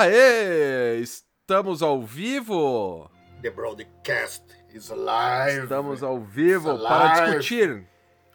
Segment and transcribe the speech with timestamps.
[0.00, 1.00] Aê!
[1.00, 3.10] Estamos ao vivo!
[3.42, 5.64] The broadcast is alive.
[5.64, 7.38] Estamos ao vivo It's para alive.
[7.38, 7.84] discutir,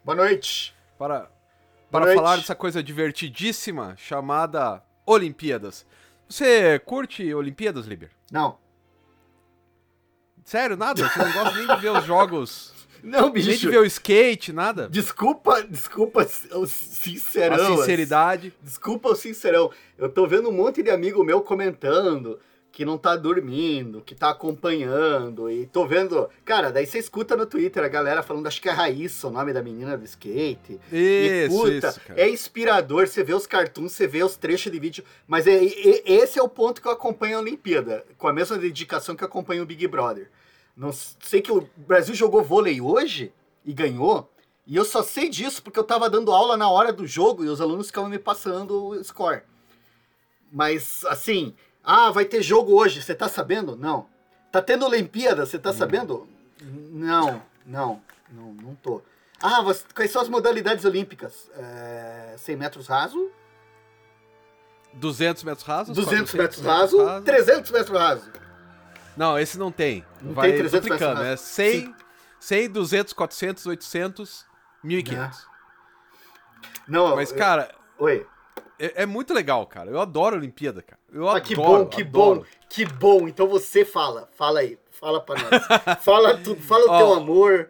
[0.03, 0.75] Boa noite.
[0.99, 1.29] para, Boa
[1.89, 2.15] para noite.
[2.17, 5.85] falar dessa coisa divertidíssima chamada Olimpíadas.
[6.27, 8.11] Você curte Olimpíadas, Liber?
[8.29, 8.57] Não.
[10.43, 11.07] Sério, nada?
[11.07, 12.72] Você não gosta nem de ver os jogos,
[13.03, 13.69] Não, nem de bicho.
[13.69, 14.87] ver o skate, nada?
[14.89, 17.75] Desculpa, desculpa o A sincerão.
[17.77, 18.53] sinceridade.
[18.61, 19.69] Desculpa o sincerão.
[19.97, 22.39] Eu tô vendo um monte de amigo meu comentando
[22.71, 25.49] que não tá dormindo, que tá acompanhando.
[25.49, 26.27] E tô vendo.
[26.43, 29.53] Cara, daí você escuta no Twitter a galera falando, acho que é Raíssa, o nome
[29.53, 30.79] da menina do skate.
[30.91, 32.19] E, Isso, puta, isso, cara.
[32.19, 36.01] é inspirador, você vê os cartoons, você vê os trechos de vídeo, mas é, é-
[36.11, 39.27] esse é o ponto que eu acompanho a Olimpíada, com a mesma dedicação que eu
[39.27, 40.29] acompanho o Big Brother.
[40.75, 43.31] Não sei que o Brasil jogou vôlei hoje
[43.63, 44.29] e ganhou,
[44.65, 47.47] e eu só sei disso porque eu tava dando aula na hora do jogo e
[47.47, 49.43] os alunos ficavam me passando o score.
[50.51, 53.75] Mas, assim, ah, vai ter jogo hoje, você tá sabendo?
[53.75, 54.07] Não.
[54.51, 55.73] Tá tendo Olimpíada, você tá Hum.
[55.73, 56.27] sabendo?
[56.61, 59.01] Não, não, não, não tô.
[59.41, 61.49] Ah, você- quais são as modalidades olímpicas?
[61.55, 63.29] É, 100 metros raso,
[64.93, 65.95] 200 metros rasos?
[65.95, 68.31] 200 400 metros raso, 300 metros raso.
[69.15, 70.03] Não, esse não tem.
[70.21, 71.21] Não Vai tem 300 duplicando.
[71.23, 71.45] É rasos.
[71.47, 71.95] 100,
[72.39, 74.45] 100, 200, 400, 800,
[74.83, 75.47] 1500.
[76.87, 78.25] Não, Mas, eu- cara, Oi.
[78.79, 79.89] é, é muito legal, cara.
[79.89, 80.99] Eu adoro a Olimpíada, cara.
[81.11, 81.43] Eu Ah, adoro.
[81.45, 82.39] que bom, que adoro.
[82.41, 83.27] bom, que bom.
[83.27, 85.49] Então você fala, fala aí, fala pra nós.
[86.03, 87.69] fala tudo, fala o teu amor.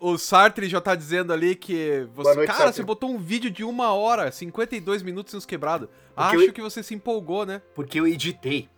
[0.00, 2.34] O Sartre já tá dizendo ali que você.
[2.34, 2.74] Noite, cara, Sartre.
[2.76, 5.88] você botou um vídeo de uma hora, 52 minutos nos quebrados.
[6.16, 7.60] Acho eu- que você se empolgou, né?
[7.74, 8.68] Porque eu editei.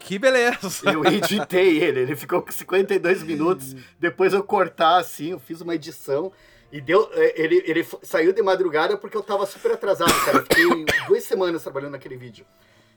[0.00, 0.90] Que beleza.
[0.90, 3.76] Eu editei ele, ele ficou com 52 minutos.
[3.98, 6.32] Depois eu cortar assim, eu fiz uma edição.
[6.72, 7.08] E deu.
[7.12, 10.38] é, Ele, ele saiu de madrugada porque eu tava super atrasado, cara.
[10.38, 10.64] Eu fiquei
[11.06, 12.44] duas semanas trabalhando naquele vídeo.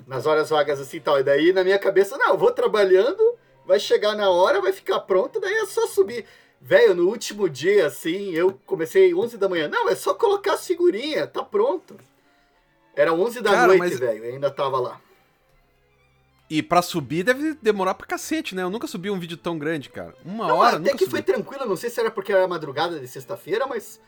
[0.07, 1.19] Nas horas vagas assim e tal.
[1.19, 3.21] E daí na minha cabeça, não, eu vou trabalhando,
[3.65, 6.25] vai chegar na hora, vai ficar pronto, daí é só subir.
[6.61, 9.67] Velho, no último dia, assim, eu comecei 11 da manhã.
[9.67, 11.95] Não, é só colocar as figurinhas, tá pronto.
[12.95, 15.01] Era 11 da Cara, noite, mas- velho, ainda tava lá.
[16.49, 18.61] E pra subir deve demorar pra cacete, né?
[18.63, 20.13] Eu nunca subi um vídeo tão grande, cara.
[20.23, 21.11] Uma Não, hora, até que subi.
[21.11, 23.99] foi tranquilo, não sei se era porque era madrugada de sexta-feira, mas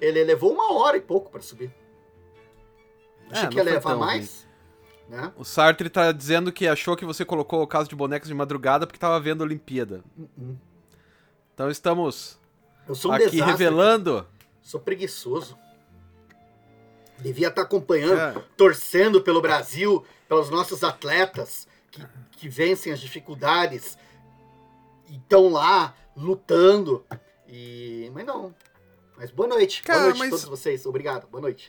[0.00, 1.74] ele levou uma hora e pouco pra subir.
[3.30, 4.46] Achei É, que ia levar mais,
[5.08, 5.32] né?
[5.36, 8.86] O Sartre tá dizendo que achou que você colocou o caso de bonecos de madrugada
[8.86, 10.02] porque tava vendo a Olimpíada.
[10.16, 10.56] Uh-uh.
[11.54, 12.38] Então estamos
[12.88, 13.50] Eu sou um aqui desastre.
[13.50, 14.26] revelando.
[14.62, 15.58] Sou preguiçoso.
[17.18, 18.42] Devia estar acompanhando, É.
[18.56, 22.02] torcendo pelo Brasil, pelos nossos atletas que,
[22.32, 23.98] que vencem as dificuldades
[25.08, 27.04] e estão lá lutando.
[27.48, 28.10] E...
[28.14, 28.54] Mas não.
[29.16, 29.82] Mas boa noite.
[29.82, 30.86] Cara, boa noite mas- a todos vocês.
[30.86, 31.26] Obrigado.
[31.28, 31.68] Boa noite.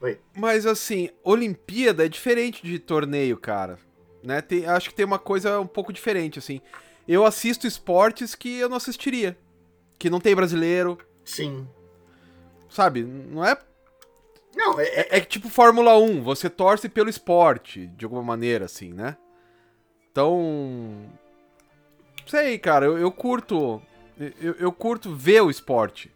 [0.00, 0.20] Oi.
[0.36, 3.78] Mas assim, Olimpíada é diferente de torneio, cara.
[4.22, 4.40] Né?
[4.40, 6.60] Tem- acho que tem uma coisa um pouco diferente, assim.
[7.06, 9.36] Eu assisto esportes que eu não assistiria.
[9.98, 11.68] Que não tem brasileiro, Sim.
[12.68, 13.02] sabe?
[13.04, 13.56] Não é.
[14.56, 18.64] Não, é, É, é que tipo Fórmula 1, você torce pelo esporte, de alguma maneira,
[18.64, 19.16] assim, né?
[20.14, 21.10] Então.
[22.24, 23.82] Sei, cara, eu, eu curto.
[24.40, 26.08] Eu, eu curto ver o esporte.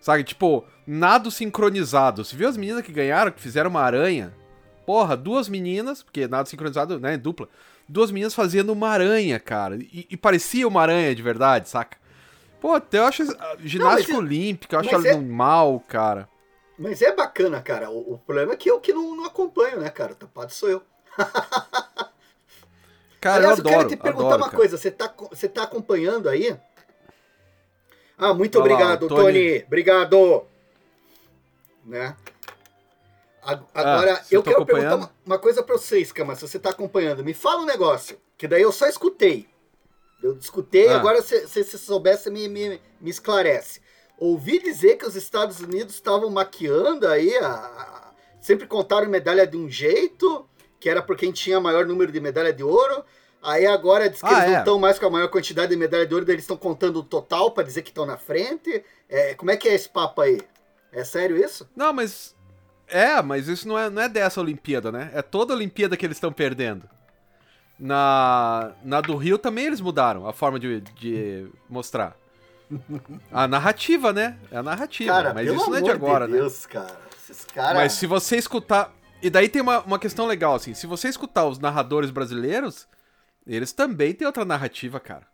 [0.00, 0.24] Sabe?
[0.24, 2.24] Tipo, nado sincronizado.
[2.24, 4.32] Você viu as meninas que ganharam, que fizeram uma aranha?
[4.86, 7.46] Porra, duas meninas, porque nado sincronizado, né, dupla.
[7.86, 9.76] Duas meninas fazendo uma aranha, cara.
[9.76, 11.98] E, e parecia uma aranha de verdade, saca?
[12.58, 16.26] Pô, eu acho a ginástica é- olímpica, eu acho mas é- animal, cara.
[16.78, 17.90] Mas é bacana, cara.
[17.90, 20.12] O, o problema é que eu que não, não acompanho, né, cara?
[20.12, 20.82] O tapado sou eu.
[23.20, 24.56] Cara, Aliás, eu eu quero adoro, te perguntar adoro, uma cara.
[24.56, 24.76] coisa.
[24.78, 26.56] Você tá, você tá acompanhando aí?
[28.18, 29.64] Ah, muito Olha lá, obrigado, o Tony- Tony.
[29.66, 30.46] Obrigado.
[31.84, 32.16] Né?
[33.74, 36.70] Agora, você eu tá quero perguntar uma, uma coisa pra vocês, Cama, se você tá
[36.70, 37.22] acompanhando.
[37.24, 39.48] Me fala um negócio, que daí eu só escutei.
[40.22, 40.96] Eu escutei, Ah.
[40.96, 43.80] agora se se você soubesse, me, me, me esclarece.
[44.18, 48.10] Ouvi dizer que os Estados Unidos estavam maquiando aí, a, a-
[48.40, 50.48] sempre contaram medalha de um jeito,
[50.86, 53.04] que era por quem tinha maior número de medalha de ouro.
[53.42, 54.58] Aí agora diz que Ah, eles não é.
[54.60, 57.50] estão mais com a maior quantidade de medalha de ouro, eles estão contando o total
[57.50, 58.84] pra dizer que estão na frente.
[59.08, 60.40] É, como é que é esse papo aí?
[60.92, 61.68] É sério isso?
[61.74, 62.36] Não, mas.
[62.86, 65.10] É, mas isso não é, não é dessa Olimpíada, né?
[65.12, 66.88] É toda a Olimpíada que eles estão perdendo.
[67.76, 72.16] Na, na do Rio também eles mudaram a forma de, de mostrar.
[73.32, 74.38] A narrativa, né?
[74.52, 75.12] É a narrativa.
[75.12, 76.36] Cara, mas pelo isso não é de agora, né?
[76.36, 76.96] Deus, cara.
[77.28, 77.74] Esses caras.
[77.74, 78.92] Mas se você escutar.
[79.22, 80.74] E daí tem uma, uma questão legal, assim.
[80.74, 82.86] Se você escutar os narradores brasileiros,
[83.46, 85.26] eles também têm outra narrativa, cara.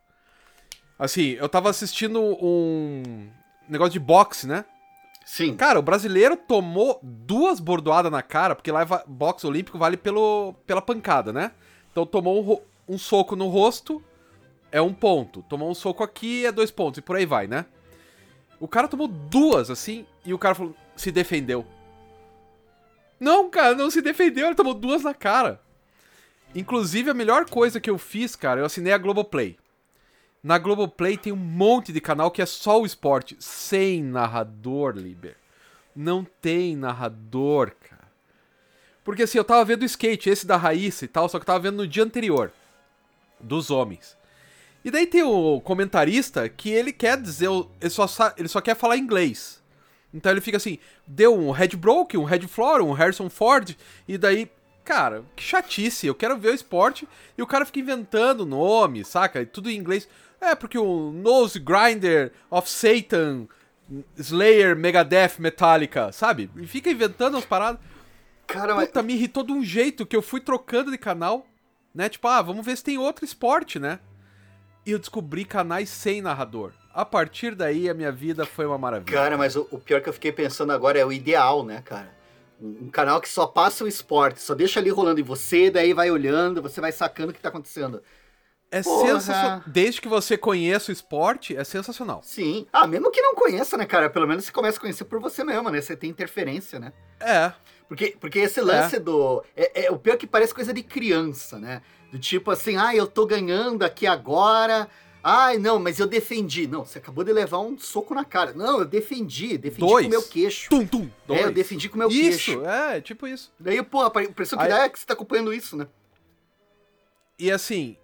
[0.98, 3.28] Assim, eu tava assistindo um
[3.68, 4.64] negócio de boxe, né?
[5.24, 5.56] Sim.
[5.56, 10.54] Cara, o brasileiro tomou duas bordoadas na cara, porque lá é boxe olímpico vale pelo,
[10.66, 11.52] pela pancada, né?
[11.90, 14.02] Então tomou um, um soco no rosto,
[14.70, 15.42] é um ponto.
[15.48, 17.66] Tomou um soco aqui, é dois pontos, e por aí vai, né?
[18.60, 21.66] O cara tomou duas, assim, e o cara falou, se defendeu.
[23.22, 25.60] Não, cara, não se defendeu, ele tomou duas na cara.
[26.56, 29.56] Inclusive, a melhor coisa que eu fiz, cara, eu assinei a Globoplay.
[30.42, 35.36] Na Globoplay tem um monte de canal que é só o esporte, sem narrador, Liber.
[35.94, 38.08] Não tem narrador, cara.
[39.04, 41.46] Porque assim, eu tava vendo o skate, esse da Raíssa e tal, só que eu
[41.46, 42.50] tava vendo no dia anterior.
[43.38, 44.16] Dos homens.
[44.84, 47.48] E daí tem o comentarista que ele quer dizer,
[47.80, 49.61] ele só, ele só quer falar inglês.
[50.12, 53.76] Então ele fica assim, deu um Red Broke, um Red Floor, um Harrison Ford,
[54.06, 54.50] e daí
[54.84, 56.06] Cara, que chatice.
[56.06, 59.44] Eu quero ver o esporte e o cara fica inventando nome, saca?
[59.46, 60.08] Tudo em inglês.
[60.40, 63.46] É, porque o Nose Grinder of Satan,
[64.16, 66.50] Slayer, Megadeth, Metallica, sabe?
[66.56, 67.80] E fica inventando as paradas.
[68.46, 69.06] Cara, Puta, mas...
[69.06, 71.46] me irritou de um jeito que eu fui trocando de canal,
[71.94, 72.08] né?
[72.08, 74.00] Tipo, ah, vamos ver se tem outro esporte, né?
[74.84, 76.72] E eu descobri canais sem narrador.
[76.94, 79.16] A partir daí, a minha vida foi uma maravilha.
[79.16, 82.10] Cara, mas o, o pior que eu fiquei pensando agora é o ideal, né, cara?
[82.60, 86.10] Um canal que só passa o esporte, só deixa ali rolando em você, daí vai
[86.10, 88.02] olhando, você vai sacando o que tá acontecendo.
[88.70, 89.62] É sensacional.
[89.66, 92.22] Desde que você conheça o esporte, é sensacional.
[92.22, 92.66] Sim.
[92.72, 94.08] Ah, mesmo que não conheça, né, cara?
[94.08, 95.78] Pelo menos você começa a conhecer por você mesmo, né?
[95.80, 96.92] Você tem interferência, né?
[97.20, 97.52] É.
[97.86, 99.00] Porque, porque esse lance é.
[99.00, 99.44] do.
[99.54, 101.82] É, é, o pior que parece coisa de criança, né?
[102.10, 104.88] Do tipo assim, ah, eu tô ganhando aqui agora,
[105.22, 106.66] Ai, não, mas eu defendi.
[106.66, 108.52] Não, você acabou de levar um soco na cara.
[108.52, 109.56] Não, eu defendi.
[109.56, 110.04] Defendi dois.
[110.04, 110.68] com o meu queixo.
[110.68, 111.10] Tum, tum.
[111.26, 111.40] Dois.
[111.40, 112.50] É, eu defendi com o meu isso, queixo.
[112.52, 113.52] Isso, é, tipo isso.
[113.58, 114.70] Daí, pô, a impressão que Aí...
[114.70, 115.86] dá é que você tá acompanhando isso, né?
[117.38, 117.96] E assim,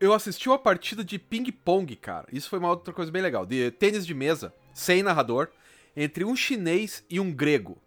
[0.00, 2.26] eu assisti uma partida de ping-pong, cara.
[2.32, 3.44] Isso foi uma outra coisa bem legal.
[3.44, 5.48] De tênis de mesa, sem narrador,
[5.96, 7.78] entre um chinês e um grego.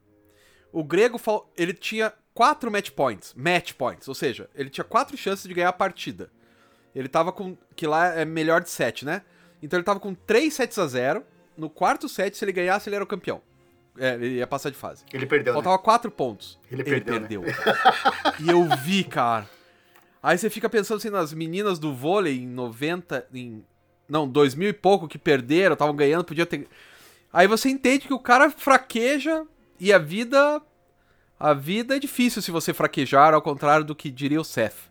[0.71, 1.19] O grego,
[1.57, 3.33] ele tinha quatro match points.
[3.35, 6.31] Match points, ou seja, ele tinha quatro chances de ganhar a partida.
[6.95, 7.57] Ele tava com.
[7.75, 9.21] Que lá é melhor de 7, né?
[9.61, 11.23] Então ele tava com 3 sets a 0.
[11.57, 13.41] No quarto set, se ele ganhasse, ele era o campeão.
[13.97, 15.03] É, ele ia passar de fase.
[15.13, 15.53] Ele perdeu.
[15.53, 15.83] Faltava né?
[15.83, 16.59] 4 pontos.
[16.71, 17.41] Ele, ele perdeu.
[17.41, 17.53] Né?
[18.39, 19.49] e eu vi, cara.
[20.23, 23.27] Aí você fica pensando assim nas meninas do vôlei em 90.
[23.33, 23.63] Em,
[24.07, 26.67] não, 2000 e pouco que perderam, estavam ganhando, podia ter.
[27.31, 29.45] Aí você entende que o cara fraqueja
[29.79, 30.61] e a vida.
[31.39, 34.90] A vida é difícil se você fraquejar, ao contrário do que diria o Seth.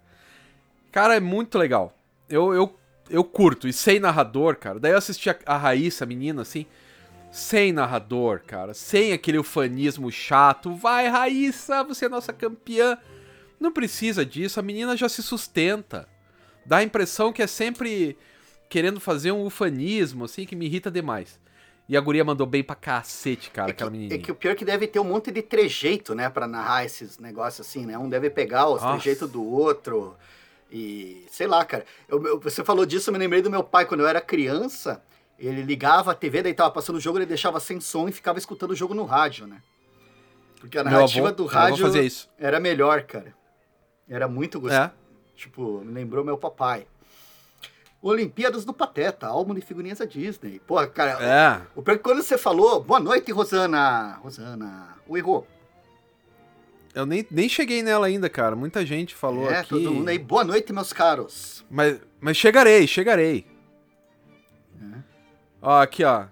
[0.90, 1.96] Cara, é muito legal.
[2.28, 2.78] Eu, eu,
[3.08, 3.68] eu curto.
[3.68, 4.78] E sem narrador, cara.
[4.78, 6.66] Daí eu assisti a, a Raíssa, a menina, assim.
[7.30, 8.74] Sem narrador, cara.
[8.74, 10.74] Sem aquele ufanismo chato.
[10.74, 12.98] Vai, Raíssa, você é nossa campeã.
[13.58, 14.58] Não precisa disso.
[14.58, 16.08] A menina já se sustenta.
[16.66, 18.16] Dá a impressão que é sempre
[18.68, 21.38] querendo fazer um ufanismo, assim, que me irrita demais.
[21.88, 24.14] E a guria mandou bem pra cacete, cara, é aquela menina.
[24.14, 26.84] É que o pior é que deve ter um monte de trejeito, né, pra narrar
[26.84, 27.98] esses negócios assim, né?
[27.98, 30.16] Um deve pegar os trejeitos do outro.
[30.70, 31.84] E sei lá, cara.
[32.08, 35.02] Eu, eu, você falou disso, eu me lembrei do meu pai quando eu era criança.
[35.38, 38.38] Ele ligava a TV, daí tava passando o jogo, ele deixava sem som e ficava
[38.38, 39.62] escutando o jogo no rádio, né?
[40.60, 41.86] Porque a narrativa avô, do rádio
[42.38, 43.34] era melhor, cara.
[44.06, 44.82] Era muito gostoso.
[44.82, 44.92] É.
[45.34, 46.86] Tipo, me lembrou meu papai.
[48.02, 50.60] Olimpíadas do Pateta, álbum de figurinhas da Disney.
[50.66, 51.62] Pô, cara, é.
[51.74, 54.18] o, o, quando você falou, boa noite, Rosana.
[54.22, 55.46] Rosana, o errou.
[56.94, 58.56] Eu nem, nem cheguei nela ainda, cara.
[58.56, 59.68] Muita gente falou é, aqui.
[59.68, 60.18] todo mundo aí.
[60.18, 61.64] Boa noite, meus caros.
[61.70, 63.46] Mas, mas chegarei, chegarei.
[64.80, 64.98] É.
[65.62, 66.26] Ó, aqui, ó.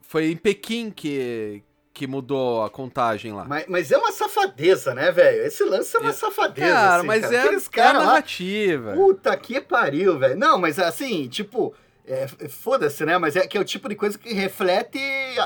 [0.00, 3.44] Foi em Pequim que, que mudou a contagem lá.
[3.44, 5.44] Mas, mas é uma safadeza, né, velho?
[5.44, 6.72] Esse lance é uma safadeza.
[6.72, 7.34] Cara, assim, mas cara.
[7.34, 8.90] é, Aqueles é narrativa.
[8.90, 10.36] Lá, puta que pariu, velho.
[10.36, 11.74] Não, mas assim, tipo...
[12.06, 13.16] É, Foda-se, né?
[13.16, 14.98] Mas é que é o tipo de coisa que reflete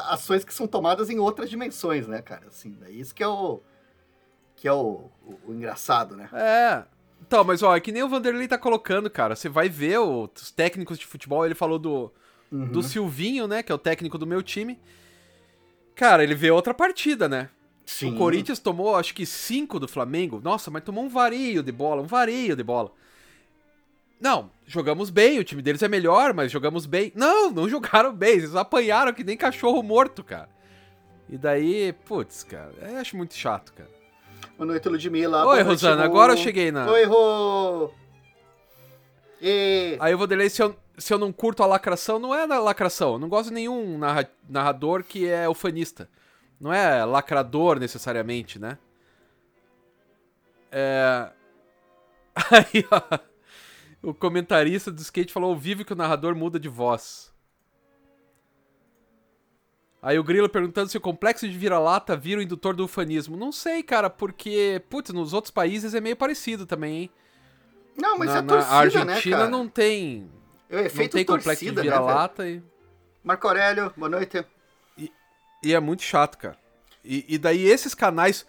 [0.09, 2.49] ações que são tomadas em outras dimensões, né, cara?
[2.49, 3.62] Assim, é isso que é o
[4.59, 6.29] que é o, o, o engraçado, né?
[6.33, 6.83] É.
[7.27, 9.37] Então, mas ó, é que nem o Vanderlei tá colocando, cara.
[9.37, 12.12] Você vai ver o, os técnicos de futebol, ele falou do,
[12.50, 12.67] uhum.
[12.67, 13.62] do Silvinho, né?
[13.62, 14.79] Que é o técnico do meu time.
[15.95, 17.49] Cara, ele vê outra partida, né?
[17.87, 18.15] Sim.
[18.15, 20.41] O Corinthians tomou, acho que cinco do Flamengo.
[20.43, 22.93] Nossa, mas tomou um vareio de bola, um vareio de bola.
[24.21, 27.12] Não, jogamos bem, o time deles é melhor, mas jogamos bem.
[27.15, 30.49] Não, não jogaram bem, eles apanharam que nem cachorro morto, cara.
[31.29, 33.98] E daí, putz, cara, eu acho muito chato, cara.
[34.59, 35.47] Boa noite, Ludmilla.
[35.47, 36.91] Oi, Rosana, agora eu cheguei na.
[36.91, 37.93] Oi, Rô!
[39.41, 39.97] E...
[40.00, 42.59] Aí eu vou delay se eu, se eu não curto a lacração, não é na
[42.59, 43.12] lacração.
[43.12, 46.11] Eu não gosto de nenhum narra, narrador que é ufanista.
[46.61, 48.79] Não é lacrador necessariamente, né?
[50.73, 51.31] É.
[52.50, 53.19] Aí, ó.
[54.03, 57.33] O comentarista do skate falou ao vivo que o narrador muda de voz.
[60.00, 63.37] Aí o Grilo perguntando se o complexo de vira-lata vira o indutor do ufanismo.
[63.37, 67.11] Não sei, cara, porque, putz, nos outros países é meio parecido também, hein?
[67.97, 69.50] Não, mas na, é torcida, na Argentina né, cara?
[69.50, 70.31] não tem.
[70.71, 72.64] É efeito não tem complexo torcida, de né, vira-lata velho?
[72.64, 73.26] e.
[73.26, 74.45] Marco Aurélio, boa noite.
[75.62, 76.57] E é muito chato, cara.
[77.05, 78.47] E, e daí esses canais.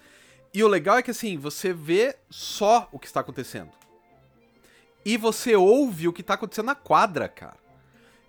[0.54, 3.72] E o legal é que assim, você vê só o que está acontecendo.
[5.06, 7.58] E você ouve o que tá acontecendo na quadra, cara.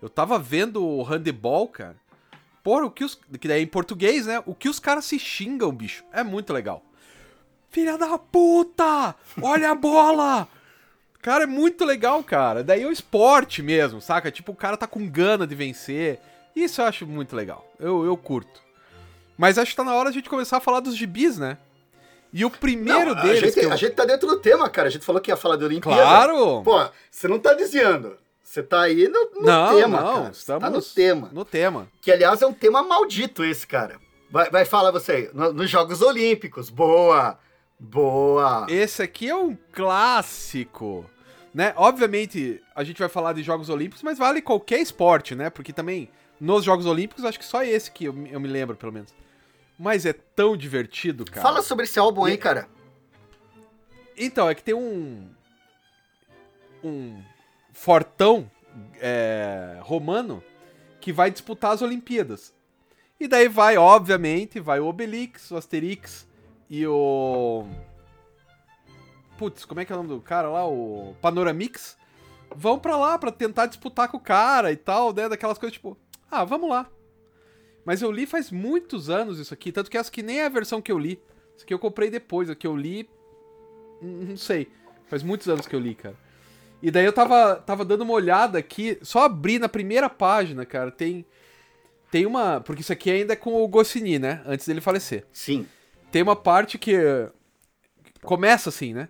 [0.01, 1.95] Eu tava vendo o handebol, cara.
[2.63, 3.19] Porra, o que os.
[3.39, 4.41] Que daí em português, né?
[4.45, 6.03] O que os caras se xingam, bicho.
[6.13, 6.83] É muito legal.
[7.69, 9.15] Filha da puta!
[9.41, 10.47] Olha a bola!
[11.21, 12.63] Cara, é muito legal, cara.
[12.63, 14.31] Daí é o esporte mesmo, saca?
[14.31, 16.19] Tipo, o cara tá com gana de vencer.
[16.55, 17.65] Isso eu acho muito legal.
[17.79, 18.59] Eu, eu curto.
[19.37, 21.57] Mas acho que tá na hora de a gente começar a falar dos gibis, né?
[22.33, 23.43] E o primeiro Não, deles.
[23.43, 24.87] A gente, eu- a gente tá dentro do tema, cara.
[24.87, 26.01] A gente falou que ia falar da Olimpíada.
[26.01, 26.61] Claro!
[26.63, 28.17] Pô, você não tá desviando.
[28.43, 30.31] Você tá aí no, no não, tema, não, cara.
[30.31, 31.29] Estamos Tá no tema.
[31.31, 31.87] No tema.
[32.01, 33.99] Que, aliás, é um tema maldito esse, cara.
[34.29, 35.29] Vai, vai falar você aí.
[35.33, 36.69] No- nos Jogos Olímpicos.
[36.69, 37.39] Boa!
[37.79, 38.67] Boa!
[38.69, 41.09] Esse aqui é um clássico,
[41.53, 41.73] né?
[41.77, 45.49] Obviamente, a gente vai falar de Jogos Olímpicos, mas vale qualquer esporte, né?
[45.49, 48.91] Porque também, nos Jogos Olímpicos, acho que só esse que eu, eu me lembro, pelo
[48.91, 49.13] menos.
[49.79, 51.41] Mas é tão divertido, cara.
[51.41, 52.67] Fala sobre esse álbum aí, cara.
[54.15, 55.27] Então, é que tem um.
[56.83, 57.21] Um
[57.71, 58.49] fortão
[58.99, 60.43] é, romano
[60.99, 62.53] que vai disputar as Olimpíadas.
[63.19, 66.27] E daí vai, obviamente, vai o Obelix, o Asterix
[66.69, 67.65] e o.
[69.37, 70.65] Putz, como é que é o nome do cara lá?
[70.67, 71.97] O Panoramix.
[72.53, 75.29] Vão pra lá pra tentar disputar com o cara e tal, né?
[75.29, 75.97] Daquelas coisas tipo,
[76.29, 76.89] ah, vamos lá.
[77.85, 80.49] Mas eu li faz muitos anos isso aqui, tanto que essa que nem é a
[80.49, 81.21] versão que eu li.
[81.55, 83.09] Isso aqui eu comprei depois, a que eu li.
[84.01, 84.67] Não sei.
[85.05, 86.17] Faz muitos anos que eu li, cara.
[86.81, 90.91] E daí eu tava, tava dando uma olhada aqui, só abri na primeira página, cara,
[90.91, 91.25] tem.
[92.09, 92.59] Tem uma.
[92.59, 94.41] Porque isso aqui ainda é com o Goscinny, né?
[94.45, 95.25] Antes dele falecer.
[95.31, 95.67] Sim.
[96.11, 96.97] Tem uma parte que.
[98.23, 99.09] Começa assim, né?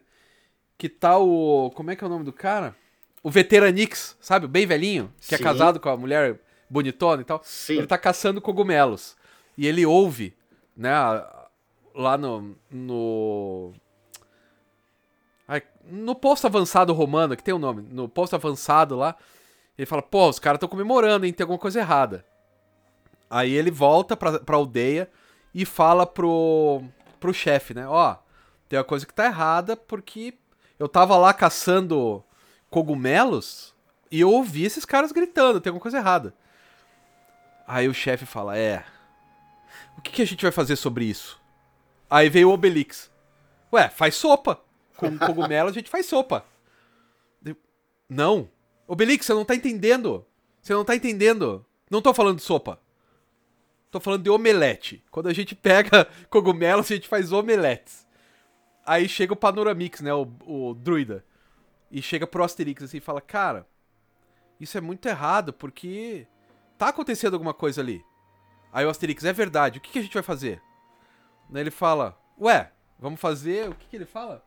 [0.78, 1.72] Que tá o.
[1.74, 2.76] Como é que é o nome do cara?
[3.24, 4.46] O Veteranix, sabe?
[4.46, 5.44] O bem velhinho, que é Sim.
[5.44, 7.42] casado com a mulher bonitona e tal.
[7.44, 7.78] Sim.
[7.78, 9.16] Ele tá caçando cogumelos.
[9.58, 10.34] E ele ouve,
[10.76, 10.92] né?
[11.96, 12.56] Lá no.
[12.70, 13.74] No.
[15.86, 17.82] No posto avançado romano, que tem o nome.
[17.90, 19.16] No posto avançado lá.
[19.78, 21.34] Ele fala: pô, os caras estão comemorando, hein?
[21.34, 22.26] Tem alguma coisa errada.
[23.30, 25.10] Aí ele volta pra, pra aldeia
[25.54, 26.84] e fala pro,
[27.20, 27.88] pro chefe, né?
[27.88, 28.16] Ó,
[28.68, 30.34] tem uma coisa que tá errada porque
[30.78, 32.24] eu tava lá caçando
[32.70, 33.74] cogumelos
[34.10, 36.34] e eu ouvi esses caras gritando, tem alguma coisa errada.
[37.68, 38.84] Aí o chefe fala: É.
[39.98, 41.40] O que, que a gente vai fazer sobre isso?
[42.10, 43.10] Aí veio o Obelix.
[43.72, 44.60] Ué, faz sopa.
[45.02, 46.46] Com cogumelo a gente faz sopa.
[48.08, 48.48] Não.
[48.88, 50.24] Obelix, você não tá entendendo.
[50.62, 51.66] Você não tá entendendo.
[51.90, 52.80] Não tô falando de sopa.
[53.90, 55.04] Tô falando de omelete.
[55.10, 58.08] Quando a gente pega cogumelos, a gente faz omeletes.
[58.86, 60.14] Aí chega o Panoramix, né?
[60.14, 61.26] O, o druida.
[61.90, 63.68] E chega pro Asterix assim e fala: Cara,
[64.60, 66.28] isso é muito errado porque
[66.78, 68.06] tá acontecendo alguma coisa ali.
[68.72, 70.62] Aí o Asterix, é verdade, o que, que a gente vai fazer?
[71.50, 73.70] Daí ele fala: Ué, vamos fazer.
[73.70, 74.46] O que, que ele fala?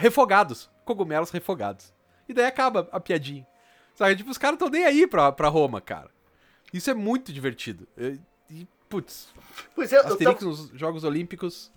[0.00, 0.70] Refogados.
[0.84, 1.92] Cogumelos refogados.
[2.28, 3.46] E daí acaba a piadinha.
[3.94, 4.16] Sabe?
[4.16, 6.10] Tipo, os caras tão nem aí pra, pra Roma, cara.
[6.72, 7.86] Isso é muito divertido.
[8.48, 9.28] E, putz,
[9.74, 11.70] Pois é, eu Asterix tava, nos Jogos Olímpicos.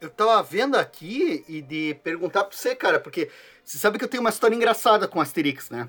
[0.00, 3.30] eu tava vendo aqui e de perguntar pra você, cara, porque
[3.64, 5.88] você sabe que eu tenho uma história engraçada com o Asterix, né?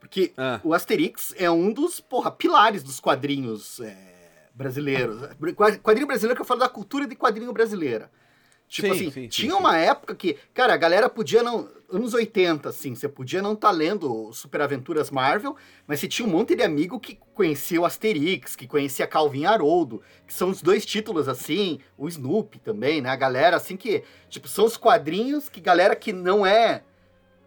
[0.00, 0.60] Porque Ah.
[0.64, 5.20] o Asterix é um dos, porra, pilares dos quadrinhos é, brasileiros.
[5.82, 8.10] Quadrinho brasileiro que eu falo da cultura de quadrinho brasileira.
[8.72, 9.58] Tipo Sim, assim, sim, tinha sim.
[9.58, 11.68] uma época que, cara, a galera podia não.
[11.92, 15.54] Anos 80, assim, você podia não estar lendo Super Aventuras Marvel,
[15.86, 20.00] mas você tinha um monte de amigo que conhecia o Asterix, que conhecia Calvin Haroldo,
[20.26, 23.10] que são os dois títulos, assim, o Snoopy também, né?
[23.10, 26.82] A galera, assim, que, tipo, são os quadrinhos que galera que não é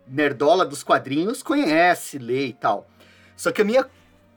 [0.06, 2.88] nerdola dos quadrinhos conhece, lê e tal.
[3.36, 3.90] Só que a minha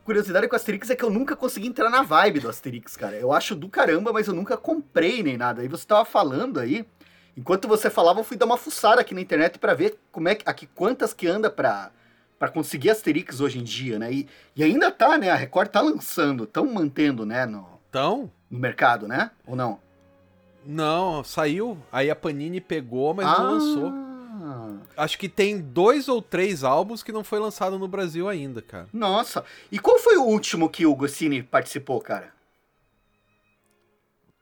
[0.09, 3.15] curiosidade com Asterix é que eu nunca consegui entrar na vibe do Asterix, cara.
[3.15, 5.61] Eu acho do caramba, mas eu nunca comprei nem nada.
[5.61, 6.87] Aí você tava falando aí,
[7.37, 10.35] enquanto você falava, eu fui dar uma fuçada aqui na internet pra ver como é
[10.35, 11.91] que, aqui, quantas que anda pra,
[12.39, 14.11] pra conseguir Asterix hoje em dia, né?
[14.11, 15.29] E, e ainda tá, né?
[15.29, 19.31] A Record tá lançando, tão mantendo, né, no, Então, no mercado, né?
[19.47, 19.79] Ou não?
[20.65, 21.77] não, saiu.
[21.93, 24.08] Aí a Panini pegou, mas ah, não lançou.
[24.97, 28.89] Acho que tem dois ou três álbuns que não foi lançado no Brasil ainda, cara.
[28.93, 29.45] Nossa.
[29.71, 32.33] E qual foi o último que o Goscinny participou, cara?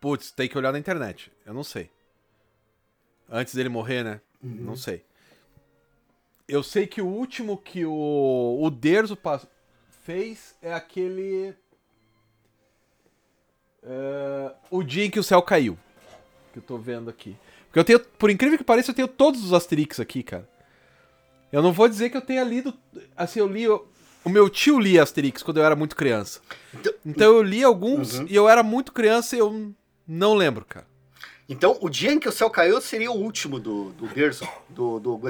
[0.01, 1.33] Putz, tem que olhar na internet.
[1.45, 1.91] Eu não sei.
[3.29, 4.21] Antes dele morrer, né?
[4.43, 4.51] Uhum.
[4.51, 5.05] Não sei.
[6.49, 9.19] Eu sei que o último que o, o Derzo
[10.05, 11.55] fez é aquele.
[13.83, 15.77] É, o dia em que o céu caiu.
[16.53, 17.37] Que eu tô vendo aqui.
[17.77, 20.49] Porque eu tenho, por incrível que pareça, eu tenho todos os Asterix aqui, cara.
[21.53, 22.73] Eu não vou dizer que eu tenha lido.
[23.15, 23.69] Assim, eu li.
[23.69, 26.41] O meu tio lia Asterix quando eu era muito criança.
[27.05, 28.27] Então eu li alguns Uhum.
[28.31, 29.75] e eu era muito criança e eu
[30.09, 30.87] não lembro, cara.
[31.47, 34.99] Então, o dia em que o céu caiu seria o último do, do Derzo, do,
[34.99, 35.21] do.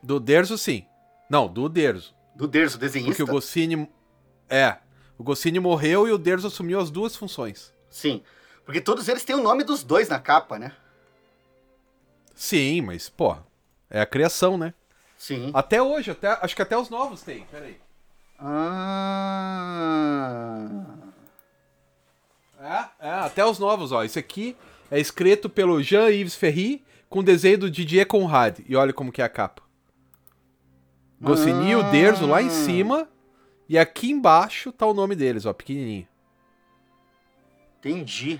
[0.00, 0.86] Do Derzo, sim.
[1.28, 2.14] Não, do Derzo.
[2.36, 3.24] Do Derzo, Porque desenhista.
[3.24, 3.88] o Goscinny.
[4.48, 4.76] É.
[5.18, 7.74] O Goscinny morreu e o Derzo assumiu as duas funções.
[7.90, 8.22] Sim.
[8.64, 10.72] Porque todos eles têm o nome dos dois na capa, né?
[12.36, 13.34] Sim, mas, pô,
[13.88, 14.74] é a criação, né?
[15.16, 15.50] Sim.
[15.54, 17.46] Até hoje, até, acho que até os novos tem.
[17.46, 17.78] Peraí.
[18.38, 19.46] Ah.
[22.60, 24.04] É, é, até os novos, ó.
[24.04, 24.54] Esse aqui
[24.90, 28.58] é escrito pelo Jean-Yves Ferry com desenho do Didier Conrad.
[28.68, 29.62] E olha como que é a capa.
[31.18, 33.08] Goscinny e o Derzo lá em cima.
[33.66, 36.06] E aqui embaixo tá o nome deles, ó, pequenininho.
[37.78, 38.38] Entendi.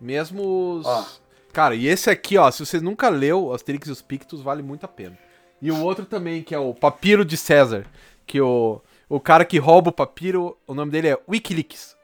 [0.00, 0.86] Mesmo os...
[0.86, 1.06] Ó.
[1.54, 4.84] Cara, e esse aqui, ó, se você nunca leu Asterix e os Pictos, vale muito
[4.84, 5.16] a pena.
[5.62, 7.86] E o outro também, que é o Papiro de César.
[8.26, 11.94] Que o, o cara que rouba o papiro, o nome dele é Wikileaks.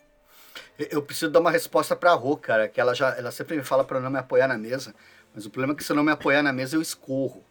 [0.78, 3.64] Eu- Eu preciso dar uma resposta pra Rô, cara, que ela já, ela sempre me
[3.64, 4.94] fala pra eu não me apoiar na mesa,
[5.34, 7.42] mas o problema é que se eu não me apoiar na mesa eu escorro.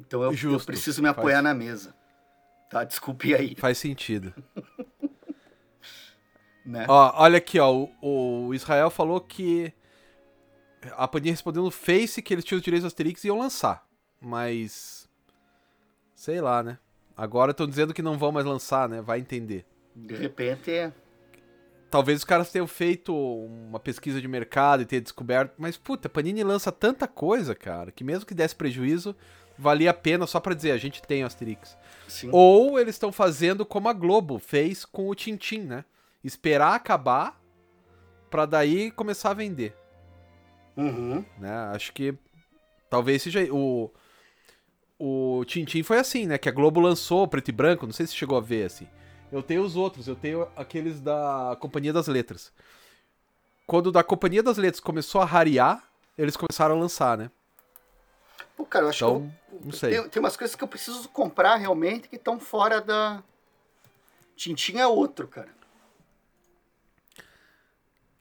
[0.00, 1.94] Então eu, eu Justo, preciso me apoiar na mesa.
[2.70, 4.34] Tá, desculpe aí, Faz sentido.
[6.66, 6.84] né?
[6.88, 7.70] Ó, olha aqui, ó.
[8.02, 9.72] O, o Israel falou que
[10.96, 13.86] a Panini respondeu no Face que eles tinham os direitos do Asterix e iam lançar.
[14.20, 15.08] Mas.
[16.14, 16.78] Sei lá, né?
[17.16, 19.00] Agora estão dizendo que não vão mais lançar, né?
[19.00, 19.64] Vai entender.
[19.94, 20.92] De repente, é-
[21.90, 25.54] Talvez os caras tenham feito uma pesquisa de mercado e tenham descoberto.
[25.56, 29.14] Mas, puta, a Panini lança tanta coisa, cara, que mesmo que desse prejuízo,
[29.56, 31.76] valia a pena só pra dizer, a gente tem o Asterix.
[32.08, 32.28] sim.
[32.32, 35.84] Ou eles estão fazendo como a Globo fez com o Tintin, né?
[36.24, 37.40] Esperar acabar
[38.28, 39.74] pra daí começar a vender,
[40.76, 41.24] Uhum.
[41.38, 41.50] né?
[41.74, 42.14] Acho que
[42.90, 43.90] talvez seja o
[44.98, 46.38] o Tintin foi assim, né?
[46.38, 48.88] Que a Globo lançou preto e branco, não sei se chegou a ver assim.
[49.30, 52.50] Eu tenho os outros, eu tenho aqueles da Companhia das Letras.
[53.66, 55.82] Quando da Companhia das Letras começou a rarear,
[56.16, 57.30] eles começaram a lançar, né?
[58.56, 59.20] Pô, cara, eu acho Então,
[59.50, 59.90] que eu- não sei.
[60.00, 63.22] Tem, tem umas coisas que eu preciso comprar realmente que estão fora da.
[64.34, 65.48] Tintin é outro, cara.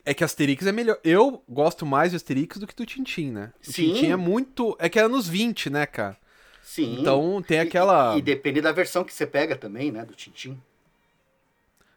[0.06, 1.00] É que Asterix é melhor.
[1.04, 3.52] Eu gosto mais de Asterix do que do Tintin, né?
[3.68, 3.94] O Sim.
[3.94, 4.76] Tintin é muito.
[4.80, 6.16] É que é anos 20, né, cara?
[6.62, 7.00] Sim.
[7.00, 8.16] Então tem aquela.
[8.16, 10.06] E, e depende da versão que você pega também, né?
[10.06, 10.62] Do Tintin.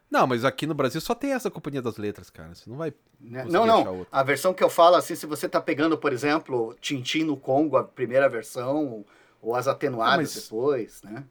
[0.09, 2.55] Não, mas aqui no Brasil só tem essa Companhia das Letras, cara.
[2.55, 2.91] Você não vai.
[3.21, 3.45] né?
[3.47, 4.07] Não, não.
[4.11, 7.77] A versão que eu falo, assim, se você tá pegando, por exemplo, Tintin no Congo,
[7.77, 9.05] a primeira versão,
[9.39, 11.23] ou as atenuadas Ah, mas- depois, né?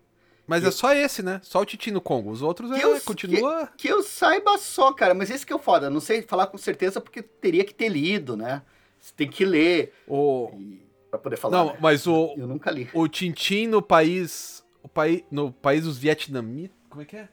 [0.48, 1.40] Mas é só esse, né?
[1.44, 2.30] Só o Tintin no Congo.
[2.30, 3.68] Os outros Que é, eu- continua.
[3.76, 5.90] Que eu saiba só, cara, mas esse que é o foda.
[5.90, 8.62] Não sei falar com certeza porque teria que ter lido, né?
[8.98, 10.50] Você tem que ler O...
[10.58, 10.80] e...
[11.10, 11.56] pra poder falar.
[11.56, 11.78] Não, né?
[11.80, 12.88] mas o, Eu nunca li.
[12.94, 14.64] o Tintin no país.
[14.82, 15.22] O país.
[15.30, 16.74] No país dos vietnamitas.
[16.88, 17.28] Como é que é?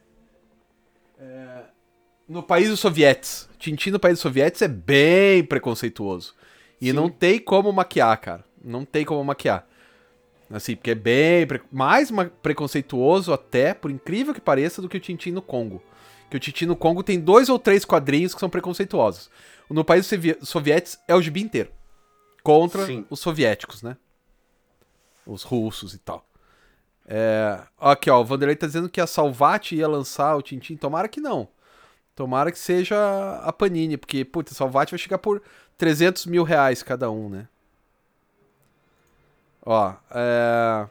[1.18, 1.62] É,
[2.28, 3.48] No país dos sovietes.
[3.58, 6.34] Tintin no país dos sovietes é bem preconceituoso.
[6.80, 6.92] E Sim.
[6.92, 8.44] não tem como maquiar, cara.
[8.62, 9.66] Não tem como maquiar.
[10.50, 11.46] Assim, porque é bem.
[11.72, 15.82] Mais ma- preconceituoso até, por incrível que pareça, do que o Tintin no Congo.
[16.30, 19.30] Que o Tintin no Congo tem dois ou três quadrinhos que são preconceituosos.
[19.68, 21.70] No país dos sovi- sovietes é o gibi inteiro.
[22.42, 23.04] Contra Sim.
[23.10, 23.96] os soviéticos, né?
[25.26, 26.24] Os russos e tal.
[27.08, 30.76] É, aqui, ó, o Vanderlei tá dizendo que a Salvat ia lançar o Tintin.
[30.76, 31.48] Tomara que não.
[32.14, 32.96] Tomara que seja
[33.42, 35.42] a Panini, porque, puta, a Salvat vai chegar por
[35.76, 37.48] 300 mil reais cada um, né?
[39.66, 40.86] Ó, é...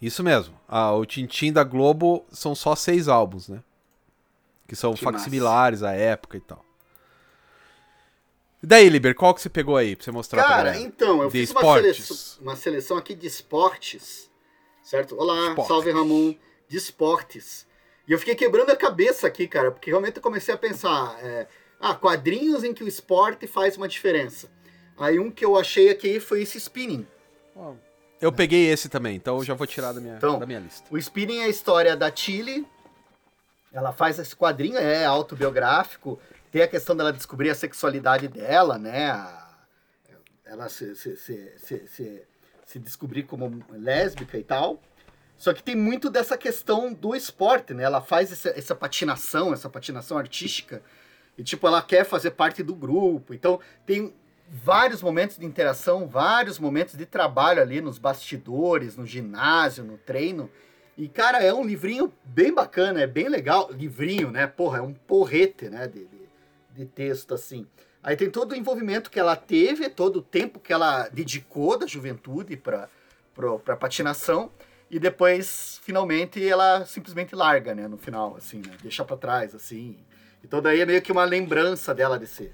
[0.00, 0.58] Isso mesmo.
[0.68, 3.62] Ah, o Tintin da Globo são só seis álbuns, né?
[4.68, 6.64] Que são Que facsimilares à época e tal.
[8.62, 10.80] E daí, Liber, qual que você pegou aí pra você mostrar pra Cara, galera?
[10.84, 12.06] então, eu De fiz uma esportes.
[12.06, 14.30] seleção, uma seleção aqui de esportes,
[14.84, 15.16] certo?
[15.16, 15.66] Olá, Esportes.
[15.68, 16.34] salve Ramon,
[16.68, 17.66] de esportes.
[18.06, 21.46] E eu fiquei quebrando a cabeça aqui, cara, porque realmente eu comecei a pensar, é,
[21.80, 24.48] ah, quadrinhos em que o esporte faz uma diferença.
[24.98, 27.06] Aí um que eu achei aqui foi esse spinning.
[28.20, 30.86] Eu peguei esse também, então eu já vou tirar da minha, Então, da minha lista.
[30.90, 32.66] O spinning é a história da Chile.
[33.72, 36.20] Ela faz esse quadrinho, é autobiográfico.
[36.50, 39.28] Tem a questão dela descobrir a sexualidade dela, né?
[40.44, 42.22] Ela se, se, se, se, se-
[42.66, 44.80] se descobrir como lésbica e tal.
[45.36, 47.82] Só que tem muito dessa questão do esporte, né?
[47.82, 50.82] Ela faz essa, essa patinação, essa patinação artística.
[51.36, 53.32] E, tipo, ela quer fazer parte do grupo.
[53.34, 54.14] Então, tem
[54.52, 60.50] vários momentos de interação, vários momentos de trabalho ali nos bastidores, no ginásio, no treino,
[60.96, 63.70] E, cara, é um livrinho bem bacana, é bem legal.
[63.72, 64.46] Livrinho, né?
[64.46, 65.88] Porra, é um porrete, né?
[65.88, 66.28] De, de,
[66.70, 67.66] de texto, assim.
[68.02, 71.86] Aí tem todo o envolvimento que ela teve, todo o tempo que ela dedicou da
[71.86, 72.90] juventude para
[73.34, 74.50] para patinação
[74.90, 79.96] e depois finalmente ela simplesmente larga, né, no final assim, né, deixa para trás assim.
[80.44, 82.52] Então daí é meio que uma lembrança dela desse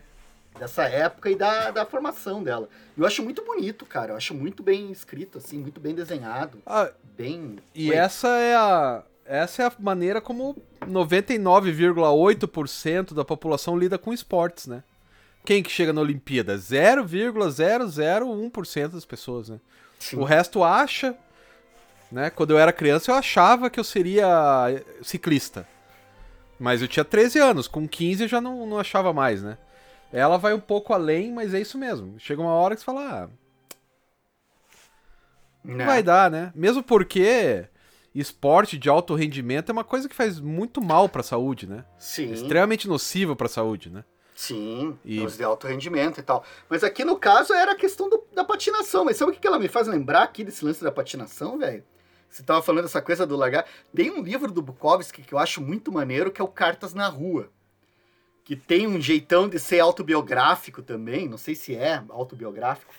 [0.59, 2.69] dessa época e da, da formação dela.
[2.97, 4.13] Eu acho muito bonito, cara.
[4.13, 6.59] Eu acho muito bem escrito assim, muito bem desenhado.
[6.67, 13.99] Ah, bem E essa é a essa é a maneira como 99,8% da população lida
[13.99, 14.83] com esportes, né?
[15.45, 16.57] Quem que chega na Olimpíada?
[16.57, 19.61] 0,001% das pessoas, né?
[19.99, 20.17] Sim.
[20.17, 21.15] O resto acha,
[22.11, 22.31] né?
[22.31, 25.69] Quando eu era criança eu achava que eu seria ciclista.
[26.59, 29.59] Mas eu tinha 13 anos, com 15 eu já não, não achava mais, né?
[30.13, 32.19] Ela vai um pouco além, mas é isso mesmo.
[32.19, 33.29] Chega uma hora que você fala, ah,
[35.65, 35.77] não.
[35.77, 36.53] não vai dar, né?
[36.55, 37.67] Mesmo porque
[38.15, 41.85] esporte de alto rendimento é uma coisa que faz muito mal para a saúde, né?
[41.99, 42.33] Sim.
[42.33, 44.05] extremamente nocivo para a saúde, né?
[44.35, 45.21] Sim, e...
[45.21, 46.45] os de alto rendimento e tal.
[46.69, 49.05] Mas aqui no caso era a questão do, da patinação.
[49.05, 51.83] Mas sabe o que ela me faz lembrar aqui desse lance da patinação, velho?
[52.31, 53.67] Você tava falando dessa coisa do largar.
[53.95, 57.09] Tem um livro do Bukowski que eu acho muito maneiro, que é o Cartas na
[57.09, 57.51] Rua.
[58.49, 61.29] Que tem um jeitão de ser autobiográfico também.
[61.29, 62.95] Não sei se é autobiográfico.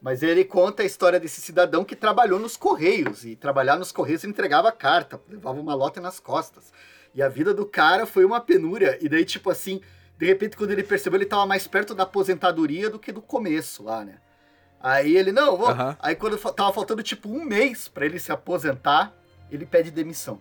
[0.00, 3.24] Mas ele conta a história desse cidadão que trabalhou nos Correios.
[3.24, 6.70] E trabalhar nos Correios ele entregava carta, levava uma lota nas costas.
[7.14, 8.98] E a vida do cara foi uma penúria.
[9.00, 9.80] E daí, tipo assim
[10.20, 13.82] de repente, quando ele percebeu, ele estava mais perto da aposentadoria do que do começo
[13.82, 14.16] lá, né?
[14.78, 15.70] Aí ele, não, vou.
[15.70, 15.96] Uhum.
[15.98, 19.14] Aí quando tava faltando tipo um mês para ele se aposentar,
[19.50, 20.38] ele pede demissão.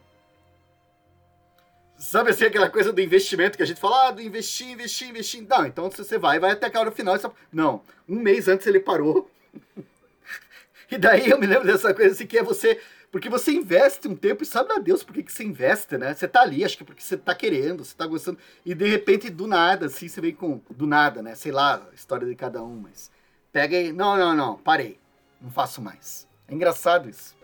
[2.00, 5.46] Sabe assim, aquela coisa do investimento que a gente fala, ah, do investir, investir, investir.
[5.48, 7.16] Não, então você vai, vai até a hora final.
[7.52, 9.30] Não, um mês antes ele parou.
[10.90, 12.80] e daí eu me lembro dessa coisa assim, que é você
[13.12, 16.14] porque você investe um tempo e sabe a Deus por que, que você investe, né?
[16.14, 18.38] Você tá ali, acho que porque você tá querendo, você tá gostando.
[18.64, 20.62] E de repente, do nada, assim, você vem com.
[20.70, 21.34] Do nada, né?
[21.34, 23.12] Sei lá, a história de cada um, mas.
[23.52, 23.92] Pega aí.
[23.92, 25.00] Não, não, não, parei.
[25.42, 26.28] Não faço mais.
[26.48, 27.36] É engraçado isso.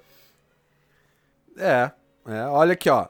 [1.58, 1.92] É.
[2.28, 3.08] é olha aqui, ó.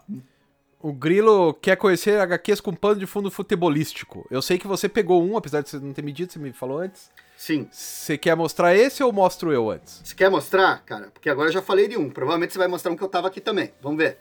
[0.85, 4.23] O Grilo quer conhecer HQs com pano de fundo futebolístico.
[4.29, 6.77] Eu sei que você pegou um, apesar de você não ter medido, você me falou
[6.77, 7.09] antes.
[7.35, 7.67] Sim.
[7.71, 10.01] Você quer mostrar esse ou mostro eu antes?
[10.03, 11.09] Você quer mostrar, cara?
[11.11, 12.11] Porque agora eu já falei de um.
[12.11, 13.73] Provavelmente você vai mostrar um que eu tava aqui também.
[13.81, 14.19] Vamos ver.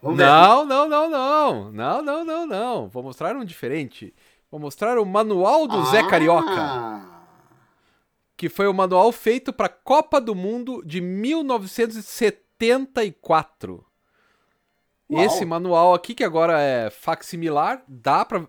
[0.00, 0.24] Vamos ver.
[0.24, 1.72] Não, não, não, não.
[1.72, 2.88] Não, não, não, não.
[2.88, 4.14] Vou mostrar um diferente.
[4.48, 5.84] Vou mostrar o manual do ah.
[5.86, 7.02] Zé Carioca.
[8.36, 13.84] Que foi o manual feito para a Copa do Mundo de 1974.
[15.14, 15.24] Uau.
[15.24, 18.40] Esse manual aqui, que agora é facsimilar, dá pra.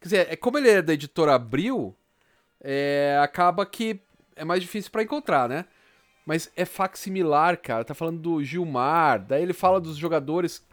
[0.00, 1.96] Quer dizer, é como ele é da editora Abril,
[2.60, 4.00] é, acaba que
[4.34, 5.64] é mais difícil para encontrar, né?
[6.24, 7.84] Mas é facsimilar, cara.
[7.84, 10.64] Tá falando do Gilmar, daí ele fala dos jogadores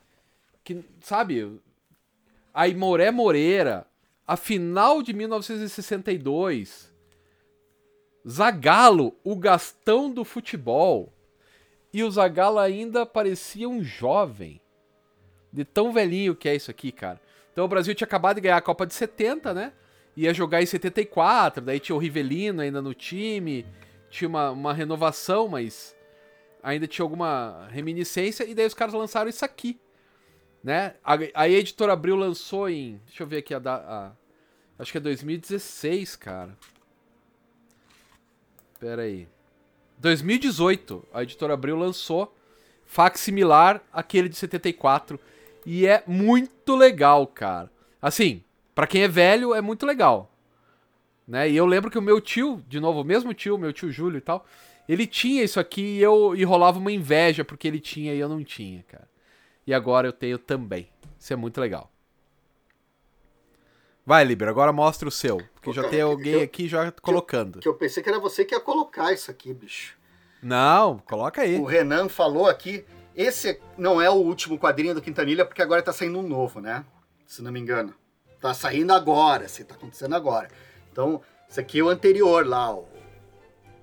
[0.63, 1.60] que, sabe?
[2.69, 3.88] Imoré Moreira,
[4.27, 6.89] a final de 1962.
[8.27, 11.12] Zagalo, o Gastão do futebol.
[11.91, 14.62] E o Zagalo ainda parecia um jovem.
[15.51, 17.19] De tão velhinho que é isso aqui, cara.
[17.51, 19.73] Então o Brasil tinha acabado de ganhar a Copa de 70, né?
[20.15, 23.65] ia jogar em 74, daí tinha o Rivelino ainda no time,
[24.09, 25.95] tinha uma, uma renovação, mas
[26.62, 29.79] ainda tinha alguma reminiscência, e daí os caras lançaram isso aqui,
[30.62, 30.95] né?
[31.03, 34.12] A, a editora Abril lançou em, deixa eu ver aqui a, a
[34.77, 36.57] acho que é 2016, cara.
[38.77, 39.25] Pera aí.
[39.99, 42.35] 2018, a editora Abril lançou
[42.85, 45.19] fax similar àquele de 74
[45.65, 47.72] e é muito legal, cara.
[48.02, 48.43] Assim,
[48.74, 50.32] para quem é velho, é muito legal.
[51.28, 51.50] Né?
[51.50, 54.17] E eu lembro que o meu tio, de novo, o mesmo tio, meu tio Júlio
[54.17, 54.45] e tal,
[54.88, 58.28] ele tinha isso aqui e eu e rolava uma inveja porque ele tinha e eu
[58.28, 59.08] não tinha, cara.
[59.67, 60.89] E agora eu tenho também.
[61.19, 61.91] Isso é muito legal.
[64.04, 65.38] Vai, Liber, agora mostra o seu.
[65.54, 67.60] Porque já tem alguém eu, aqui já colocando.
[67.60, 69.95] Que eu, que eu pensei que era você que ia colocar isso aqui, bicho.
[70.41, 71.60] Não, coloca aí.
[71.60, 72.84] O Renan falou aqui.
[73.19, 76.86] Esse não é o último quadrinho do Quintanilha, porque agora tá saindo um novo, né?
[77.27, 77.93] Se não me engano.
[78.39, 80.47] Tá saindo agora, assim, tá acontecendo agora.
[80.89, 82.88] Então, isso aqui é o anterior lá, o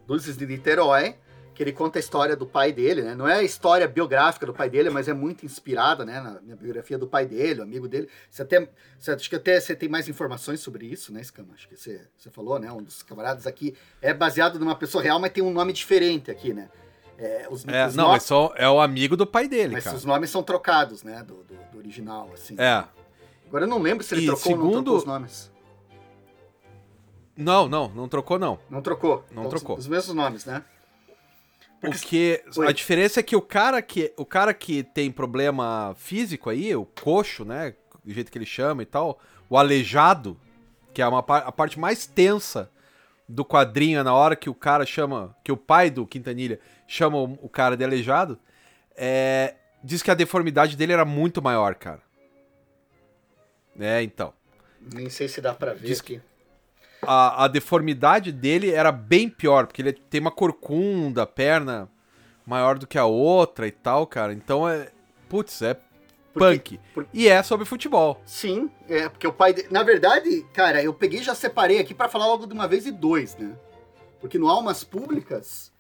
[0.09, 1.17] Luzes de Niterói,
[1.55, 3.15] que ele conta a história do pai dele, né?
[3.15, 6.57] Não é a história biográfica do pai dele, mas é muito inspirada, né, na, na
[6.57, 8.09] biografia do pai dele, o amigo dele.
[8.31, 8.67] Você até,
[8.99, 11.53] você, acho que até você tem mais informações sobre isso, né, Scama?
[11.53, 12.73] Acho que você, você falou, né?
[12.73, 16.55] Um dos camaradas aqui é baseado numa pessoa real, mas tem um nome diferente aqui,
[16.55, 16.71] né?
[17.19, 18.23] É, os, é, os não, nomes...
[18.23, 19.97] é só é o amigo do pai dele, mas cara.
[19.97, 22.55] os nomes são trocados, né, do, do, do original, assim.
[22.59, 22.85] É.
[23.49, 24.67] Agora eu não lembro se ele e trocou segundo...
[24.67, 25.53] ou não trocou os nomes.
[27.37, 28.59] Não, não, não trocou não.
[28.69, 29.25] Não trocou.
[29.31, 29.77] Não então, trocou.
[29.77, 30.65] Os mesmos nomes, né?
[31.83, 32.67] O que Oi.
[32.67, 36.87] a diferença é que o cara que o cara que tem problema físico aí, o
[36.87, 40.37] coxo, né, do jeito que ele chama e tal, o aleijado,
[40.95, 42.71] que é uma a parte mais tensa
[43.29, 47.19] do quadrinho, é na hora que o cara chama, que o pai do Quintanilha chama
[47.19, 48.39] o, cara de aleijado,
[48.97, 52.01] é, diz que a deformidade dele era muito maior, cara.
[53.79, 54.33] É, então.
[54.95, 56.21] Nem sei se dá pra ver Diz aqui.
[57.03, 61.89] a, a deformidade dele era bem pior, porque ele tem uma corcunda, perna
[62.47, 64.33] maior do que a outra e tal, cara.
[64.33, 64.89] Então é.
[65.29, 65.77] Putz, é
[66.33, 66.79] punk.
[67.13, 68.23] E é sobre futebol.
[68.25, 69.53] Sim, é, porque o pai.
[69.53, 72.69] de- Na verdade, cara, eu peguei e já separei aqui pra falar logo de uma
[72.69, 73.57] vez e dois, né?
[74.21, 75.73] Porque no Almas Públicas,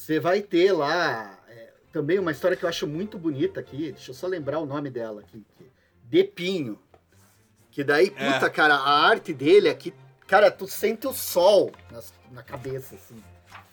[0.00, 3.92] você vai ter lá é, também uma história que eu acho muito bonita aqui.
[3.92, 5.44] Deixa eu só lembrar o nome dela aqui.
[5.58, 5.70] que-
[6.04, 6.78] De Pinho.
[7.70, 8.32] Que daí, É.
[8.32, 9.92] puta, cara, a arte dele aqui.
[10.26, 13.22] Cara, tu sente o sol nas- na cabeça, assim.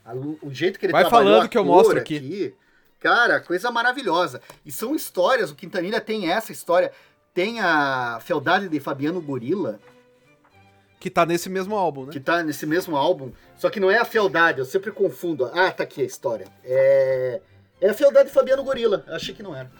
[0.05, 2.53] A o jeito que ele Vai trabalhou falando que eu mostro aqui.
[2.99, 4.41] Cara, coisa maravilhosa.
[4.65, 6.91] E são histórias, o Quintanilha tem essa história.
[7.33, 9.79] Tem a Fealdade de Fabiano Gorila,
[10.99, 12.11] Que tá nesse mesmo álbum, né?
[12.11, 13.31] que tá nesse mesmo álbum.
[13.55, 15.45] Só que não é a Fealdade, eu sempre confundo.
[15.53, 16.47] Ah, tá aqui a história.
[16.63, 17.39] É,
[17.79, 19.03] é a Fealdade de Fabiano Gorila.
[19.07, 19.71] Eu achei que não era.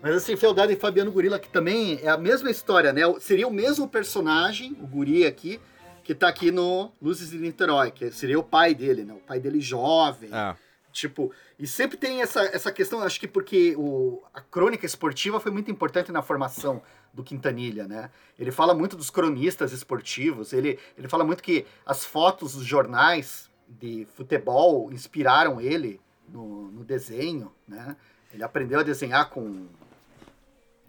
[0.00, 3.02] Mas assim, Fealdade e Fabiano Gorila, que também é a mesma história, né?
[3.20, 5.60] Seria o mesmo personagem, o guri aqui,
[6.02, 9.14] que tá aqui no Luzes de Niterói, que seria o pai dele, né?
[9.14, 10.30] O pai dele jovem.
[10.32, 10.56] É.
[10.92, 15.50] Tipo, e sempre tem essa, essa questão, acho que porque o, a crônica esportiva foi
[15.50, 18.10] muito importante na formação do Quintanilha, né?
[18.38, 23.50] Ele fala muito dos cronistas esportivos, ele, ele fala muito que as fotos dos jornais
[23.68, 27.96] de futebol inspiraram ele no, no desenho, né?
[28.32, 29.66] Ele aprendeu a desenhar com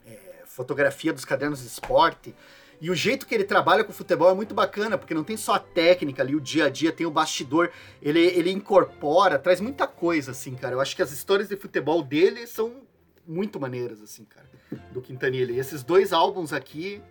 [0.05, 2.33] é, fotografia dos cadernos de esporte.
[2.79, 5.37] E o jeito que ele trabalha com o futebol é muito bacana, porque não tem
[5.37, 7.69] só a técnica ali, o dia a dia, tem o bastidor.
[8.01, 10.75] Ele, ele incorpora, traz muita coisa, assim, cara.
[10.75, 12.81] Eu acho que as histórias de futebol dele são
[13.27, 14.45] muito maneiras, assim, cara,
[14.91, 15.51] do Quintanilha.
[15.53, 17.01] E esses dois álbuns aqui,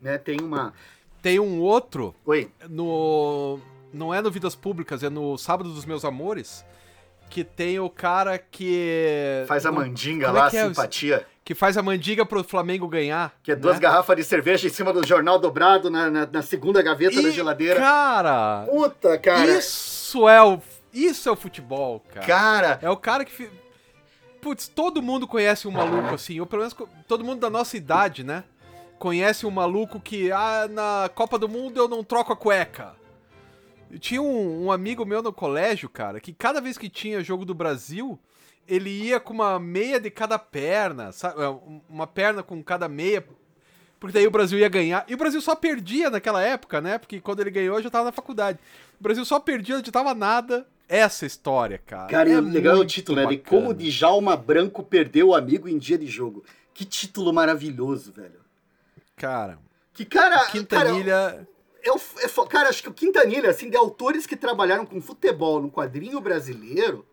[0.00, 0.72] né, tem uma.
[1.22, 2.50] Tem um outro Oi.
[2.68, 3.58] no.
[3.92, 6.64] Não é no Vidas Públicas, é no Sábado dos Meus Amores.
[7.28, 9.44] Que tem o cara que.
[9.46, 10.66] Faz a mandinga como é lá, que é?
[10.66, 11.26] simpatia.
[11.44, 13.34] Que faz a mandiga pro Flamengo ganhar.
[13.42, 13.82] Que é duas né?
[13.82, 17.32] garrafas de cerveja em cima do jornal dobrado na, na, na segunda gaveta da E,
[17.32, 17.78] geladeira.
[17.78, 18.66] Cara!
[18.68, 19.58] Puta, cara.
[19.58, 20.60] Isso é o.
[20.92, 22.26] Isso é o futebol, cara.
[22.26, 23.48] Cara, É o cara que.
[24.40, 26.74] Putz, todo mundo conhece um maluco assim, ou pelo menos
[27.06, 28.44] todo mundo da nossa idade, né?
[28.98, 32.94] Conhece um maluco que, ah, na Copa do Mundo eu não troco a cueca.
[33.90, 37.44] Eu tinha um, um amigo meu no colégio, cara, que cada vez que tinha jogo
[37.44, 38.18] do Brasil,
[38.68, 41.42] ele ia com uma meia de cada perna, sabe?
[41.42, 43.26] É, um- Uma perna com cada meia.
[43.98, 45.04] Porque daí o Brasil ia ganhar.
[45.08, 46.96] E o Brasil só perdia naquela época, né?
[46.98, 48.58] Porque quando ele ganhou eu já tava na faculdade.
[48.98, 50.66] O Brasil só perdia, não adiantava nada.
[50.90, 52.08] Essa história, cara.
[52.08, 53.26] Cara, é legal é o título, né?
[53.26, 56.44] De como Djalma Branco perdeu o amigo em dia de jogo.
[56.74, 58.40] Que título maravilhoso, velho.
[59.16, 59.58] Cara,
[59.94, 60.38] Que cara.
[60.38, 61.46] Cara, Quintanilha.
[61.82, 65.00] é o- é fo- cara, acho que o Quintanilha, assim, de autores que trabalharam com
[65.00, 67.06] futebol no quadrinho brasileiro,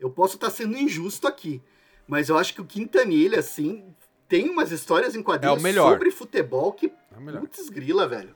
[0.00, 1.60] eu posso estar sendo injusto aqui.
[2.06, 3.84] Mas eu acho que o Quintanilha, assim,
[4.26, 6.86] tem umas histórias em quadrinhos É sobre futebol que.
[7.14, 7.40] É o melhor.
[7.40, 8.34] Putz, grila, velho.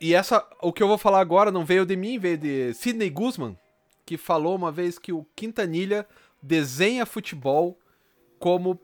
[0.00, 3.08] E essa, o que eu vou falar agora não veio de mim, veio de Sidney
[3.08, 3.58] Guzman,
[4.04, 6.06] que falou uma vez que o Quintanilha
[6.42, 7.78] desenha futebol
[8.38, 8.78] como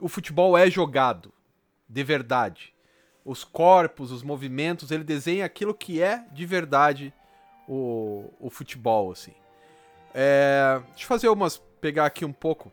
[0.00, 1.32] o futebol é jogado,
[1.88, 2.74] de verdade.
[3.24, 7.12] Os corpos, os movimentos, ele desenha aquilo que é de verdade
[7.68, 9.34] o, o futebol, assim.
[10.14, 11.58] É, deixa eu fazer umas.
[11.80, 12.72] pegar aqui um pouco.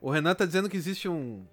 [0.00, 1.44] O Renan tá dizendo que existe um,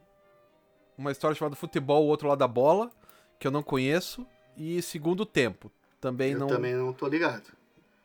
[0.97, 2.91] uma história chamada Futebol, o outro lado da bola,
[3.39, 4.27] que eu não conheço.
[4.59, 7.43] E Segundo Tempo, também eu não, também não tô ligado.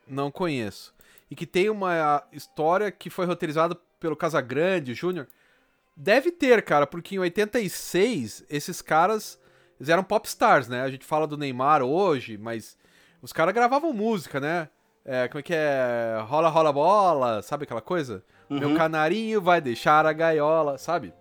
[0.06, 0.94] não conheço.
[1.30, 5.26] E que tem uma história que foi roteirizada pelo Casagrande Júnior.
[5.96, 9.38] Deve ter, cara, porque em 86 esses caras
[9.80, 10.82] eles eram popstars, né?
[10.82, 12.76] A gente fala do Neymar hoje, mas
[13.20, 14.68] os caras gravavam música, né?
[15.04, 16.18] É, como é que é?
[16.26, 18.24] Rola, rola bola, sabe aquela coisa?
[18.48, 18.76] Meu Uhum.
[18.76, 21.12] canarinho vai deixar a gaiola, sabe?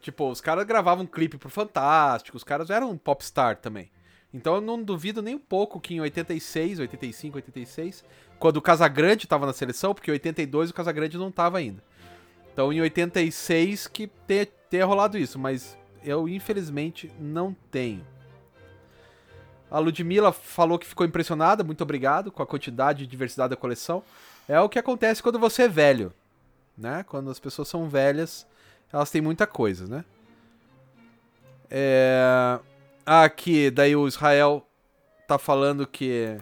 [0.00, 3.90] Tipo, os caras gravavam clipe pro Fantástico, os caras eram popstar também.
[4.32, 8.04] Então eu não duvido nem um pouco que em 86, 85, 86,
[8.38, 11.82] quando o Casagrande tava na seleção, porque em 82 o Casagrande não tava ainda.
[12.52, 18.04] Então em 86 que tenha, tenha rolado isso, mas eu infelizmente não tenho.
[19.70, 24.02] A Ludmilla falou que ficou impressionada, muito obrigado, com a quantidade e diversidade da coleção.
[24.48, 26.12] É o que acontece quando você é velho,
[26.76, 27.04] né?
[27.06, 28.46] Quando as pessoas são velhas,
[28.90, 30.04] elas têm muita coisa, né?
[31.70, 32.58] É...
[33.08, 34.66] Aqui, daí o Israel
[35.26, 36.36] tá falando que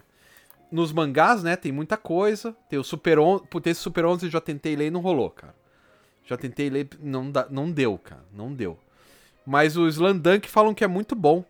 [0.71, 2.57] nos mangás, né, tem muita coisa.
[2.69, 5.31] Tem o Super 11, puta, esse Super 11 eu já tentei ler e não rolou,
[5.31, 5.55] cara.
[6.25, 8.77] Já tentei ler, não, dá, não deu, cara, não deu.
[9.47, 11.45] Mas o Slandunk falam que é muito bom.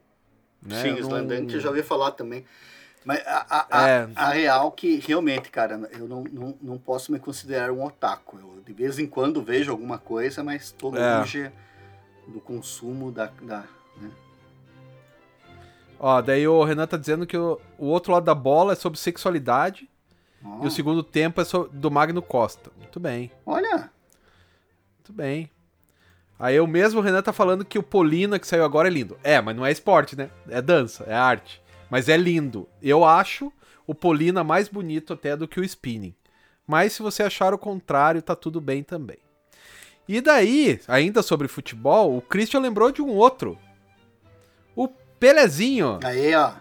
[0.61, 0.83] Né?
[0.83, 2.45] Sim, o Slandunk eu já ouvi falar também.
[3.03, 4.09] Mas a, a, é.
[4.15, 8.37] a, a, real que realmente, cara, eu não, não, não posso me considerar um otaku.
[8.39, 11.19] Eu de vez em quando vejo alguma coisa, mas tô é.
[11.19, 11.53] longe é.
[12.27, 13.31] do consumo da.
[13.41, 13.65] da?
[15.99, 18.99] Ó, daí o Renan tá dizendo que o, o outro lado da bola é sobre
[18.99, 19.89] sexualidade.
[20.63, 22.71] E o segundo tempo é sobre, do Magno Costa.
[22.79, 23.33] Muito bem.
[23.45, 23.91] Olha!
[24.99, 25.51] Muito bem.
[26.39, 29.19] Aí o mesmo Renan tá falando que o Polina que saiu agora é lindo.
[29.25, 30.31] É, mas não é esporte, né?
[30.49, 31.61] É dança, é arte.
[31.91, 32.69] Mas é lindo.
[32.83, 33.53] Eu acho
[33.87, 36.15] o Polina mais bonito até do que o Spinning.
[36.67, 39.19] Mas se você achar o contrário, tá tudo bem também.
[40.09, 43.59] E daí, ainda sobre futebol, o Christian lembrou de um outro.
[45.19, 45.99] Pelezinho.
[46.03, 46.53] Aí, ó.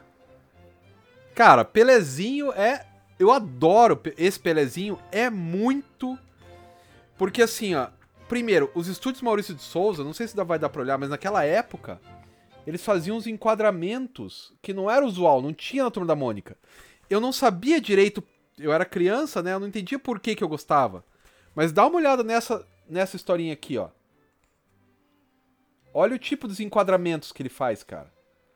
[1.34, 2.86] Cara, Pelezinho é.
[3.18, 5.00] Eu adoro esse Pelezinho.
[5.12, 6.18] É muito.
[7.18, 7.88] Porque assim, ó.
[8.28, 11.44] Primeiro, os estúdios Maurício de Souza, não sei se vai dar pra olhar, mas naquela
[11.44, 12.02] época,
[12.65, 16.58] eles faziam uns enquadramentos que não era usual, não tinha na Turma da Mônica.
[17.08, 18.24] Eu não sabia direito,
[18.58, 19.54] eu era criança, né?
[19.54, 21.06] Eu não entendia por que, que eu gostava.
[21.54, 23.89] Mas dá uma olhada nessa, nessa historinha aqui, ó.
[25.94, 28.12] Olha o tipo dos enquadramentos que ele faz, cara.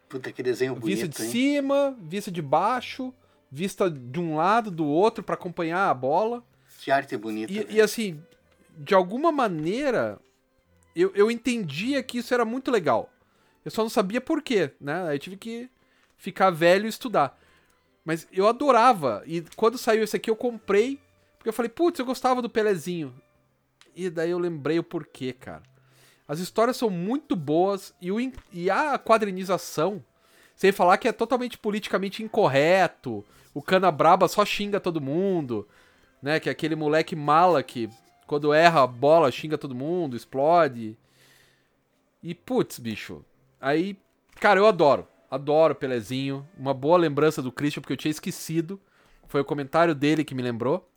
[0.09, 1.31] Puta, que desenho bonito, Vista de hein?
[1.31, 3.13] cima, vista de baixo,
[3.51, 6.43] vista de um lado, do outro, para acompanhar a bola.
[6.79, 7.53] Que arte bonita.
[7.53, 8.19] E, e, assim,
[8.75, 10.19] de alguma maneira,
[10.95, 13.11] eu, eu entendia que isso era muito legal.
[13.63, 15.07] Eu só não sabia por quê, né?
[15.09, 15.69] Aí tive que
[16.17, 17.39] ficar velho e estudar.
[18.03, 19.21] Mas eu adorava.
[19.27, 20.99] E quando saiu esse aqui, eu comprei.
[21.37, 23.13] Porque eu falei, putz, eu gostava do Pelezinho.
[23.95, 25.61] E daí eu lembrei o porquê, cara.
[26.29, 28.19] As histórias são muito boas e, o,
[28.53, 30.05] e a quadrinização,
[30.55, 33.25] sem falar que é totalmente politicamente incorreto.
[33.51, 35.67] O Cana Braba só xinga todo mundo,
[36.21, 36.39] né?
[36.39, 37.89] Que é aquele moleque mala que
[38.27, 40.95] quando erra a bola xinga todo mundo, explode.
[42.21, 43.25] E putz, bicho,
[43.59, 43.97] Aí,
[44.39, 45.07] cara, eu adoro.
[45.29, 46.47] Adoro Pelezinho.
[46.57, 48.79] Uma boa lembrança do Christian, porque eu tinha esquecido.
[49.27, 50.87] Foi o comentário dele que me lembrou.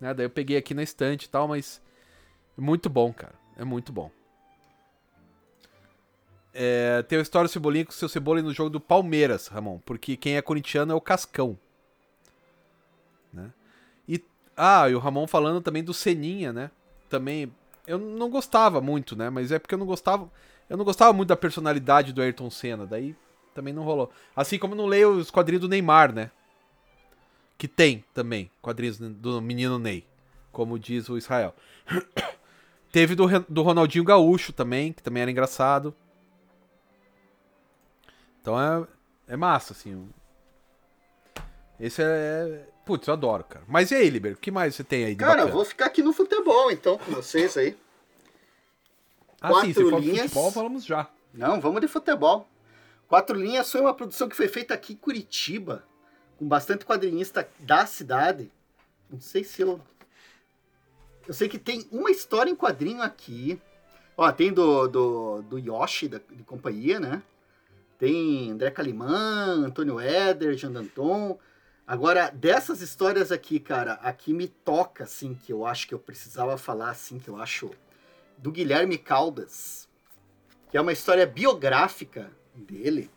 [0.00, 0.12] Né?
[0.12, 1.82] Daí eu peguei aqui na estante e tal, mas.
[2.56, 3.34] É muito bom, cara.
[3.56, 4.10] É muito bom.
[6.52, 9.78] É, tem a história do Cebolinha com o seu Cebola no jogo do Palmeiras, Ramon.
[9.84, 11.58] Porque quem é corintiano é o Cascão.
[13.32, 13.52] Né?
[14.08, 14.22] E,
[14.56, 16.70] ah, e o Ramon falando também do Seninha, né?
[17.08, 17.52] Também.
[17.86, 19.30] Eu não gostava muito, né?
[19.30, 20.30] Mas é porque eu não gostava.
[20.68, 23.16] Eu não gostava muito da personalidade do Ayrton Senna, daí
[23.54, 24.10] também não rolou.
[24.34, 26.30] Assim como não leio os quadrinhos do Neymar, né?
[27.58, 30.06] Que tem também quadrinhos do menino Ney,
[30.52, 31.54] como diz o Israel.
[32.92, 35.94] Teve do, do Ronaldinho Gaúcho também, que também era engraçado.
[38.40, 38.86] Então é,
[39.28, 40.08] é massa, assim.
[41.78, 42.68] Esse é, é.
[42.84, 43.64] Putz, eu adoro, cara.
[43.68, 44.32] Mas e aí, Liber?
[44.32, 45.50] O que mais você tem aí de Cara, bacana?
[45.50, 47.76] eu vou ficar aqui no futebol, então, com vocês aí.
[49.40, 50.22] Ah, Quatro sim, for linhas.
[50.22, 51.08] futebol, falamos já.
[51.32, 52.48] Não, vamos de futebol.
[53.08, 55.84] Quatro Linhas foi uma produção que foi feita aqui em Curitiba,
[56.38, 58.50] com bastante quadrinista da cidade.
[59.08, 59.80] Não sei se eu.
[61.26, 63.60] Eu sei que tem uma história em quadrinho aqui.
[64.16, 67.22] Ó, tem do, do, do Yoshi, da, de companhia, né?
[68.00, 71.38] Tem André Calimã, Antônio Éder, Jean Danton.
[71.86, 76.56] Agora, dessas histórias aqui, cara, aqui me toca, assim, que eu acho que eu precisava
[76.56, 77.70] falar, assim, que eu acho
[78.38, 79.86] do Guilherme Caldas,
[80.70, 83.10] que é uma história biográfica dele,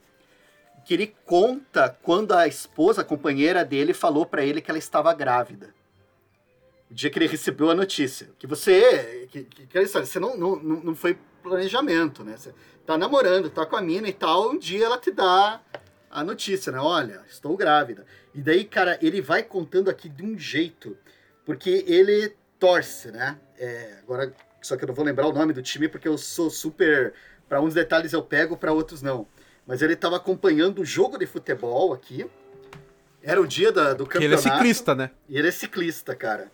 [0.83, 5.13] que ele conta quando a esposa, a companheira dele, falou para ele que ela estava
[5.13, 5.73] grávida.
[6.91, 8.31] O dia que ele recebeu a notícia.
[8.37, 9.29] Que você.
[9.31, 12.35] Que, que, que história, você não, não, não foi planejamento, né?
[12.37, 12.53] Você
[12.85, 15.61] tá namorando, tá com a mina e tal, um dia ela te dá
[16.09, 16.79] a notícia, né?
[16.79, 18.05] Olha, estou grávida.
[18.33, 20.97] E daí, cara, ele vai contando aqui de um jeito,
[21.45, 23.37] porque ele torce, né?
[23.57, 26.49] É, agora, só que eu não vou lembrar o nome do time porque eu sou
[26.49, 27.13] super.
[27.49, 29.27] Para uns detalhes eu pego, para outros não.
[29.65, 32.25] Mas ele estava acompanhando o jogo de futebol aqui.
[33.21, 34.19] Era o dia da, do campeonato.
[34.19, 35.11] Que ele é ciclista, né?
[35.29, 36.51] E ele é ciclista, cara.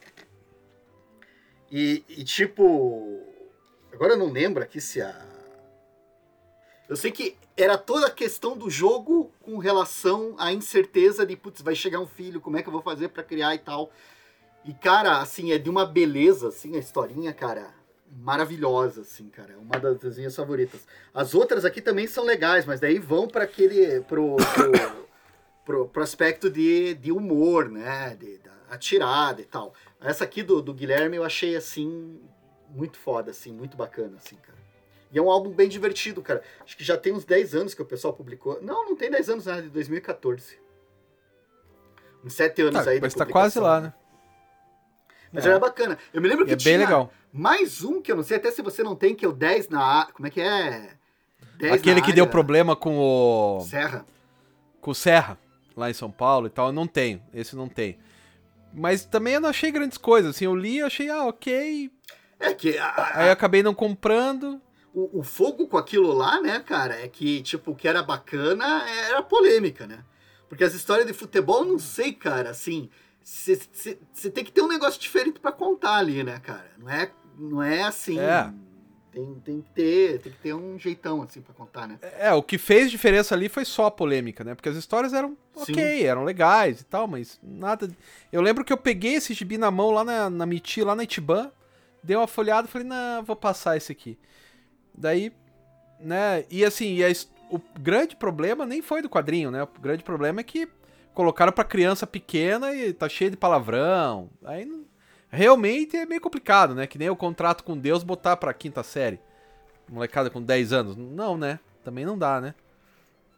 [1.71, 3.28] E, e tipo.
[3.99, 5.13] Agora eu não lembro aqui se a.
[6.87, 11.61] Eu sei que era toda a questão do jogo com relação à incerteza de, putz,
[11.61, 13.91] vai chegar um filho, como é que eu vou fazer para criar e tal.
[14.63, 17.73] E, cara, assim, é de uma beleza, assim, a historinha, cara
[18.09, 19.51] maravilhosa, assim, cara.
[19.51, 20.87] É uma das minhas favoritas.
[21.13, 23.99] As outras aqui também são legais, mas daí vão para aquele.
[24.03, 24.71] Pro, pro,
[25.65, 28.15] pro, pro, aspecto de, de humor, né?
[28.17, 29.73] De, da, a tirada e tal.
[29.99, 32.17] Essa aqui do, do Guilherme eu achei, assim,
[32.71, 34.57] muito foda, assim, muito bacana, assim, cara.
[35.11, 36.43] E é um álbum bem divertido, cara.
[36.63, 38.59] Acho que já tem uns 10 anos que o pessoal publicou.
[38.61, 40.57] Não, não tem 10 anos, nada, de 2014.
[42.23, 43.93] Uns sete anos Tá, aí mas tá quase lá, né?
[45.31, 45.49] Mas É.
[45.49, 45.97] era bacana.
[46.13, 47.11] Eu me lembro que é tinha bem legal.
[47.31, 49.69] mais um que eu não sei até se você não tem, que é o 10
[49.69, 50.07] na.
[50.13, 50.95] Como é que é?
[51.57, 52.31] 10 Aquele que deu área.
[52.31, 53.61] problema com o.
[53.61, 54.05] Serra.
[54.81, 55.37] com o Serra,
[55.77, 57.21] lá em São Paulo e tal, eu não tenho.
[57.33, 57.97] Esse não tem.
[58.73, 61.91] Mas também eu não achei grandes coisas, assim, eu li e achei, ah, ok.
[62.39, 64.61] É que a- a- Aí eu acabei não comprando.
[64.93, 68.89] o, o fogo com aquilo lá, né, cara, é que, tipo, o que era bacana
[68.89, 70.03] era polêmica, né?
[70.47, 72.89] Porque as histórias de futebol, não sei, cara, assim,
[73.23, 76.65] você tem que ter um negócio diferente pra contar ali, né, cara?
[76.79, 78.19] Não é, não é assim.
[78.19, 78.51] É.
[79.11, 81.99] Tem, tem que ter, tem que ter um jeitão assim pra contar, né?
[82.19, 84.53] É, o que fez diferença ali foi só a polêmica, né?
[84.55, 85.71] Porque as histórias eram Sim.
[85.73, 87.89] ok, eram legais e tal, mas nada.
[88.31, 91.03] Eu lembro que eu peguei esse gibi na mão lá na, na Miti, lá na
[91.03, 91.51] Itiban,
[92.03, 94.17] dei uma folhada e falei, não, vou passar esse aqui.
[94.93, 95.31] Daí,
[95.99, 96.45] né?
[96.49, 97.09] E assim, e a
[97.49, 99.63] o grande problema nem foi do quadrinho, né?
[99.63, 100.69] O grande problema é que
[101.13, 104.29] colocaram pra criança pequena e tá cheio de palavrão.
[104.45, 104.69] Aí
[105.29, 106.85] realmente é meio complicado, né?
[106.85, 109.19] Que nem o contrato com Deus botar pra quinta série.
[109.89, 110.95] Molecada com 10 anos.
[110.95, 111.59] Não, né?
[111.83, 112.53] Também não dá, né?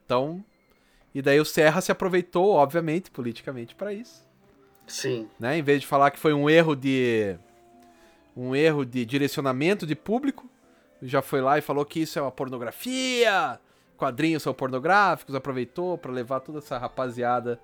[0.05, 0.43] Então.
[1.13, 4.25] E daí o Serra se aproveitou, obviamente, politicamente, pra isso.
[4.87, 5.29] Sim.
[5.39, 5.57] Né?
[5.57, 7.37] Em vez de falar que foi um erro de.
[8.35, 10.49] Um erro de direcionamento de público,
[11.01, 13.59] já foi lá e falou que isso é uma pornografia,
[13.97, 17.59] quadrinhos são pornográficos, aproveitou pra levar toda essa rapaziada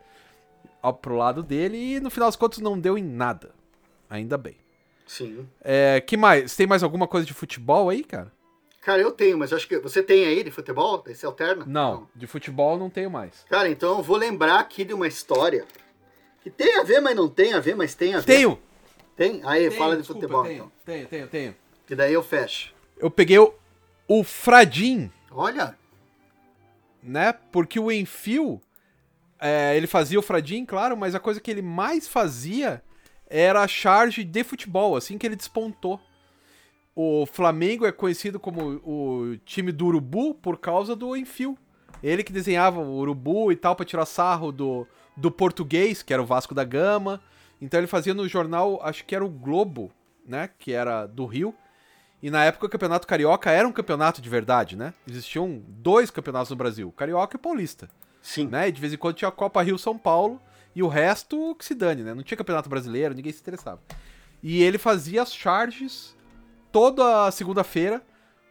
[0.82, 3.52] ao, pro lado dele e no final das contas não deu em nada.
[4.10, 4.56] Ainda bem.
[5.06, 5.48] Sim.
[5.64, 6.56] É, que mais?
[6.56, 8.32] Tem mais alguma coisa de futebol aí, cara?
[8.82, 11.04] Cara, eu tenho, mas acho que você tem aí de futebol?
[11.08, 11.66] Esse alterna?
[11.66, 13.46] Não, de futebol não tenho mais.
[13.50, 15.66] Cara, então eu vou lembrar aqui de uma história
[16.42, 18.26] que tem a ver, mas não tem a ver, mas tem a ver.
[18.26, 18.60] Tenho!
[19.18, 19.42] Tem?
[19.44, 20.72] Aí, Tenho, fala de desculpa, futebol, tenho, então.
[20.86, 21.56] Tenho, tenho, tenho.
[21.86, 22.74] Que daí eu fecho.
[22.98, 23.54] Eu peguei o,
[24.08, 25.78] o Fradim, Olha,
[27.02, 27.34] né?
[27.52, 28.62] Porque o Enfio,
[29.40, 32.82] é, ele fazia o Fradim, claro, mas a coisa que ele mais fazia
[33.30, 36.00] era a charge de futebol, assim que ele despontou.
[36.96, 41.58] O Flamengo é conhecido como o time do Urubu por causa do Enfio.
[42.02, 46.22] Ele que desenhava o Urubu e tal pra tirar sarro do, do português, que era
[46.22, 47.22] o Vasco da Gama.
[47.62, 49.92] Então ele fazia no jornal, acho que era o Globo,
[50.26, 50.50] né?
[50.60, 51.56] Que era do Rio.
[52.22, 54.94] E na época o Campeonato Carioca era um campeonato de verdade, né?
[55.08, 57.90] Existiam dois campeonatos no Brasil, Carioca e Paulista,
[58.22, 58.48] sim.
[58.48, 58.68] né?
[58.68, 60.42] E de vez em quando tinha a Copa Rio-São Paulo
[60.76, 62.14] e o resto que se dane, né?
[62.14, 63.80] Não tinha Campeonato Brasileiro, ninguém se interessava.
[64.42, 66.16] E ele fazia as charges
[66.72, 68.04] toda segunda-feira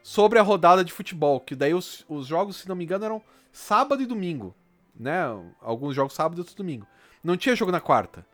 [0.02, 3.22] sobre a rodada de futebol, que daí os, os jogos, se não me engano, eram
[3.50, 4.54] sábado e domingo,
[4.94, 5.22] né?
[5.60, 6.86] Alguns jogos sábado e outros domingo.
[7.22, 8.24] Não tinha jogo na quarta.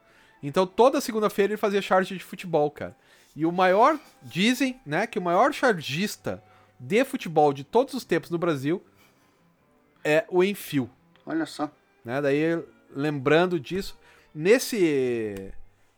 [0.42, 2.96] Então toda segunda-feira ele fazia charge de futebol, cara.
[3.34, 6.42] E o maior, dizem, né, que o maior chargista
[6.78, 8.82] de futebol de todos os tempos no Brasil
[10.04, 10.90] é o Enfio,
[11.24, 11.70] Olha só.
[12.04, 12.20] né?
[12.20, 13.96] Daí lembrando disso,
[14.34, 15.52] nesse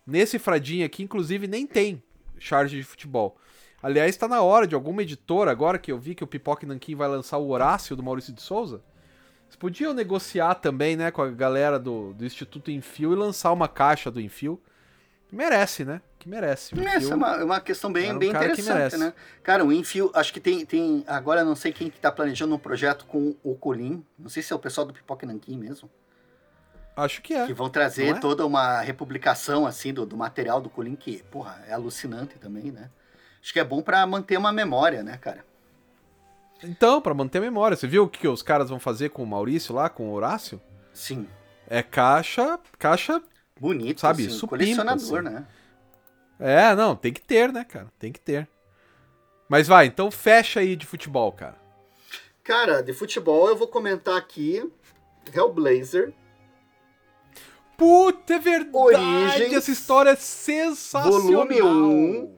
[0.06, 2.02] nesse fradinho aqui, inclusive nem tem
[2.38, 3.38] charge de futebol.
[3.82, 6.68] Aliás, está na hora de alguma editora agora que eu vi que o Pipoca e
[6.68, 8.82] Nanquim vai lançar o Horácio do Maurício de Souza.
[9.54, 13.68] Vocês podiam negociar também, né, com a galera do, do Instituto Enfio e lançar uma
[13.68, 14.60] caixa do Enfio.
[15.30, 16.00] Merece, né?
[16.18, 16.74] Que merece.
[16.80, 19.12] Essa é uma, é uma questão bem, um bem interessante, né?
[19.42, 21.04] Cara, o Enfio, acho que tem, tem.
[21.06, 24.04] Agora não sei quem que tá planejando um projeto com o Colim.
[24.18, 25.88] Não sei se é o pessoal do Pipoca Nanquim mesmo.
[26.96, 27.46] Acho que é.
[27.46, 28.14] Que vão trazer é?
[28.14, 32.90] toda uma republicação, assim, do, do material do Colim, que, porra, é alucinante também, né?
[33.40, 35.44] Acho que é bom pra manter uma memória, né, cara?
[36.62, 39.26] Então, pra manter a memória, você viu o que os caras vão fazer com o
[39.26, 40.60] Maurício lá, com o Horácio?
[40.92, 41.28] Sim.
[41.68, 43.22] É caixa, caixa
[43.58, 45.34] Bonito, Sabe, assim, supimpa, colecionador, assim.
[45.34, 45.46] né?
[46.40, 47.86] É, não, tem que ter, né, cara?
[47.98, 48.48] Tem que ter.
[49.48, 51.56] Mas vai, então fecha aí de futebol, cara.
[52.42, 54.68] Cara, de futebol eu vou comentar aqui
[55.32, 56.12] Hellblazer,
[57.76, 58.76] Puta, é verdade!
[58.76, 61.20] Origens, Essa história é sensacional!
[61.20, 62.34] volume 1.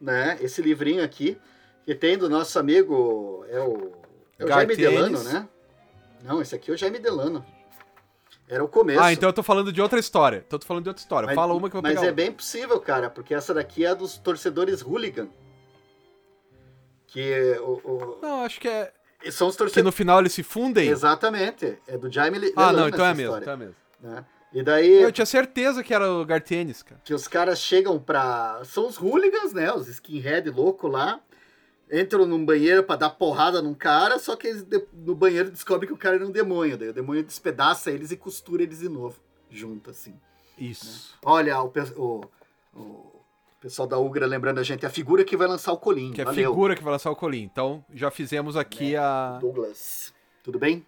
[0.00, 0.36] né?
[0.40, 1.38] Esse livrinho aqui,
[1.86, 3.92] que tem do nosso amigo, é o,
[4.38, 4.76] é o Jaime.
[4.76, 5.48] Delano, né?
[6.24, 7.46] Não, esse aqui é o Jaime Delano.
[8.48, 9.00] Era o começo.
[9.00, 10.42] Ah, então eu tô falando de outra história.
[10.46, 11.26] Então eu tô falando de outra história.
[11.26, 12.12] Mas- Fala uma que eu vou Mas é outra.
[12.14, 15.28] bem possível, cara, porque essa daqui é dos torcedores hooligan.
[17.06, 18.92] Que o, o- Não, acho que é.
[19.30, 19.84] são os Que torcedores.
[19.84, 20.88] no final eles se fundem.
[20.88, 21.78] Exatamente.
[21.86, 23.74] É do Jaime Le- Ah, Delano não, então é mesmo, então é mesmo.
[24.00, 24.24] né?
[24.52, 27.00] E daí Eu tinha certeza que era o Gartienes, cara.
[27.04, 28.60] que os caras chegam pra.
[28.64, 29.72] São os hooligans, né?
[29.72, 31.20] Os skinhead louco lá.
[31.90, 35.94] Entram num banheiro pra dar porrada num cara, só que eles no banheiro descobrem que
[35.94, 36.76] o cara era um demônio.
[36.76, 39.16] Daí o demônio despedaça eles e costura eles de novo.
[39.48, 40.14] Junto, assim.
[40.58, 41.14] Isso.
[41.24, 42.24] Olha, o, o-
[42.74, 43.12] o
[43.60, 46.12] pessoal da Ugra lembrando a gente, a figura que vai lançar o Colim.
[46.12, 47.42] Que é a figura que vai lançar o Colim.
[47.42, 49.38] Então já fizemos aqui a.
[49.40, 50.12] Douglas.
[50.42, 50.84] Tudo bem?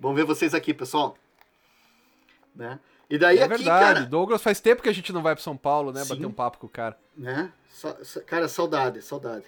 [0.00, 1.16] Vamos ver vocês aqui, pessoal.
[2.54, 2.78] Né?
[3.08, 3.94] E daí é aqui, verdade.
[3.94, 4.06] cara...
[4.06, 6.02] Douglas faz tempo que a gente não vai para São Paulo, né?
[6.04, 6.08] Sim.
[6.14, 6.98] Bater um papo com o cara.
[7.16, 7.52] Né?
[7.68, 9.44] Sa- sa- Cara, saudade, saudade.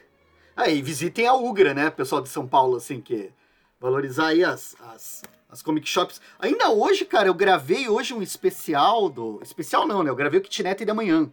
[0.56, 3.32] Aí, visitem a Ugra, né, pessoal de São Paulo, assim, que
[3.80, 6.20] valorizar aí as, as, as comic shops.
[6.38, 9.40] Ainda hoje, cara, eu gravei hoje um especial do...
[9.42, 10.10] Especial não, né?
[10.10, 11.30] Eu gravei o Kitnet de manhã,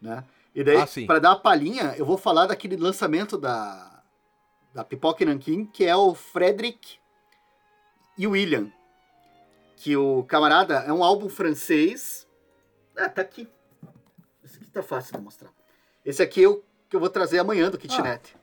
[0.00, 0.24] né?
[0.54, 4.02] E daí, Ah, pra dar uma palhinha, eu vou falar daquele lançamento da,
[4.72, 6.98] da Pipoca e Nankin, que é o Frederick
[8.16, 8.70] e William.
[9.76, 12.26] Que o camarada é um álbum francês.
[12.96, 13.46] Ah, tá aqui.
[14.42, 15.50] Esse aqui tá fácil de mostrar.
[16.02, 18.36] Esse aqui eu, que eu vou trazer amanhã do Kitnet.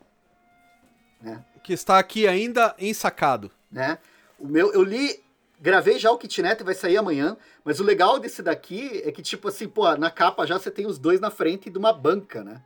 [1.64, 3.50] Que está aqui ainda ensacado.
[3.72, 3.98] Né?
[4.38, 5.24] O meu, eu li,
[5.60, 7.38] gravei já o Kitnet, vai sair amanhã.
[7.64, 10.86] Mas o legal desse daqui é que, tipo assim, pô, na capa já você tem
[10.86, 12.62] os dois na frente de uma banca, né?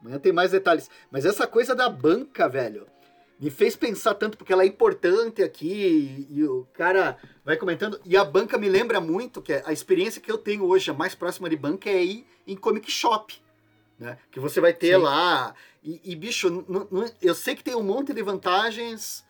[0.00, 0.90] Amanhã tem mais detalhes.
[1.10, 2.86] Mas essa coisa da banca, velho,
[3.38, 8.00] me fez pensar tanto, porque ela é importante aqui, e, e o cara vai comentando.
[8.04, 11.14] E a banca me lembra muito que a experiência que eu tenho hoje, a mais
[11.14, 13.40] próxima de banca, é ir em comic shop.
[14.00, 14.16] Né?
[14.30, 15.02] Que você vai ter Sim.
[15.02, 15.54] lá.
[15.84, 16.64] E, e, bicho,
[17.20, 19.22] eu sei que tem um monte de vantagens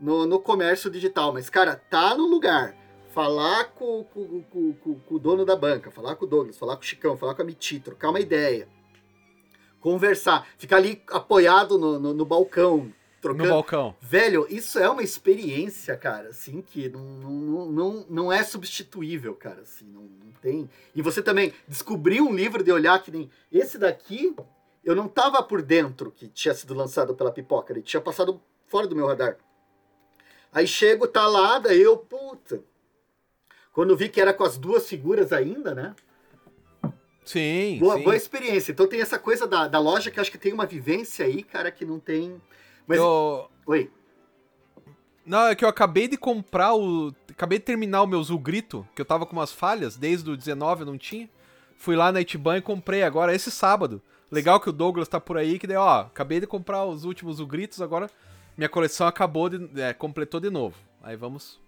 [0.00, 2.74] no, no comércio digital, mas, cara, tá no lugar.
[3.10, 6.76] Falar com, com, com, com- com o dono da banca, falar com o Douglas, falar
[6.76, 8.68] com o Chicão, falar com a Miti, trocar uma ideia.
[9.80, 13.48] Conversar, ficar ali apoiado no, no, no balcão, No trocando.
[13.48, 13.96] balcão.
[14.00, 19.62] Velho, isso é uma experiência, cara, assim, que não, não, não, não é substituível, cara,
[19.62, 20.68] assim, não, não tem.
[20.94, 24.34] E você também descobrir um livro de olhar que nem esse daqui,
[24.84, 28.86] eu não tava por dentro que tinha sido lançado pela Pipoca, ele tinha passado fora
[28.86, 29.36] do meu radar.
[30.52, 32.62] Aí chego, tá lá, daí eu, puta.
[33.72, 35.94] Quando vi que era com as duas figuras ainda, né?
[37.24, 38.04] Sim, Boa, sim.
[38.04, 38.70] boa experiência.
[38.70, 41.72] Então tem essa coisa da, da loja que acho que tem uma vivência aí, cara,
[41.72, 42.40] que não tem.
[42.86, 42.98] Mas.
[42.98, 43.90] Eu- Oi.
[45.24, 47.12] Não, é que eu acabei de comprar o.
[47.30, 50.82] Acabei de terminar o meu Zugrito, que eu tava com umas falhas, desde o 19
[50.82, 51.28] eu não tinha.
[51.76, 54.00] Fui lá na Itiban e comprei agora esse sábado.
[54.30, 57.36] Legal que o Douglas tá por aí, que daí, ó, acabei de comprar os últimos
[57.36, 58.10] Zugritos, agora
[58.56, 59.80] minha coleção acabou de.
[59.80, 60.76] É, completou de novo.
[61.02, 61.60] Aí vamos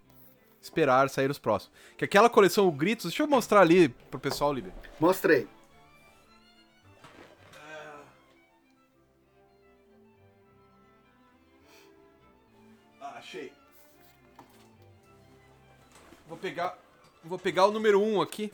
[0.60, 1.72] esperar sair os próximos.
[1.96, 4.72] Que aquela coleção Ugritos, deixa eu mostrar ali pro pessoal, Líbia.
[4.98, 5.46] Mostrei.
[16.39, 16.78] Vou pegar,
[17.24, 18.53] vou pegar o número 1 um aqui.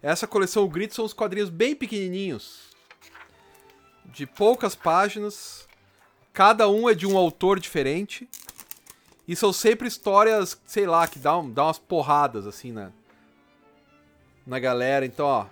[0.00, 2.70] Essa coleção o Grito são os quadrinhos bem pequenininhos.
[4.06, 5.68] De poucas páginas.
[6.32, 8.26] Cada um é de um autor diferente.
[9.26, 12.90] E são sempre histórias, sei lá, que dão, dão umas porradas assim na,
[14.46, 15.04] na galera.
[15.04, 15.46] Então, ó.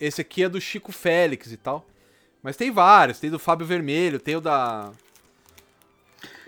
[0.00, 1.84] Esse aqui é do Chico Félix e tal.
[2.42, 3.20] Mas tem vários.
[3.20, 4.90] Tem do Fábio Vermelho, tem o da.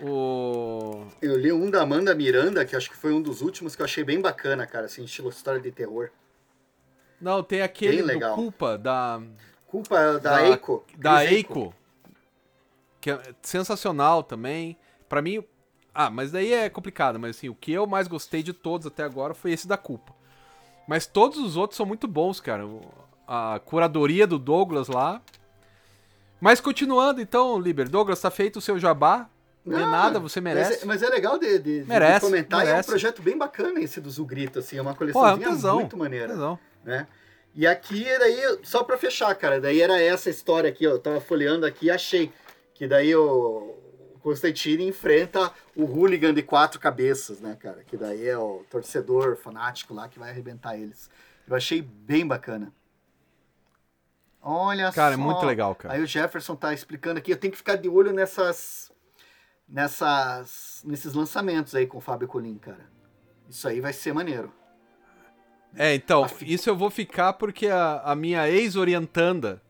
[0.01, 1.07] O.
[1.22, 3.85] Eu li um da Amanda Miranda, que acho que foi um dos últimos que eu
[3.85, 6.11] achei bem bacana, cara, assim, estilo história de terror.
[7.20, 8.35] Não, tem aquele Bem do legal.
[8.35, 9.20] Culpa, da.
[9.66, 10.85] Culpa da, Da- Eiko.
[10.97, 11.74] Da Eiko.
[13.01, 14.77] Que é sensacional também.
[15.09, 15.43] Pra mim.
[15.95, 17.18] Ah, mas daí é complicado.
[17.18, 20.14] Mas assim, o que eu mais gostei de todos até agora foi esse da Culpa.
[20.87, 22.64] Mas todos os outros são muito bons, cara.
[23.27, 25.22] A curadoria do Douglas lá.
[26.41, 29.29] Mas continuando, então, Liber, Douglas, tá feito o seu jabá.
[29.67, 30.83] Não é Não, nada, você Mas merece.
[30.85, 32.61] é, mas é legal de, de- de Merece, comentar.
[32.61, 32.89] e É um merece.
[32.89, 34.79] projeto bem bacana esse do Zugrito, assim.
[34.79, 36.29] É uma Pô, é um muito maneira.
[36.29, 36.59] tesão.
[36.85, 37.07] né?
[37.55, 41.21] E aqui, daí, só pra fechar, cara, daí era essa história aqui, ó, eu tava
[41.21, 42.31] folheando aqui e achei
[42.75, 43.75] que daí o
[44.23, 47.83] Constantine enfrenta o hooligan de quatro cabeças, né, cara?
[47.85, 51.11] Que daí é o torcedor fanático lá que vai arrebentar eles.
[51.49, 52.73] Eu achei bem bacana.
[54.43, 55.21] Olha Cara, só.
[55.21, 55.95] é muito legal, cara.
[55.95, 58.93] Aí o Jefferson tá explicando aqui, eu tenho que ficar de olho nessas
[59.69, 62.87] nessas nesses lançamentos aí com o Fábio Colim, cara.
[63.49, 64.53] Isso aí vai ser maneiro.
[65.75, 69.62] É, então, A isso eu vou ficar porque a, a minha ex-orientanda,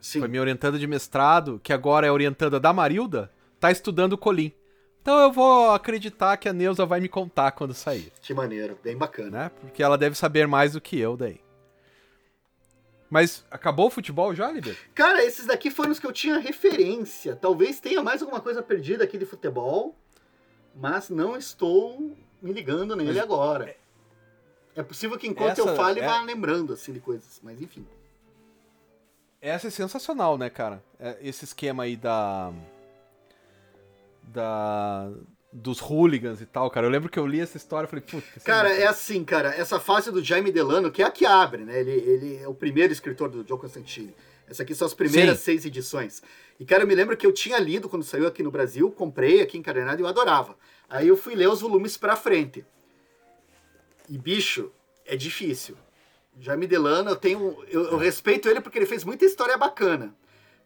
[0.00, 4.52] foi minha orientanda de mestrado, que agora é orientanda da Marilda, tá estudando Colim.
[5.02, 8.96] Então eu vou acreditar que a Neuza vai me contar quando sair, Que maneiro, bem
[8.96, 9.30] bacana.
[9.30, 9.50] né?
[9.60, 11.40] Porque ela deve saber mais do que eu daí.
[13.10, 14.76] Mas acabou o futebol já, Liber?
[14.94, 17.34] Cara, esses daqui foram os que eu tinha referência.
[17.34, 19.96] Talvez tenha mais alguma coisa perdida aqui de futebol,
[20.74, 23.74] mas não estou me ligando nele Mas- agora.
[24.76, 27.84] É possível que enquanto Essa eu fale, é- vá lembrando assim de coisas, mas enfim.
[29.40, 30.82] Essa é sensacional, né, cara?
[31.00, 32.52] É, Esse esquema aí da.
[34.22, 35.10] Da.
[35.50, 36.86] Dos hooligans e tal, cara.
[36.86, 38.26] Eu lembro que eu li essa história e falei, puta.
[38.36, 41.24] isso Cara, muito é assim, cara, essa fase do Jaime Delano, que é a que
[41.24, 41.80] abre, né?
[41.80, 44.14] Ele, ele é o primeiro escritor do Joe Constantine.
[44.46, 45.44] Essa aqui são as primeiras Sim.
[45.44, 46.22] seis edições.
[46.60, 49.40] E, cara, eu me lembro que eu tinha lido quando saiu aqui no Brasil, comprei
[49.40, 50.56] aqui encadernado e eu adorava.
[50.88, 52.64] Aí eu fui ler os volumes pra frente.
[54.08, 54.70] E, bicho,
[55.06, 55.76] é difícil.
[56.40, 57.56] Jaime Delano, eu tenho.
[57.68, 60.14] Eu, eu, respeito ele porque ele fez muita história bacana.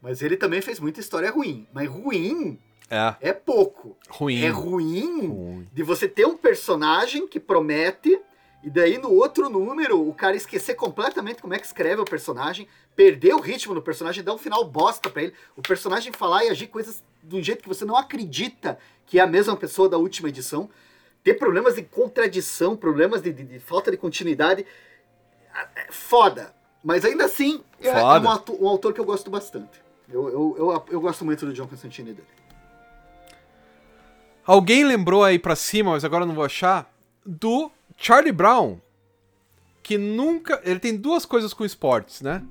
[0.00, 1.66] Mas ele também fez muita história ruim.
[1.72, 2.58] Mas ruim
[2.90, 3.96] é, é pouco.
[4.08, 4.42] ruim.
[4.42, 5.68] É ruim, Ruim.
[5.72, 8.20] de você ter um personagem que promete.
[8.64, 12.68] E daí no outro número, o cara esquecer completamente como é que escreve o personagem,
[12.94, 16.48] perder o ritmo do personagem, dar um final bosta pra ele, o personagem falar e
[16.48, 19.98] agir coisas de um jeito que você não acredita que é a mesma pessoa da
[19.98, 20.70] última edição,
[21.24, 24.64] ter problemas de contradição, problemas de, de- de falta de continuidade.
[25.74, 26.54] É Foda.
[26.84, 29.82] Mas ainda assim, é, é um, atu- um autor que eu gosto bastante.
[30.08, 32.26] Eu, eu, eu, eu gosto muito do John Constantine dele.
[34.44, 36.92] Alguém lembrou aí pra cima, mas agora eu não vou achar,
[37.24, 38.78] do Charlie Brown.
[39.82, 40.60] Que nunca.
[40.64, 42.42] Ele tem duas coisas com esportes, né?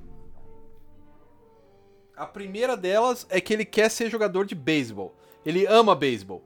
[2.16, 5.14] A primeira delas é que ele quer ser jogador de beisebol.
[5.44, 6.42] Ele ama beisebol.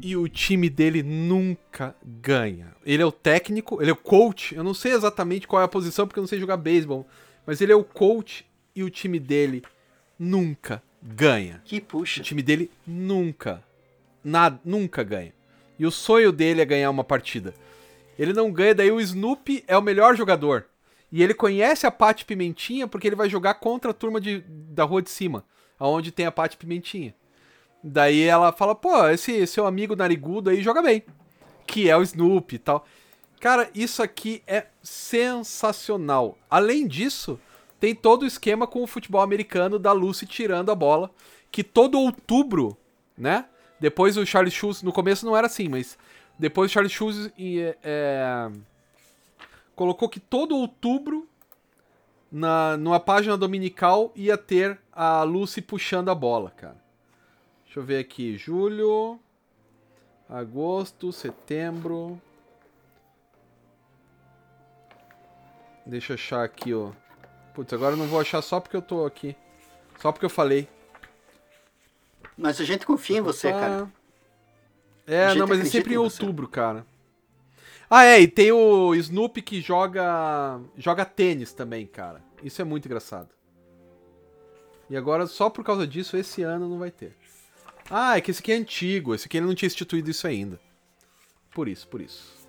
[0.00, 2.74] E o time dele nunca ganha.
[2.84, 4.54] Ele é o técnico, ele é o coach.
[4.54, 7.06] Eu não sei exatamente qual é a posição porque eu não sei jogar beisebol.
[7.46, 9.62] Mas ele é o coach e o time dele
[10.18, 11.60] nunca ganha.
[11.64, 12.22] Que O puxa.
[12.22, 13.62] time dele nunca,
[14.28, 15.32] nada, nunca ganha.
[15.78, 17.54] E o sonho dele é ganhar uma partida.
[18.18, 20.66] Ele não ganha, daí o Snoopy é o melhor jogador.
[21.10, 24.84] E ele conhece a Paty Pimentinha porque ele vai jogar contra a turma de, da
[24.84, 25.44] rua de cima,
[25.78, 27.14] aonde tem a Paty Pimentinha.
[27.82, 31.04] Daí ela fala, pô, esse seu amigo narigudo aí joga bem.
[31.66, 32.86] Que é o Snoopy e tal.
[33.40, 36.36] Cara, isso aqui é sensacional.
[36.50, 37.38] Além disso,
[37.78, 41.10] tem todo o esquema com o futebol americano da Lucy tirando a bola.
[41.50, 42.76] Que todo outubro,
[43.16, 43.44] né?
[43.80, 45.96] Depois o Charles Schultz, no começo não era assim, mas
[46.38, 48.50] depois o Charles Schultz e, é,
[49.74, 51.28] colocou que todo outubro,
[52.30, 56.76] na, numa página dominical, ia ter a Lucy puxando a bola, cara.
[57.64, 58.36] Deixa eu ver aqui.
[58.36, 59.18] Julho,
[60.28, 62.20] agosto, setembro.
[65.86, 66.90] Deixa eu achar aqui, ó.
[67.54, 69.36] Putz, agora eu não vou achar só porque eu tô aqui.
[70.00, 70.68] Só porque eu falei.
[72.38, 73.58] Mas a gente confia em você, Tá.
[73.58, 73.92] cara.
[75.06, 76.86] É, não, mas é sempre em outubro, cara.
[77.90, 82.22] Ah, é, e tem o Snoopy que joga joga tênis também, cara.
[82.42, 83.30] Isso é muito engraçado.
[84.88, 87.16] E agora, só por causa disso, esse ano não vai ter.
[87.90, 89.14] Ah, é que esse aqui é antigo.
[89.14, 90.60] Esse aqui ele não tinha instituído isso ainda.
[91.50, 92.46] Por isso, por isso.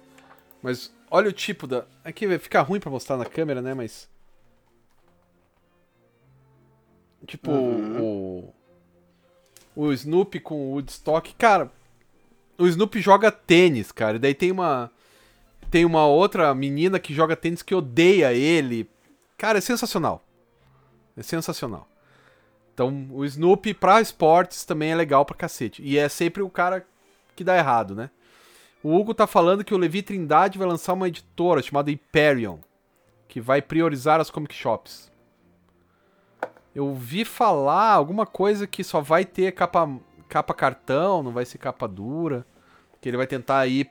[0.61, 1.85] Mas olha o tipo da...
[2.03, 3.73] Aqui vai ficar ruim pra mostrar na câmera, né?
[3.73, 4.09] Mas...
[7.25, 8.53] Tipo, o...
[9.81, 11.33] O Snoopy com o Woodstock.
[11.35, 11.71] Cara,
[12.57, 14.17] o Snoopy joga tênis, cara.
[14.17, 14.91] E daí tem uma...
[15.71, 18.89] Tem uma outra menina que joga tênis que odeia ele.
[19.37, 20.21] Cara, é sensacional.
[21.15, 21.87] É sensacional.
[22.73, 25.81] Então, o Snoopy pra esportes também é legal pra cacete.
[25.81, 26.85] E é sempre o cara
[27.33, 28.09] que dá errado, né?
[28.83, 32.57] O Hugo tá falando que o Levi Trindade vai lançar uma editora chamada Hyperion,
[33.29, 35.09] que vai priorizar as comic shops.
[36.79, 39.99] Eu ouvi falar alguma coisa que só vai ter capa,
[40.29, 42.45] capa cartão, não vai ser capa dura,
[43.01, 43.89] que ele vai tentar ir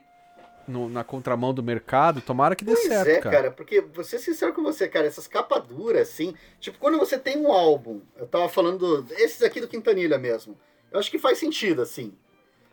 [0.67, 2.19] no- na contramão do mercado.
[2.19, 3.35] Tomara que dê Pois certo, é, cara.
[3.35, 3.51] cara.
[3.51, 7.37] porque vou ser sincero com você, cara, essas capas duras, assim, tipo, quando você tem
[7.37, 10.57] um álbum, eu tava falando, do- esses aqui do Quintanilha mesmo,
[10.91, 12.11] eu acho que faz sentido, assim.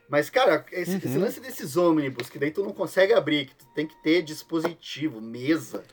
[0.09, 0.97] Mas, cara, esse, Uhum.
[1.05, 4.23] esse lance desses ônibus, que daí tu não consegue abrir, que tu tem que ter
[4.23, 5.85] dispositivo, mesa,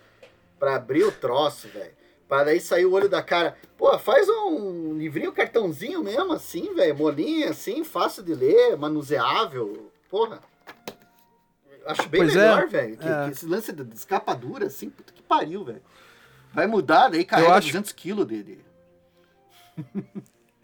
[0.57, 1.91] pra abrir o troço, velho.
[2.33, 3.55] Pra daí sair o olho da cara.
[3.77, 9.91] Pô, faz um livrinho cartãozinho mesmo, assim, velho, molinho, assim, fácil de ler, manuseável.
[10.09, 10.39] Porra.
[11.85, 12.97] Acho bem Pois é, melhor, velho.
[12.97, 13.25] Que, é.
[13.25, 15.83] que esse lance de escapadura, assim, puta que pariu, velho.
[16.51, 18.65] Vai mudar, daí Eu carrega acho- 200 quilos dele.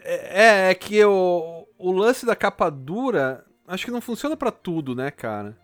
[0.00, 4.92] É, é que o, o lance da capa dura, acho que não funciona pra tudo,
[4.96, 5.56] né, cara?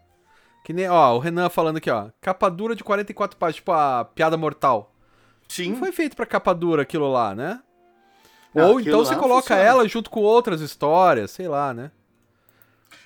[0.65, 2.11] Que nem, ó, o Renan falando aqui, ó.
[2.21, 4.93] Capa dura de 44 páginas, tipo a Piada Mortal.
[5.49, 5.71] Sim.
[5.71, 7.61] Não foi feito pra capa dura aquilo lá, né?
[8.55, 9.63] Não, Ou então você coloca funciona.
[9.63, 11.91] ela junto com outras histórias, sei lá, né?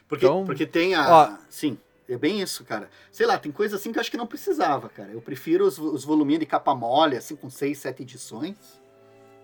[0.08, 1.08] Porque, Então, porque tem a.
[1.10, 1.32] ó.
[1.48, 1.76] Sim,
[2.08, 2.88] é bem isso, cara.
[3.10, 5.10] Sei lá, tem coisa assim que eu acho que não precisava, cara.
[5.10, 8.56] Eu prefiro os, os voluminhos de capa mole, assim, com seis, sete edições.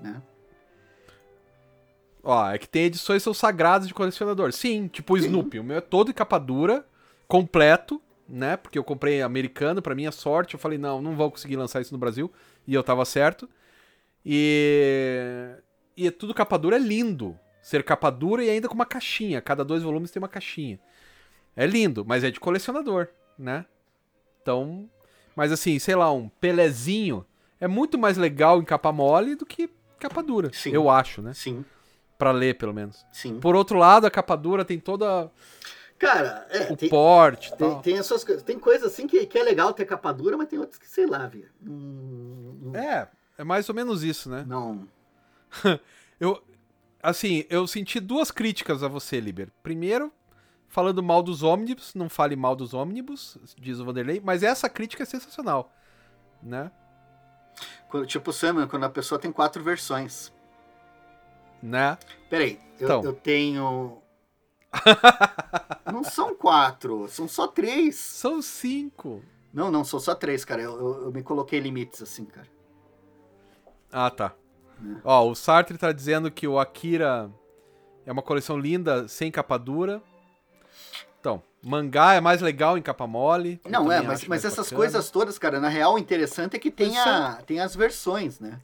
[0.01, 0.21] Né?
[2.23, 4.53] Ó, é que tem edições que são sagradas de colecionador.
[4.53, 5.17] Sim, tipo o.
[5.17, 5.61] Snoopy.
[5.61, 6.85] O meu é todo em capa dura,
[7.29, 8.57] completo, né?
[8.57, 10.55] Porque eu comprei americano, pra minha sorte.
[10.55, 12.31] Eu falei, não, não vou conseguir lançar isso no Brasil.
[12.67, 13.49] E eu tava certo.
[14.25, 15.57] E.
[15.97, 17.39] E é tudo capa dura, é lindo.
[17.63, 19.41] Ser capa dura e ainda com uma caixinha.
[19.41, 20.79] Cada dois volumes tem uma caixinha.
[21.57, 23.09] É lindo, mas é de colecionador,
[23.39, 23.65] né?
[24.43, 24.89] Então.
[25.35, 27.25] Mas assim, sei lá, um Pelezinho
[27.61, 30.51] é muito mais legal em capa mole do que capa dura.
[30.53, 30.71] Sim.
[30.73, 31.33] Eu acho, né?
[31.35, 31.65] Sim,
[32.19, 33.05] Pra ler, pelo menos.
[33.13, 33.39] sim.
[33.41, 35.31] Por outro lado, a capa dura tem toda
[35.99, 37.81] Cara, é, o tem, porte tem, tal.
[37.83, 38.43] tem as suas coisas.
[38.43, 41.07] Tem coisas assim que, que é legal ter capa dura, mas tem outras que, sei
[41.07, 41.47] lá, viu?
[41.67, 44.45] Hum, É, é mais ou menos isso, né?
[44.47, 44.87] Não.
[46.21, 46.43] Eu,
[47.03, 49.51] assim, eu senti duas críticas a você, Liber.
[49.63, 50.11] Primeiro,
[50.67, 55.03] falando mal dos ônibus, não fale mal dos ônibus, diz o Vanderlei, mas essa crítica
[55.03, 55.71] é sensacional,
[56.43, 56.71] né?
[57.91, 60.33] Quando- Tipo, Samuel, quando a pessoa tem quatro versões.
[61.63, 61.99] Né?
[62.31, 63.03] Peraí, eu, Então.
[63.05, 64.03] eu tenho.
[65.93, 67.97] não são quatro, são só três.
[67.97, 69.23] São cinco.
[69.53, 70.63] Não, não, são só três, cara.
[70.63, 72.47] Eu, eu- eu me coloquei limites assim, cara.
[73.91, 74.35] Ah, tá.
[74.85, 74.97] É.
[75.05, 77.31] Ó, o Sartre tá dizendo que o Akira
[78.05, 80.03] é uma coleção linda, sem capa dura.
[81.21, 83.61] Então, mangá é mais legal em capa mole.
[83.65, 84.77] Não, é, mas, mas essas bacana.
[84.77, 88.61] coisas todas, cara, na real, o interessante é que tem, a, tem as versões, né?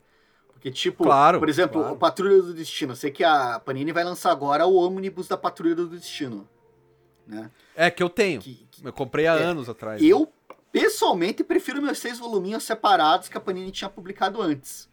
[0.63, 1.97] Porque, tipo, Claro, por exemplo, claro.
[1.97, 2.93] Patrulha do Destino.
[2.93, 6.49] Eu sei que a Panini vai lançar agora o ônibus da Patrulha do Destino.
[7.27, 7.51] Né?
[7.75, 8.41] É, que eu tenho.
[8.41, 10.01] Que, que Eu comprei há É, anos atrás.
[10.01, 10.33] eu,
[10.71, 14.89] pessoalmente, prefiro meus seis voluminhos separados que a Panini tinha publicado antes.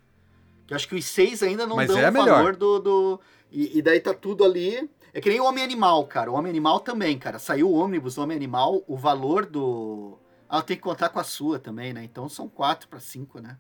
[0.66, 2.36] Que acho que os seis ainda não Mas dão é o melhor.
[2.38, 2.80] valor do.
[2.80, 3.20] do
[3.52, 4.90] e, e daí tá tudo ali.
[5.14, 6.32] É que nem o Homem Animal, cara.
[6.32, 7.38] O Homem Animal também, cara.
[7.38, 10.18] Saiu o ônibus do Homem Animal, o valor do.
[10.48, 12.04] Ah, tenho que contar com a sua também, né?
[12.04, 13.56] Então são quatro para cinco, né?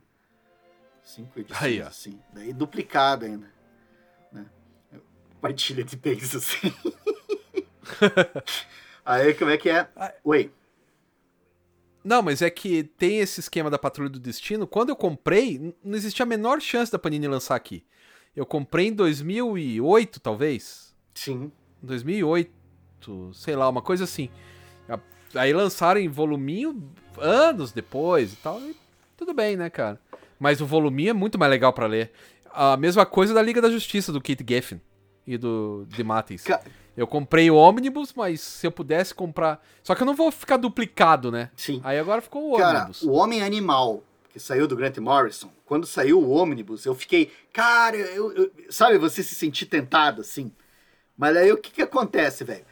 [1.09, 2.19] Cinco edições, Aí, assim.
[2.31, 3.51] Daí duplicado ainda.
[4.31, 4.45] Né?
[5.41, 6.71] Partilha de bens, assim.
[9.03, 9.89] Aí, como é que é?
[10.23, 10.51] Oi.
[12.03, 14.67] Não, mas é que tem esse esquema da Patrulha do Destino.
[14.67, 17.83] Quando eu comprei, não existia a menor chance da Panini lançar aqui.
[18.35, 20.95] Eu comprei em 2008, talvez.
[21.15, 21.51] Sim.
[21.81, 22.51] 2008,
[23.33, 24.29] sei lá, uma coisa assim.
[25.33, 28.61] Aí lançaram em voluminho anos depois e tal.
[28.61, 28.75] e
[29.17, 29.99] tudo bem, né, cara?
[30.39, 32.11] Mas o voluminho é muito mais legal pra ler.
[32.51, 34.81] A mesma coisa da Liga da Justiça, do Kate Geffen
[35.27, 36.45] e do De Mattis.
[36.97, 39.63] Eu comprei o Omnibus, mas se eu pudesse comprar.
[39.83, 41.49] Só que eu não vou ficar duplicado, né?
[41.55, 41.79] Sim.
[41.83, 43.01] Aí agora ficou o Cara, Omnibus.
[43.03, 47.95] o Homem Animal, que saiu do Grant Morrison, quando saiu o ônibus, eu fiquei, cara,
[47.95, 50.51] eu, eu- sabe, você se sentir tentado assim.
[51.17, 52.65] Mas aí o que que acontece, velho?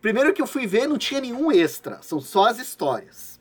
[0.00, 3.31] Primeiro que eu fui ver, não tinha nenhum extra, são só as histórias.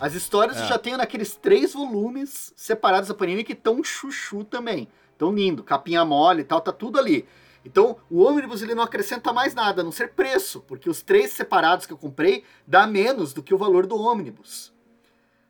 [0.00, 0.62] As histórias É.
[0.62, 4.88] eu já tenho naqueles três volumes separados da Panini que estão chuchu também.
[5.16, 7.26] Tão lindo, capinha mole e tal, tá tudo ali.
[7.64, 11.32] Então, o ônibus ele não acrescenta mais nada, a não ser preço, porque os três
[11.32, 14.72] separados que eu comprei dá menos do que o valor do ônibus.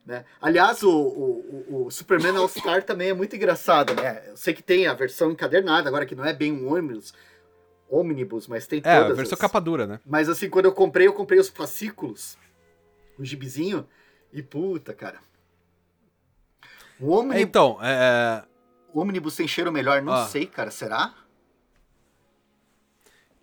[0.06, 0.24] Né?
[0.40, 4.24] Aliás, o, o, o- Superman All Star também é muito engraçado, né?
[4.28, 7.12] Eu sei que tem a versão encadernada, agora que não é bem um ônibus,
[7.90, 9.40] ônibus, mas tem É, a todas versão as...
[9.40, 10.00] capa dura, né?
[10.06, 12.38] Mas assim, quando eu comprei, eu comprei os fascículos,
[13.18, 13.86] o gibizinho,
[14.32, 15.18] e puta, cara.
[17.00, 18.44] O É, ônibus, então, é,
[18.92, 20.02] o ônibus tem cheiro melhor?
[20.02, 20.26] Não Ah.
[20.26, 21.14] sei, cara, será?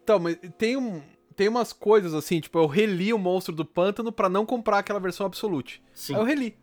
[0.04, 1.02] Então, mas tem, um,
[1.36, 5.00] tem umas coisas assim, tipo, eu reli o Monstro do Pântano pra não comprar aquela
[5.00, 5.82] versão Absolute.
[5.94, 6.14] Sim.
[6.16, 6.58] Aí eu reli.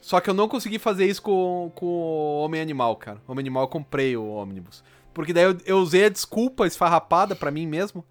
[0.00, 3.20] Só que eu não consegui fazer isso com, com o Homem Animal, cara.
[3.28, 4.82] Homem Animal eu comprei o Omnibus.
[5.12, 8.04] Porque daí eu, eu usei a desculpa esfarrapada pra mim mesmo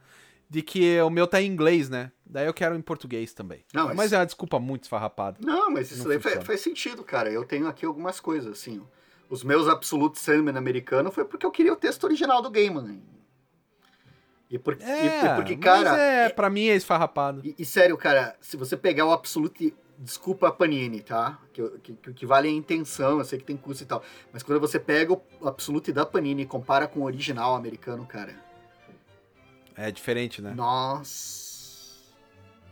[0.47, 2.11] de que o meu tá em inglês, né?
[2.31, 3.65] Daí eu quero em português também.
[3.73, 3.95] Não, mas...
[3.95, 5.37] mas- é uma desculpa muito esfarrapada.
[5.41, 7.31] Não, mas isso Não daí faz, faz sentido, cara.
[7.31, 8.81] Eu tenho aqui algumas coisas, assim.
[9.27, 13.01] Os meus Absolute Sandman americano foi porque eu queria o texto original do Gaiman.
[14.49, 15.91] E, por, e- É, e porque, cara...
[15.91, 17.41] mas é, pra mim é esfarrapado.
[17.43, 19.75] E, e sério, cara, se você pegar o Absolute...
[20.01, 21.37] Desculpa a Panini, tá?
[21.51, 24.01] Que, que, que vale é a intenção, eu sei que tem custo e tal.
[24.31, 28.33] Mas quando você pega o Absolute da Panini e compara com o original americano, cara...
[29.75, 30.53] É diferente, né?
[30.55, 31.48] Nossa...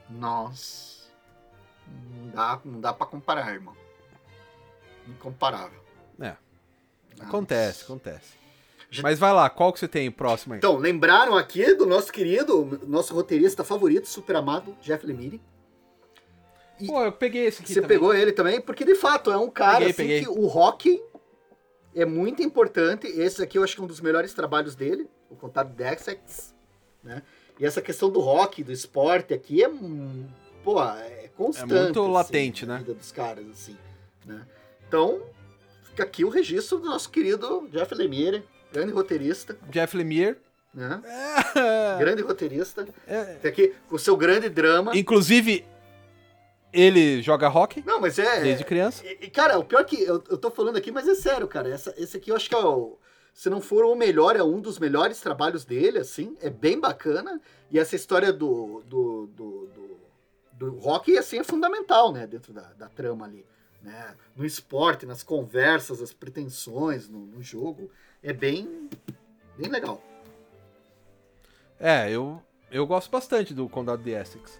[0.09, 0.97] Nossa...
[1.87, 3.75] Não dá, não dá pra comparar, irmão.
[5.07, 5.79] Incomparável.
[6.19, 6.35] É.
[7.17, 7.23] Nossa.
[7.23, 8.33] Acontece, acontece.
[8.89, 10.57] Já- Mas vai lá, qual que você tem próximo aí?
[10.57, 15.41] Então, lembraram aqui do nosso querido, nosso roteirista favorito, super amado, Jeff Lemire.
[16.79, 17.97] E Pô, eu peguei esse aqui você também.
[17.97, 20.21] pegou ele também, porque de fato é um cara Peguei, assim, peguei.
[20.21, 21.01] que o rock
[21.95, 23.07] é muito importante.
[23.07, 26.53] Esse aqui eu acho que é um dos melhores trabalhos dele, o Contato Dexex,
[27.03, 27.23] né?
[27.59, 29.69] E essa questão do rock, do esporte aqui é,
[30.63, 31.73] pô, é constante.
[31.73, 32.79] muito assim, latente, na né?
[32.79, 33.75] vida dos caras, assim,
[34.25, 34.45] né?
[34.87, 35.21] Então,
[35.83, 40.37] fica aqui o registro do nosso querido Jeff Lemire, grande roteirista, Jeff Lemire.
[40.73, 41.01] né?
[41.55, 41.97] É.
[41.99, 42.87] Grande roteirista.
[43.07, 43.23] É.
[43.41, 44.95] Tem aqui o seu grande drama.
[44.95, 45.65] Inclusive,
[46.71, 48.41] ele joga hockey Não, mas é.
[48.41, 49.03] desde criança.
[49.05, 51.69] E, e, cara, o pior que eu, eu tô falando aqui, mas é sério, cara.
[51.69, 52.99] Essa, esse aqui eu acho que é o.
[53.37, 56.35] Se não for o melhor, é um dos melhores trabalhos dele, assim.
[56.41, 57.39] É bem bacana.
[57.69, 58.81] E essa história do.
[58.87, 59.97] do, do, do,
[60.53, 62.25] do rock, assim, é fundamental, né?
[62.25, 63.45] Dentro da, da trama ali.
[63.83, 64.15] Né?
[64.35, 67.91] No esporte, nas conversas, as pretensões, no, no jogo.
[68.23, 68.89] É bem.
[69.55, 70.01] Bem legal.
[71.79, 74.59] É, eu, eu gosto bastante do Condado de Essex.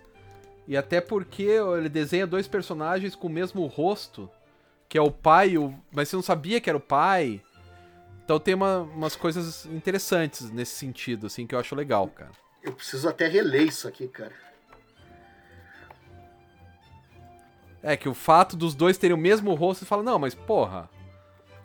[0.68, 4.30] E até porque ele desenha dois personagens com o mesmo rosto,
[4.88, 5.74] que é o pai, o...
[5.92, 7.42] mas você não sabia que era o pai.
[8.28, 12.32] Então tem uma, umas coisas interessantes nesse sentido, assim, que eu acho legal, cara.
[12.62, 14.34] Eu preciso até reler isso aqui, cara.
[17.82, 20.90] É que o fato dos dois terem o mesmo rosto, você fala, não, mas porra.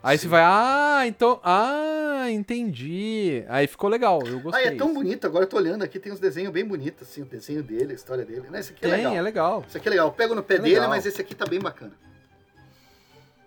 [0.01, 0.21] Aí Sim.
[0.21, 1.41] você vai, ah, então.
[1.43, 3.43] Ah, entendi.
[3.49, 4.63] Aí ficou legal, eu gostei.
[4.63, 7.23] Ah, é tão bonito, agora eu tô olhando aqui, tem uns desenhos bem bonitos, assim,
[7.23, 8.49] o desenho dele, a história dele.
[8.49, 8.61] Né?
[8.61, 9.15] Esse aqui é tem, legal.
[9.17, 9.65] é legal.
[9.67, 10.07] Esse aqui é legal.
[10.07, 10.89] Eu pego no pé é dele, legal.
[10.89, 11.91] mas esse aqui tá bem bacana.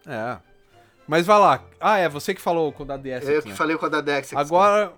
[0.07, 0.56] É.
[1.07, 1.65] Mas vai lá.
[1.81, 3.29] Ah, é você que falou com o da DS.
[3.29, 4.35] Eu que falei com a da DS.
[4.35, 4.93] Agora,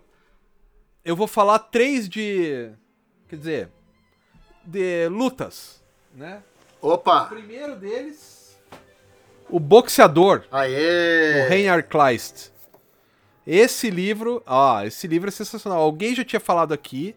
[1.04, 2.70] eu vou falar três de.
[3.28, 3.68] Quer dizer.
[4.64, 5.82] De lutas,
[6.14, 6.42] né?
[6.80, 7.22] Opa!
[7.22, 8.38] O primeiro deles
[9.50, 10.44] o Boxeador.
[10.50, 11.44] Aê!
[11.44, 12.52] O Reinhard Kleist.
[13.46, 15.80] Esse livro, ah, esse livro é sensacional.
[15.80, 17.16] Alguém já tinha falado aqui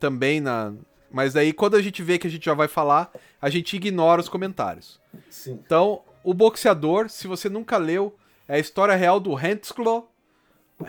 [0.00, 0.72] também na,
[1.08, 4.20] mas aí quando a gente vê que a gente já vai falar, a gente ignora
[4.20, 5.00] os comentários.
[5.30, 5.52] Sim.
[5.52, 8.16] Então, o Boxeador, se você nunca leu,
[8.48, 10.08] é a história real do Herzko,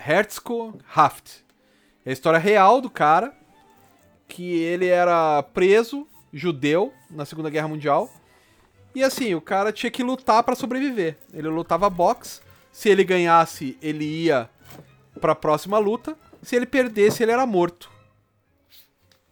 [0.06, 1.44] Herzko Haft.
[2.04, 3.34] É a história real do cara
[4.28, 8.10] que ele era preso judeu na Segunda Guerra Mundial
[8.94, 11.18] e assim, o cara tinha que lutar para sobreviver.
[11.32, 12.40] Ele lutava boxe.
[12.70, 14.48] Se ele ganhasse, ele ia
[15.20, 16.16] para a próxima luta.
[16.42, 17.90] Se ele perdesse, ele era morto.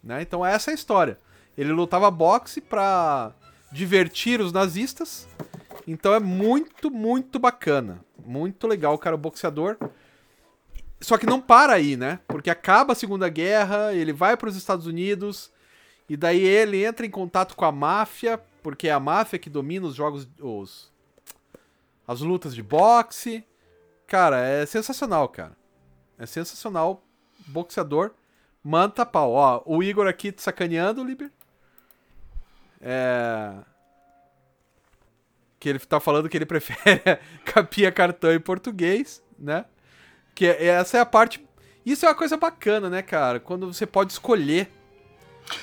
[0.03, 0.21] Né?
[0.21, 1.17] Então essa é a história.
[1.57, 3.31] Ele lutava boxe para
[3.71, 5.27] divertir os nazistas.
[5.87, 8.03] Então é muito, muito bacana.
[8.25, 9.77] Muito legal cara, o boxeador.
[11.01, 12.19] Só que não para aí, né?
[12.27, 15.51] Porque acaba a Segunda Guerra, ele vai para os Estados Unidos,
[16.07, 19.85] e daí ele entra em contato com a máfia porque é a máfia que domina
[19.85, 20.91] os jogos, os
[22.07, 23.45] as lutas de boxe.
[24.07, 25.55] Cara, é sensacional, cara.
[26.17, 27.03] É sensacional.
[27.47, 28.11] Boxeador.
[28.63, 29.31] Manta pau.
[29.31, 31.31] Ó, o Igor aqui te sacaneando, Liber.
[32.79, 33.53] É.
[35.63, 37.01] Que ele tá falando que ele prefere
[37.45, 39.63] capia cartão em português, né?
[40.35, 41.41] Que é, essa é a parte.
[41.85, 43.39] Isso é uma coisa bacana, né, cara?
[43.39, 44.69] Quando você pode escolher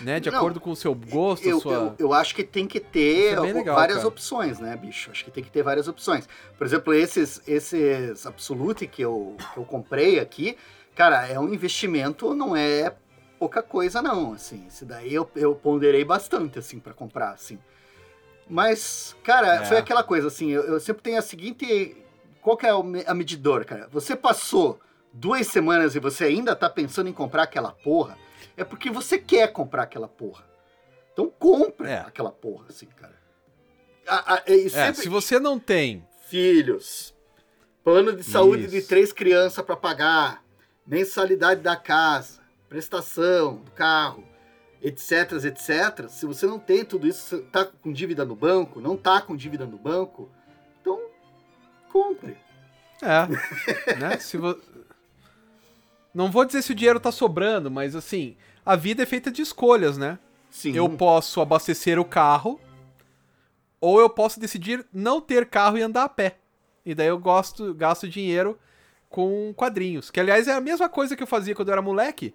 [0.01, 0.19] né?
[0.19, 1.73] De Não, acordo com o seu gosto, eu, sua...
[1.73, 4.09] eu, eu, acho que tem que ter é legal, várias cara.
[4.09, 5.11] opções, né, bicho?
[5.11, 6.27] Acho que tem que ter várias opções.
[6.57, 10.57] Por exemplo, esses, esses Absolute que eu, que eu comprei aqui,
[10.95, 12.95] cara, é um investimento, não é
[13.39, 14.67] pouca coisa, não, assim.
[14.67, 17.59] Esse daí eu, eu ponderei bastante, assim, para comprar, assim.
[18.51, 19.65] Mas, cara, é.
[19.65, 21.97] foi aquela coisa, assim, eu, eu sempre tenho a seguinte...
[22.43, 22.71] Qual que é
[23.07, 23.87] a medidor, cara?
[23.93, 24.81] Você passou
[25.13, 28.17] duas semanas e você ainda tá pensando em comprar aquela porra
[28.57, 30.45] é porque você quer comprar aquela porra.
[31.13, 31.99] Então compra é.
[32.01, 33.19] aquela porra, assim, cara.
[34.07, 34.79] A, a, é, sempre...
[34.79, 37.15] é, se você não tem filhos,
[37.83, 38.73] plano de saúde Isso.
[38.73, 40.45] de três crianças para pagar,
[40.87, 44.25] mensalidade da casa, prestação do carro,
[44.83, 46.09] etc, etc.
[46.09, 49.67] Se você não tem tudo isso, tá com dívida no banco, não tá com dívida
[49.67, 50.31] no banco,
[50.81, 51.01] então
[51.91, 52.37] compre.
[53.03, 54.19] É, né?
[54.19, 54.59] Se vo...
[56.13, 59.43] Não vou dizer se o dinheiro tá sobrando, mas assim, a vida é feita de
[59.43, 60.19] escolhas, né?
[60.51, 60.75] Sim.
[60.75, 62.61] Eu posso abastecer o carro,
[63.81, 66.39] ou eu posso decidir não ter carro e andar a pé.
[66.85, 68.59] E daí eu gosto, gasto dinheiro
[69.09, 70.11] com quadrinhos.
[70.11, 72.35] Que aliás é a mesma coisa que eu fazia quando eu era moleque.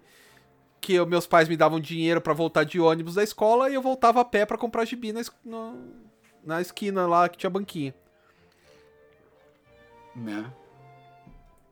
[0.86, 3.82] Que eu, meus pais me davam dinheiro para voltar de ônibus da escola e eu
[3.82, 5.76] voltava a pé para comprar gibi na, no,
[6.44, 7.92] na esquina lá que tinha banquinha.
[10.14, 10.48] Né?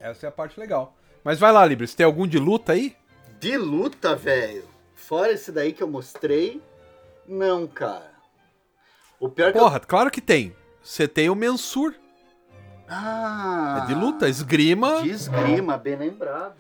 [0.00, 0.96] Essa é a parte legal.
[1.22, 2.96] Mas vai lá, Libres, tem algum de luta aí?
[3.38, 4.64] De luta, velho?
[4.96, 6.60] Fora esse daí que eu mostrei,
[7.24, 8.10] não, cara.
[9.20, 9.86] O pior que Porra, eu...
[9.86, 10.56] claro que tem.
[10.82, 11.94] Você tem o Mensur.
[12.88, 13.84] Ah.
[13.84, 15.02] É de luta, esgrima.
[15.02, 16.56] De esgrima, bem lembrado.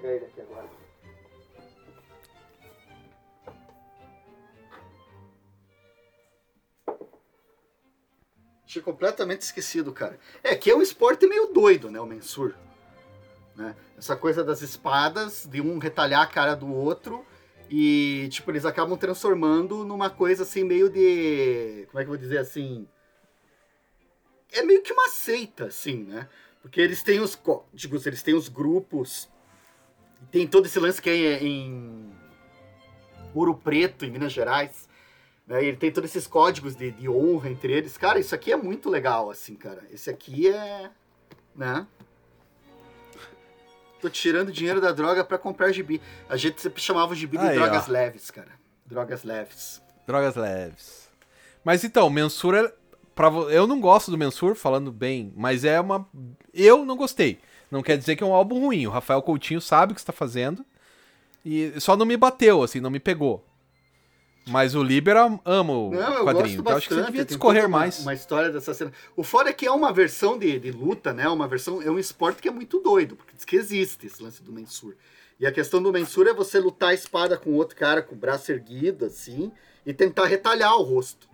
[0.00, 0.68] Pegar ele aqui agora.
[8.66, 10.18] Tinha completamente esquecido, cara.
[10.42, 12.00] É que é um esporte meio doido, né?
[12.00, 12.54] O Mensur.
[13.56, 13.74] Né?
[13.98, 17.26] Essa coisa das espadas, de um retalhar a cara do outro.
[17.68, 21.86] E, tipo, eles acabam transformando numa coisa assim, meio de.
[21.90, 22.88] Como é que eu vou dizer assim?
[24.52, 26.28] É meio que uma seita, assim, né?
[26.62, 29.28] Porque eles têm os códigos, eles têm os grupos.
[30.30, 32.10] Tem todo esse lance que é em
[33.34, 34.88] Ouro Preto, em Minas Gerais.
[35.46, 35.64] Né?
[35.64, 37.96] Ele tem todos esses códigos de, de honra entre eles.
[37.96, 39.82] Cara, isso aqui é muito legal, assim, cara.
[39.90, 40.90] Esse aqui é.
[41.54, 41.86] Né?
[44.00, 46.00] Tô tirando dinheiro da droga para comprar gibi.
[46.28, 47.92] A gente sempre chamava o gibi de Aí, drogas ó.
[47.92, 48.52] leves, cara.
[48.86, 49.82] Drogas leves.
[50.06, 51.08] Drogas leves.
[51.64, 52.74] Mas então, mensura.
[53.14, 56.08] Pra, eu não gosto do Mensur, falando bem, mas é uma.
[56.54, 57.38] Eu não gostei.
[57.70, 58.86] Não quer dizer que é um álbum ruim.
[58.86, 60.64] O Rafael Coutinho sabe o que está fazendo.
[61.44, 63.44] E só não me bateu, assim, não me pegou.
[64.48, 66.32] Mas o Libera ama o Não, quadrinho.
[66.32, 68.00] gosto Então acho que você bastante, devia discorrer mais.
[68.00, 68.92] Uma história dessa cena.
[69.16, 71.28] O foda é que é uma versão de, de luta, né?
[71.28, 71.80] Uma versão.
[71.80, 74.96] É um esporte que é muito doido, porque diz que existe esse lance do Mensur.
[75.38, 78.18] E a questão do Mensur é você lutar a espada com outro cara com o
[78.18, 79.52] braço erguido, assim,
[79.86, 81.28] e tentar retalhar o rosto.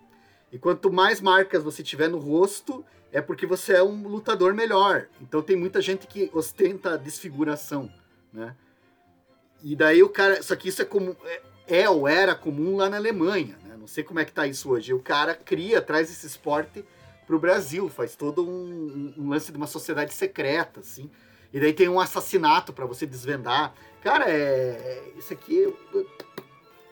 [0.52, 2.84] E quanto mais marcas você tiver no rosto,
[3.16, 5.06] é porque você é um lutador melhor.
[5.22, 7.90] Então tem muita gente que ostenta desfiguração,
[8.32, 8.54] né?
[9.62, 10.42] E daí o cara.
[10.42, 11.16] Só que isso é comum.
[11.24, 11.42] É,
[11.82, 13.74] é ou era comum lá na Alemanha, né?
[13.78, 14.92] Não sei como é que tá isso hoje.
[14.92, 16.84] O cara cria, traz esse esporte
[17.26, 21.10] pro Brasil, faz todo um, um- lance de uma sociedade secreta, assim.
[21.52, 23.72] E daí tem um assassinato pra você desvendar.
[24.02, 24.34] Cara, é.
[24.34, 25.56] é- Isso aqui.
[25.56, 26.06] Eu, eu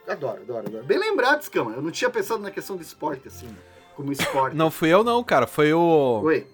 [0.07, 0.83] adoro, adoro, adoro.
[0.85, 1.71] Bem lembrado, Scama.
[1.73, 3.47] Eu não tinha pensado na questão do esporte, assim,
[3.95, 4.55] como esporte.
[4.55, 5.47] Não fui eu, não, cara.
[5.47, 6.21] Foi o.
[6.23, 6.47] Oi.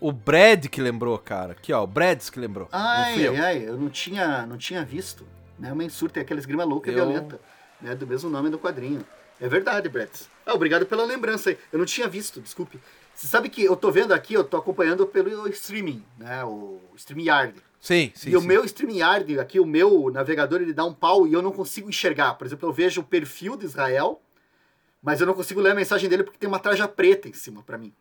[0.00, 1.52] O Brad que lembrou, cara.
[1.52, 1.82] Aqui, ó.
[1.82, 2.68] O Brads que lembrou.
[2.70, 3.34] Ai, eu.
[3.42, 5.26] ai, eu não tinha, não tinha visto.
[5.58, 5.72] Né?
[5.72, 7.40] O Mensur tem aquela esgrima louca e Eu- violenta,
[7.80, 7.94] né?
[7.94, 9.04] Do mesmo nome do quadrinho.
[9.40, 10.28] É verdade, Bretz.
[10.44, 11.58] Ah, obrigado pela lembrança aí.
[11.72, 12.78] Eu não tinha visto, desculpe.
[13.14, 16.44] Você sabe que eu tô vendo aqui, eu tô acompanhando pelo streaming, né?
[16.44, 17.54] O StreamYard.
[17.80, 18.30] Sim, sim.
[18.30, 18.46] e o sim.
[18.46, 22.34] meu StreamYard, aqui, o meu navegador, ele dá um pau e eu não consigo enxergar.
[22.34, 24.20] Por exemplo, eu vejo o perfil de Israel,
[25.04, 27.62] mas eu não consigo ler a mensagem dele porque tem uma traja preta em cima
[27.62, 27.94] pra mim.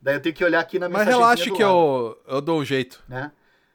[0.00, 1.20] Daí eu tenho que olhar aqui na Mas mensagem.
[1.20, 3.04] relaxa que eu, eu dou um jeito.
[3.06, 3.30] Né?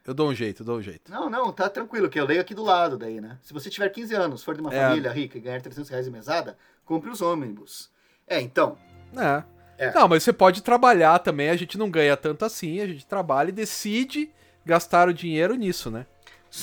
[0.06, 1.10] Eu dou um jeito, eu dou um jeito.
[1.10, 3.38] Não, não, tá tranquilo, que eu leio aqui do lado daí, né?
[3.42, 4.88] Se você tiver 15 anos, for de uma É.
[4.88, 7.90] família rica e ganhar 300 reais de mesada, compre os ônibus.
[8.26, 8.76] É, então,
[9.16, 9.42] É.
[9.80, 9.92] É.
[9.94, 11.50] Não, mas você pode trabalhar também.
[11.50, 12.80] A gente não ganha tanto assim.
[12.80, 14.30] A gente trabalha e decide
[14.66, 16.04] gastar o dinheiro nisso, né?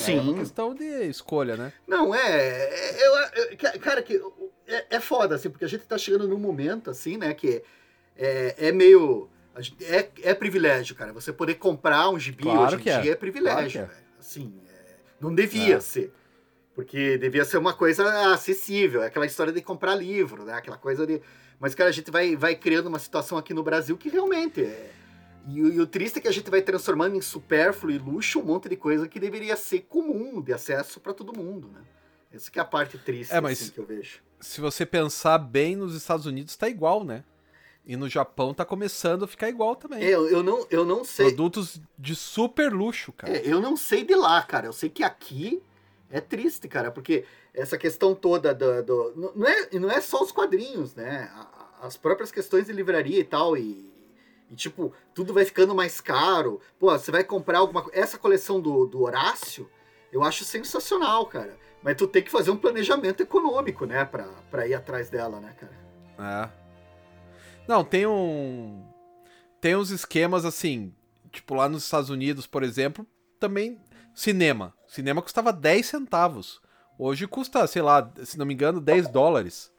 [0.06, 1.72] É uma questão de escolha, né?
[1.88, 2.20] Não, é.
[2.20, 3.16] é- eu-
[3.50, 4.20] eu- ca- cara, que
[4.66, 7.62] é, é foda, assim, porque a gente tá chegando num momento, assim, né, que
[8.16, 9.28] é, é meio.
[9.80, 11.12] É, é privilégio, cara.
[11.14, 13.00] Você poder comprar um gibi Claro hoje em é.
[13.00, 14.18] dia é privilégio, Claro é.
[14.20, 15.80] Assim, é, não devia É.
[15.80, 16.12] ser.
[16.74, 19.02] Porque devia ser uma coisa acessível.
[19.02, 20.52] É aquela história de comprar livro, né?
[20.52, 21.22] Aquela coisa de.
[21.58, 24.90] Mas, cara, a gente vai, vai criando uma situação aqui no Brasil que realmente é.
[25.48, 28.40] E, o- e o triste é que a gente vai transformando em supérfluo e luxo
[28.40, 31.80] um monte de coisa que deveria ser comum, de acesso para todo mundo, né?
[32.36, 34.20] Essa que é a parte triste É, mas- assim, que eu vejo.
[34.40, 37.24] Se você pensar bem, nos Estados Unidos tá igual, né?
[37.86, 40.02] E no Japão tá começando a ficar igual também.
[40.04, 41.26] É, Eu, eu, não, eu não sei.
[41.26, 43.32] Produtos de super luxo, cara.
[43.36, 44.66] É, eu não sei de lá, cara.
[44.66, 45.62] Eu sei que aqui
[46.10, 47.24] é triste, cara, porque
[47.54, 48.82] essa questão toda do.
[48.82, 51.30] do- não, é, e não é só os quadrinhos, né?
[51.80, 53.88] As próprias questões de livraria e tal, e,
[54.50, 56.60] e, tipo, tudo vai ficando mais caro.
[56.78, 57.98] Pô, você vai comprar alguma coisa.
[57.98, 59.70] Essa coleção do, do Horácio,
[60.12, 61.56] eu acho sensacional, cara.
[61.86, 65.54] Mas tu tem que fazer um planejamento econômico, né, pra, pra ir atrás dela, né,
[65.56, 65.72] cara?
[66.18, 66.50] É.
[67.68, 68.84] Não, tem um.
[69.60, 70.92] Tem uns esquemas assim.
[71.30, 73.06] Tipo, lá nos Estados Unidos, por exemplo,
[73.38, 73.80] também.
[74.12, 74.74] Cinema.
[74.88, 76.60] Cinema custava 10 centavos.
[76.98, 79.72] Hoje custa, sei lá, se não me engano, 10 dólares.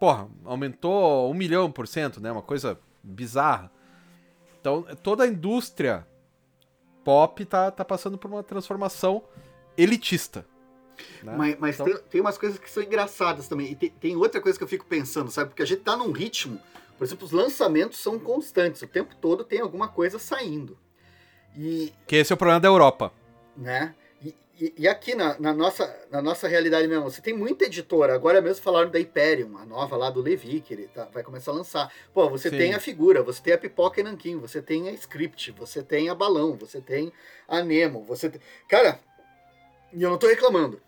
[0.00, 2.32] Porra, aumentou um milhão por cento, né?
[2.32, 3.70] Uma coisa bizarra.
[4.60, 6.04] Então, toda a indústria
[7.04, 9.22] pop tá, tá passando por uma transformação
[9.78, 10.44] elitista.
[11.22, 11.34] Né?
[11.36, 13.70] Mas, mas Então- tem, tem umas coisas que são engraçadas também.
[13.72, 15.50] E tem, tem outra coisa que eu fico pensando, sabe?
[15.50, 16.60] Porque a gente tá num ritmo.
[16.98, 18.82] Por exemplo, os lançamentos são constantes.
[18.82, 20.78] O tempo todo tem alguma coisa saindo.
[21.56, 23.12] E, Que esse é o problema da Europa.
[23.56, 23.94] né?
[24.22, 28.14] E, e- e aqui na, na nossa, na nossa realidade mesmo, você tem muita editora.
[28.14, 31.50] Agora mesmo falaram da Hyperion, a nova lá do Levi, que ele tá- vai começar
[31.52, 31.92] a lançar.
[32.12, 32.58] Pô, você Sim.
[32.58, 36.08] tem a figura, você tem a Pipoca e Nanquim, você tem a Script, você tem
[36.08, 37.12] a Balão, você tem
[37.46, 38.40] a Nemo, você tem...
[38.68, 38.98] Cara,
[39.94, 40.80] e eu não tô reclamando.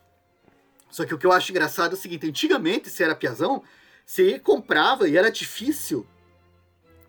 [0.91, 3.63] Só que o que eu acho engraçado é o seguinte, antigamente, se era piazão,
[4.05, 6.07] você comprava e era difícil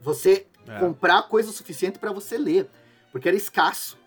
[0.01, 0.79] você É.
[0.79, 2.69] comprar coisa o suficiente para você ler,
[3.11, 3.97] porque era escasso.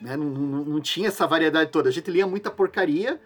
[0.00, 0.16] Né?
[0.16, 1.88] Não, não, não tinha essa variedade toda.
[1.88, 3.20] A gente lia muita porcaria,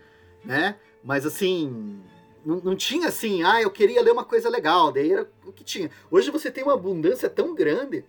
[0.45, 0.77] né?
[1.03, 2.01] Mas assim,
[2.45, 5.63] não, não tinha assim, ah, eu queria ler uma coisa legal, daí era o que
[5.63, 5.91] tinha.
[6.11, 8.05] Hoje você tem uma abundância tão grande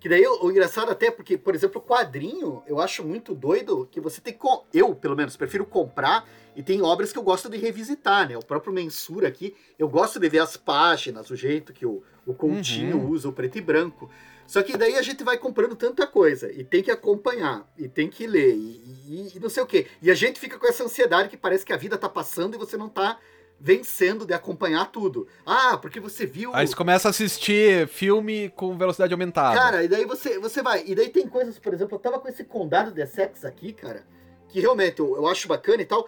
[0.00, 3.88] que daí o, o engraçado até porque, por exemplo, o quadrinho, eu acho muito doido
[3.90, 4.38] que você tem que,
[4.72, 8.36] eu pelo menos prefiro comprar e tem obras que eu gosto de revisitar, né?
[8.36, 12.34] O próprio Mensura aqui, eu gosto de ver as páginas, o jeito que o, o
[12.34, 13.08] Coutinho Uhum.
[13.10, 14.10] usa, o preto e branco.
[14.46, 18.08] Só que daí a gente vai comprando tanta coisa e tem que acompanhar e tem
[18.08, 19.86] que ler e, e- e não sei o quê.
[20.00, 22.58] E a gente fica com essa ansiedade que parece que a vida tá passando e
[22.58, 23.18] você não tá
[23.60, 25.26] vencendo de acompanhar tudo.
[25.44, 26.54] Ah, porque você viu.
[26.54, 29.58] Aí você começa a assistir filme com velocidade aumentada.
[29.58, 30.84] Cara, e daí você, você vai.
[30.86, 34.06] E daí tem coisas, por exemplo, eu tava com esse condado de Essex aqui, cara,
[34.48, 36.06] que realmente eu, eu acho bacana e tal.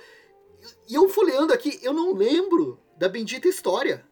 [0.89, 4.05] E eu folheando aqui, eu não lembro da bendita história.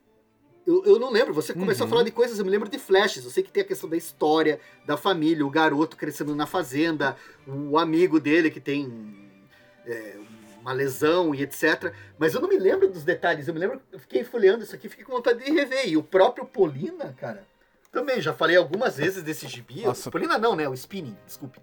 [0.67, 1.33] eu, eu não lembro.
[1.35, 1.89] Você começou uhum.
[1.89, 3.25] a falar de coisas, eu me lembro de flashes.
[3.25, 7.17] Eu sei que tem a questão da história, da família, o garoto crescendo na fazenda,
[7.47, 9.31] o amigo dele que tem
[9.87, 10.17] é,
[10.69, 11.93] uma lesão e etc.
[12.19, 13.49] Mas eu não me lembro dos detalhes.
[13.49, 15.89] Eu me lembro, eu fiquei folheando isso aqui, fiquei com vontade de rever.
[15.89, 17.47] E o próprio Polina, cara,
[17.91, 19.83] também já falei algumas vezes desse gibi.
[19.83, 20.11] Nossa.
[20.11, 20.69] Polina não, né?
[20.69, 21.59] O Spinning, desculpe.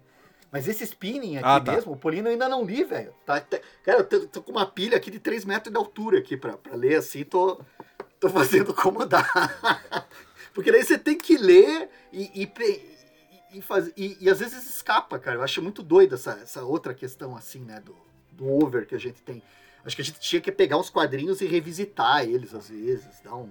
[0.50, 1.72] Mas esse spinning aqui ah, tá.
[1.72, 3.12] mesmo, o Polino eu ainda não li, velho.
[3.26, 6.18] Tá, tá, cara, eu tô, tô, com uma pilha aqui de 3 metros de altura
[6.18, 7.60] aqui pra, pra ler assim, tô,
[8.18, 9.22] tô fazendo como dá.
[10.54, 12.52] Porque daí você tem que ler e, e,
[13.52, 15.36] e, faz, e, e, às vezes escapa, cara.
[15.36, 17.94] Eu acho muito doido essa, essa outra questão assim, né, do,
[18.36, 19.42] do over que a gente tem.
[19.84, 23.36] Acho que a gente tinha que pegar uns quadrinhos e revisitar eles às vezes, dar
[23.36, 23.48] um...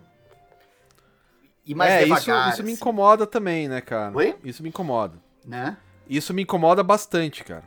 [1.66, 2.64] E mais é, devagar, isso, isso assim.
[2.64, 4.16] me incomoda também, né, cara?
[4.16, 4.36] Oi?
[4.44, 5.18] Isso me incomoda.
[5.44, 5.78] Né?
[6.08, 7.64] Isso me incomoda bastante, cara.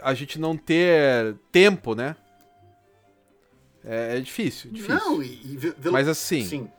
[0.00, 2.14] A gente não ter tempo, né?
[3.84, 4.94] É, é difícil, difícil.
[4.94, 6.44] Não, e, e Mas assim.
[6.44, 6.70] Sim.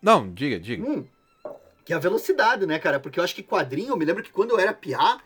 [0.00, 0.82] Não, diga, diga.
[0.82, 1.06] Hum,
[1.84, 2.98] que é a velocidade, né, cara?
[2.98, 5.20] Porque eu acho que quadrinho, eu me lembro que quando eu era piá,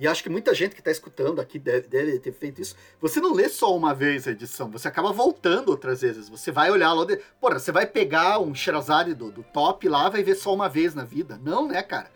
[0.00, 2.74] e acho que muita gente que tá escutando aqui deve, deve, ter feito isso.
[3.02, 6.26] Você não lê só uma vez a edição, você acaba voltando outras vezes.
[6.30, 7.04] Você vai olhar lá.
[7.04, 7.18] De...
[7.38, 10.94] Porra, você vai pegar um Sherazade do, do top lá, vai ver só uma vez
[10.94, 11.38] na vida.
[11.44, 12.10] Não, né, cara?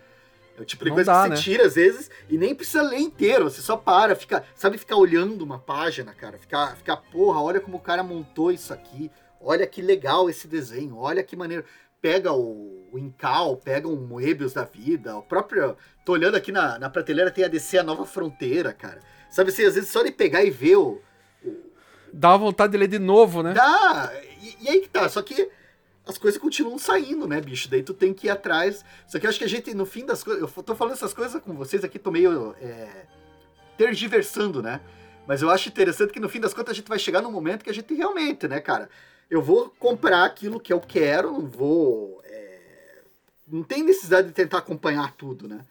[0.56, 1.36] É o tipo de não coisa dá, que você né?
[1.36, 3.44] tira às vezes e nem precisa ler inteiro.
[3.44, 6.38] Você só para, fica, sabe, ficar olhando uma página, cara.
[6.38, 9.10] Ficar, ficar, porra, olha como o cara montou isso aqui.
[9.40, 10.96] Olha que legal esse desenho.
[10.96, 11.66] Olha que maneiro.
[12.00, 15.14] Pega o, o Incal, pega um Moebius da vida.
[15.16, 15.76] O próprio.
[16.04, 19.00] Tô olhando aqui na, na prateleira, tem a DC A Nova Fronteira, cara.
[19.30, 21.00] Sabe assim, às vezes só de pegar e ver o.
[21.42, 21.56] o...
[22.12, 23.54] Dá uma vontade de ler de novo, né?
[23.54, 24.12] Dá!
[24.40, 25.08] E, e aí que tá.
[25.08, 25.50] Só que
[26.06, 27.68] as coisas continuam saindo, né, bicho?
[27.70, 28.84] Daí tu tem que ir atrás.
[29.06, 30.42] Só que eu acho que a gente, no fim das coisas.
[30.42, 32.54] Eu tô falando essas coisas com vocês aqui, tô meio.
[32.60, 33.06] É,
[33.76, 34.80] tergiversando, né?
[35.26, 37.64] Mas eu acho interessante que no fim das contas a gente vai chegar num momento
[37.64, 38.88] que a gente realmente, né, cara?
[39.30, 42.20] Eu vou comprar aquilo que eu quero, não vou.
[42.24, 43.00] É,
[43.48, 45.64] não tem necessidade de tentar acompanhar tudo, né?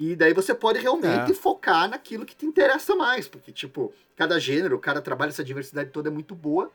[0.00, 1.34] E daí você pode realmente é.
[1.34, 3.28] focar naquilo que te interessa mais.
[3.28, 6.72] Porque, tipo, cada gênero, cada trabalho, essa diversidade toda é muito boa.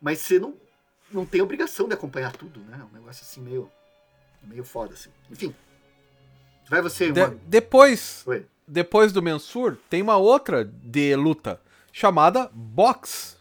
[0.00, 0.54] Mas você não
[1.12, 2.80] não tem obrigação de acompanhar tudo, né?
[2.90, 3.70] Um negócio assim meio,
[4.44, 5.10] meio foda, assim.
[5.30, 5.54] Enfim.
[6.68, 7.10] Vai você.
[7.10, 7.30] Uma...
[7.30, 8.46] De, depois, Oi.
[8.66, 11.60] depois do Mensur, tem uma outra de luta
[11.92, 13.38] chamada Box.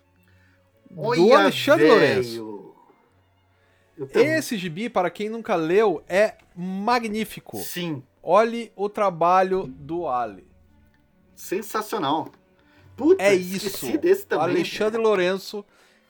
[0.95, 2.75] Olha, do Alexandre Lourenço.
[4.13, 7.57] Esse gibi, para quem nunca leu, é magnífico.
[7.57, 8.01] Sim.
[8.31, 10.45] Olhe o trabalho do Ali.
[11.33, 12.31] Sensacional.
[12.95, 13.87] Puta, é isso.
[14.39, 15.65] Alexandre Lourenço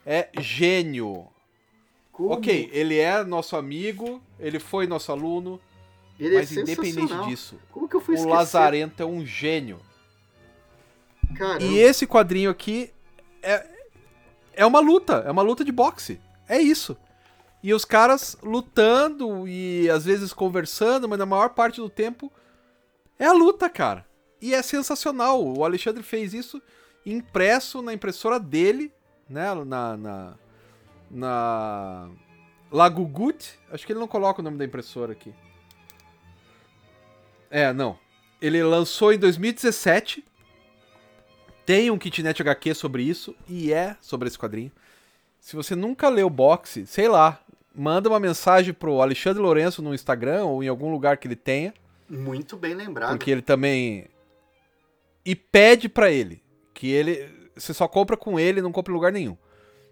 [0.05, 1.29] é gênio.
[2.11, 2.33] Como?
[2.33, 5.61] Ok, ele é nosso amigo, ele foi nosso aluno,
[6.19, 9.79] ele é mas é independente disso, Como que eu fui o Lazarento é um gênio.
[11.37, 11.63] Caramba.
[11.63, 12.91] E esse quadrinho aqui
[13.41, 13.65] é,
[14.51, 16.19] é uma luta, é uma luta de boxe.
[16.49, 16.97] É isso.
[17.61, 22.31] E os caras lutando e às vezes conversando, mas na maior parte do tempo
[23.17, 24.05] é a luta, cara.
[24.41, 25.43] E é sensacional.
[25.43, 26.61] O Alexandre fez isso
[27.05, 28.93] impresso na impressora dele,
[29.29, 29.53] né?
[29.65, 30.33] Na, na,
[31.11, 32.09] na
[32.71, 35.33] Lagugut, acho que ele não coloca o nome da impressora aqui.
[37.49, 37.97] É, não.
[38.41, 40.23] Ele lançou em 2017.
[41.65, 44.71] Tem um kitnet HQ sobre isso e é sobre esse quadrinho.
[45.39, 47.39] Se você nunca leu o boxe, sei lá,
[47.73, 51.73] manda uma mensagem pro Alexandre Lourenço no Instagram ou em algum lugar que ele tenha.
[52.09, 53.11] Muito bem lembrado.
[53.11, 54.07] Porque ele também
[55.25, 56.41] e pede para ele
[56.73, 59.37] que ele você só compra com ele, não compra em lugar nenhum.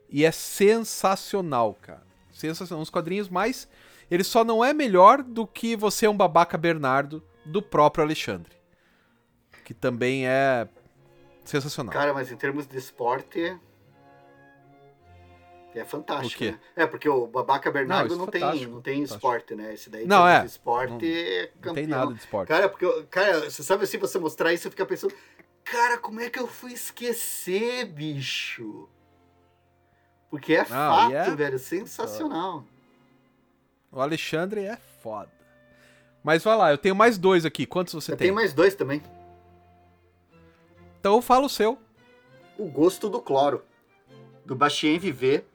[0.09, 2.03] E é sensacional, cara.
[2.31, 2.81] Sensacional.
[2.81, 3.67] Uns quadrinhos mais.
[4.09, 8.55] Ele só não é melhor do que Você é um Babaca Bernardo, do próprio Alexandre.
[9.65, 10.67] Que também é
[11.43, 11.93] sensacional.
[11.93, 13.57] Cara, mas em termos de esporte.
[15.79, 16.43] É fantástico.
[16.43, 16.59] Né?
[16.75, 19.73] É, porque o Babaca Bernardo não, não tem, não tem esporte, né?
[19.73, 20.45] Esse daí não, é.
[20.45, 21.65] esporte não, é campeão.
[21.65, 22.47] Não tem nada de esporte.
[22.49, 25.13] Cara, porque, cara, você sabe assim, você mostrar isso, você fica pensando,
[25.63, 28.87] cara, como é que eu fui esquecer, bicho?
[30.29, 31.35] Porque é Não, fato, é...
[31.35, 32.65] velho, sensacional.
[33.91, 35.31] O Alexandre é foda.
[36.23, 37.65] Mas vai lá, eu tenho mais dois aqui.
[37.65, 38.27] Quantos você eu tem?
[38.27, 39.01] Eu tenho mais dois também.
[40.99, 41.77] Então fala o seu.
[42.57, 43.63] O Gosto do Cloro,
[44.45, 45.45] do Bastien Viver,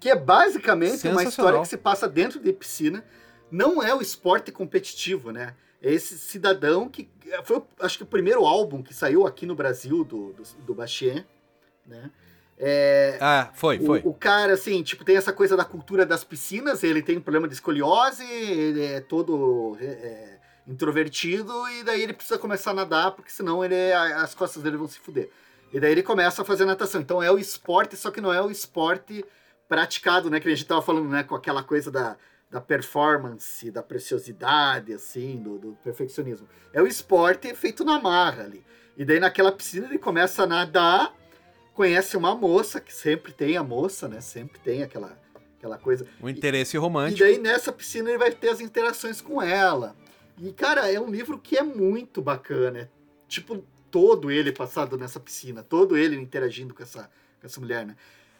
[0.00, 3.04] que é basicamente uma história que se passa dentro de piscina.
[3.50, 5.54] Não é o esporte competitivo, né?
[5.80, 7.08] É esse cidadão que
[7.44, 10.42] foi, acho que o primeiro álbum que saiu aqui no Brasil do, do,
[10.74, 10.76] do
[11.86, 12.10] né?
[12.60, 14.02] É, ah, foi, o, foi.
[14.04, 17.46] O cara, assim, tipo, tem essa coisa da cultura das piscinas, ele tem um problema
[17.46, 23.30] de escoliose, ele é todo é, introvertido, e daí ele precisa começar a nadar, porque
[23.30, 25.30] senão ele, as costas dele vão se fuder.
[25.72, 27.00] E daí ele começa a fazer natação.
[27.00, 29.24] Então é o esporte, só que não é o esporte
[29.68, 30.40] praticado, né?
[30.40, 31.22] Que a gente tava falando, né?
[31.22, 32.16] Com aquela coisa da,
[32.50, 36.48] da performance, da preciosidade, assim, do, do perfeccionismo.
[36.72, 38.64] É o esporte feito na marra ali.
[38.96, 41.14] E daí naquela piscina ele começa a nadar,
[41.74, 44.20] conhece uma moça, que sempre tem a moça, né?
[44.20, 45.16] Sempre tem aquela,
[45.56, 46.06] aquela coisa.
[46.20, 47.20] Um interesse E romântico.
[47.20, 49.94] daí nessa piscina ele vai ter as interações com ela.
[50.36, 52.80] E, cara, é um livro que é muito bacana.
[52.80, 52.88] É,
[53.28, 57.96] tipo, todo ele passado nessa piscina, todo ele interagindo com essa, com essa mulher, né?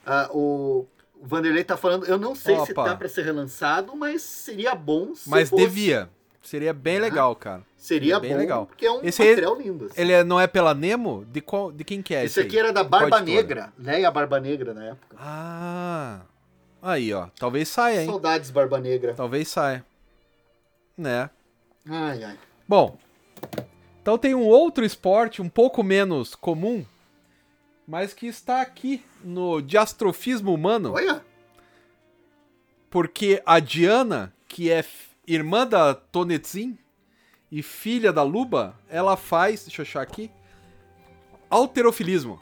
[0.06, 0.86] Ah, o,
[1.20, 2.84] o Vanderlei tá falando, eu não sei se Opa.
[2.84, 5.62] tá pra ser relançado, mas seria bom se Mas fosse.
[5.64, 6.08] devia.
[6.42, 7.62] Seria bem legal, cara.
[7.76, 8.66] Seria É bem bom, legal.
[8.66, 9.84] porque é um Esse material lindo.
[9.86, 10.00] assim.
[10.00, 11.24] Ele é- não é pela Nemo?
[11.30, 12.60] De, qual, de quem que é esse, Esse aqui aí?
[12.64, 13.20] era da Barba?
[13.20, 15.16] Negra, Leia Barba Negra na época.
[15.18, 16.20] Ah.
[16.80, 17.26] Aí, ó.
[17.38, 18.06] Talvez saia, hein?
[18.06, 19.12] Saudades Barba Negra.
[19.14, 19.84] Talvez saia.
[20.96, 21.28] Né?
[21.88, 22.38] Ai, ai.
[22.66, 22.96] Bom,
[24.00, 26.84] então tem um outro esporte um pouco menos comum,
[27.88, 31.24] mas que está aqui no diastrofismo humano, Olha,
[32.90, 34.84] porque a Diana, que é
[35.26, 36.76] irmã da Tonetzin
[37.50, 40.30] e filha da Luba, ela faz, deixa eu achar aqui,
[41.48, 42.38] alterofilismo.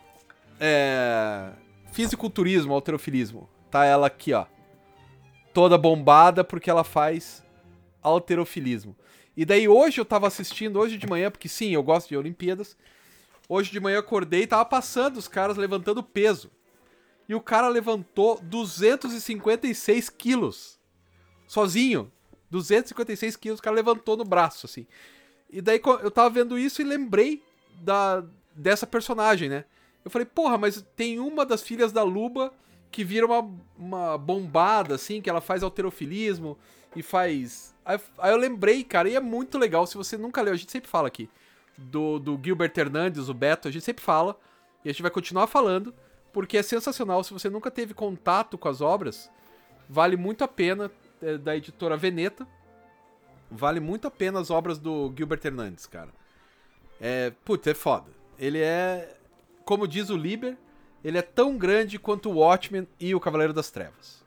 [0.59, 1.53] É,
[1.93, 3.49] fisiculturismo, alterofilismo.
[3.71, 4.47] Tá ela aqui, ó.
[5.55, 7.45] Toda bombada porque ela faz
[8.03, 8.97] alterofilismo.
[9.37, 12.77] E daí hoje eu tava assistindo, hoje de manhã, porque sim, eu gosto de Olimpíadas.
[13.49, 16.51] Hoje de manhã acordei e tava passando os caras levantando peso.
[17.29, 20.79] E o cara levantou 256 quilos.
[21.47, 22.11] Sozinho.
[22.51, 24.87] 256 quilos, o cara levantou no braço, assim.
[25.51, 27.43] E daí eu tava vendo isso e lembrei
[27.81, 28.25] da,
[28.55, 29.65] dessa personagem, né?
[30.05, 32.53] Eu falei, porra, mas tem uma das filhas da Luba
[32.91, 36.57] que vira uma, uma bombada, assim, que ela faz alterofilismo
[36.95, 37.75] e faz.
[37.85, 39.87] Aí, aí eu lembrei, cara, e é muito legal.
[39.87, 41.29] Se você nunca leu, a gente sempre fala aqui.
[41.77, 44.39] Do, do Gilbert Hernandes, o Beto, a gente sempre fala.
[44.85, 45.95] E a gente vai continuar falando,
[46.33, 47.23] porque é sensacional.
[47.25, 49.31] Se você nunca teve contato com as obras,
[49.89, 50.91] vale muito a pena.
[51.21, 52.47] É da editora Veneta.
[53.51, 56.11] Vale muito a pena as obras do Gilbert Hernandes, cara.
[57.01, 57.33] É.
[57.45, 58.11] Putz, é foda.
[58.39, 59.17] Ele é.
[59.65, 60.57] Como diz o Liber,
[61.03, 64.25] ele é tão grande quanto o Watchmen e o Cavaleiro das Trevas.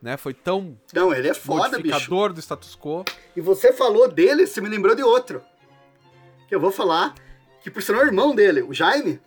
[0.00, 0.16] Né?
[0.16, 1.88] Foi tão não, ele é foda, bicho.
[1.88, 3.04] modificador do status quo.
[3.36, 5.42] E você falou dele, você me lembrou de outro.
[6.52, 7.14] Que eu vou falar,
[7.62, 9.18] que por sinal é o irmão dele, o Jaime.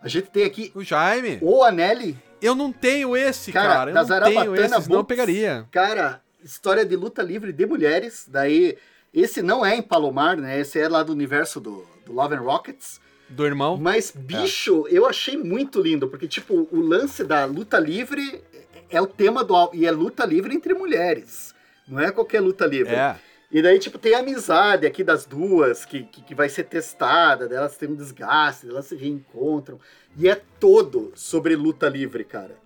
[0.00, 1.38] A gente tem aqui O Jaime.
[1.42, 2.16] o Anelli.
[2.40, 3.90] Eu não tenho esse, Cara, cara.
[3.90, 5.06] Eu da não tenho Zarabatana esse, senão eu Books.
[5.06, 5.68] pegaria.
[5.70, 8.24] Cara, história de luta livre de mulheres.
[8.26, 8.78] Daí,
[9.12, 10.58] esse não é em Palomar, né?
[10.58, 13.02] Esse é lá do universo do, do Love and Rockets.
[13.28, 13.76] Do irmão.
[13.76, 18.42] Mas, bicho, eu achei muito lindo, porque, tipo, o lance da luta livre
[18.88, 19.76] é o tema do álbum.
[19.76, 21.54] E é luta livre entre mulheres.
[21.86, 22.94] Não é qualquer luta livre.
[22.94, 23.16] É.
[23.52, 27.48] E daí, tipo, tem a amizade aqui das duas, que, que, que vai ser testada,
[27.48, 29.78] delas têm um desgaste, elas se reencontram.
[30.16, 32.56] E é todo sobre luta livre, cara.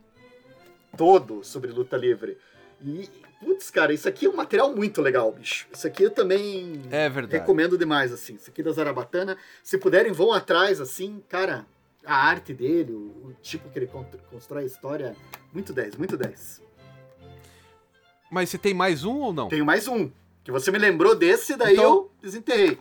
[0.97, 2.37] Todo sobre luta livre.
[2.85, 3.09] E,
[3.41, 5.67] putz, cara, isso aqui é um material muito legal, bicho.
[5.73, 7.09] Isso aqui eu também É
[7.39, 8.35] recomendo demais, assim.
[8.35, 9.39] Isso aqui da Zarabatana.
[9.63, 11.65] Se puderem, vão atrás, assim, cara.
[12.05, 15.17] A arte dele, o, o tipo que ele con- constrói a história,
[15.51, 16.63] muito 10, muito 10.
[18.31, 19.49] Mas você tem mais um ou não?
[19.49, 20.11] Tenho mais um,
[20.45, 22.79] que você me lembrou desse, daí Então- eu desenterrei.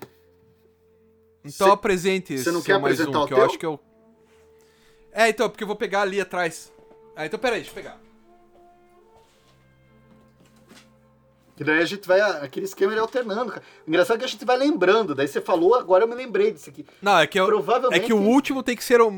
[1.46, 3.46] Então Cê- apresente esse cê não quer apresentar um, o que eu teu?
[3.46, 3.80] acho que eu...
[5.12, 6.72] É, então, porque eu vou pegar ali atrás.
[7.16, 8.00] Ah, então peraí, deixa eu pegar.
[11.56, 13.64] Que daí a gente vai, aquele esquema ele alternando, cara.
[13.86, 16.52] O engraçado é que a gente vai lembrando, daí você falou, agora eu me lembrei
[16.52, 16.84] disso aqui.
[17.02, 18.06] Não, é que, eu, é Provavelmente...
[18.08, 19.10] que o último tem que ser o...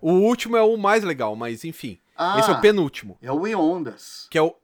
[0.00, 1.98] O último é o mais legal, mas enfim.
[2.16, 4.26] Ah, Esse é o penúltimo, É o Em Ondas.
[4.30, 4.54] que é o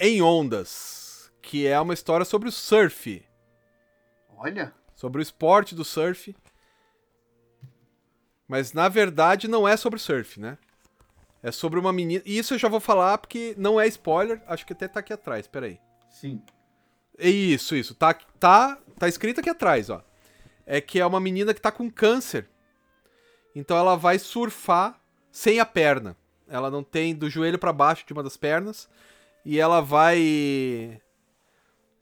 [0.00, 1.07] Em Ondas,
[1.48, 3.24] que é uma história sobre o surf.
[4.36, 6.36] Olha, sobre o esporte do surf.
[8.46, 10.58] Mas na verdade não é sobre surf, né?
[11.42, 12.22] É sobre uma menina.
[12.26, 15.10] E isso eu já vou falar porque não é spoiler, acho que até tá aqui
[15.10, 15.80] atrás, peraí.
[16.10, 16.42] sim.
[17.18, 17.94] Isso, isso.
[17.94, 20.04] Tá, tá, tá escrito aqui atrás, ó.
[20.66, 22.46] É que é uma menina que tá com câncer.
[23.56, 25.00] Então ela vai surfar
[25.32, 26.14] sem a perna.
[26.46, 28.86] Ela não tem do joelho pra baixo de uma das pernas.
[29.44, 31.00] E ela vai.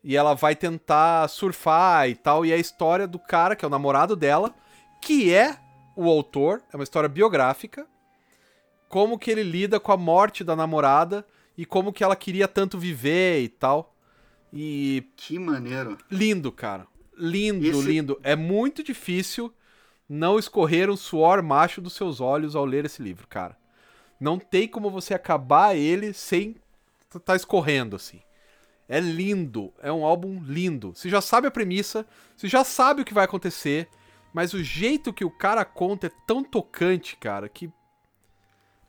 [0.09, 2.47] E ela vai tentar surfar e tal.
[2.47, 4.55] E é a história do cara, que é o namorado dela,
[5.03, 5.59] que é
[5.97, 6.63] o autor.
[6.73, 7.85] É uma história biográfica.
[8.89, 11.27] Como que ele lida com a morte da namorada
[11.59, 13.97] e como que ela queria tanto viver e tal.
[14.53, 15.99] E Que maneiro.
[16.09, 16.87] lindo, cara.
[17.19, 18.21] Lindo, Esse- lindo.
[18.23, 19.53] É muito difícil
[20.09, 23.57] não escorrer um suor macho dos seus olhos ao ler esse livro, cara.
[24.21, 26.55] Não tem como você acabar ele sem
[27.25, 28.21] tá escorrendo assim.
[28.89, 30.95] É lindo, é um álbum lindo.
[30.95, 32.07] Você já sabe a premissa,
[32.37, 33.89] você já sabe o que vai acontecer,
[34.33, 37.71] mas o jeito que o cara conta é tão tocante, cara, que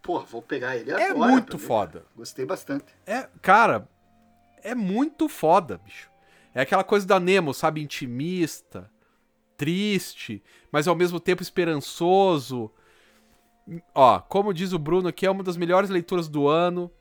[0.01, 1.31] pô, vou pegar ele É agora.
[1.31, 1.65] muito pra ver.
[1.65, 2.05] foda.
[2.15, 2.85] Gostei bastante.
[3.05, 3.89] É, cara,
[4.63, 6.09] é muito foda, bicho.
[6.53, 7.81] É aquela coisa da Nemo, sabe?
[7.81, 8.89] Intimista,
[9.55, 12.71] triste, mas ao mesmo tempo esperançoso.
[13.93, 16.91] Ó, como diz o Bruno aqui, é uma das melhores leituras do ano.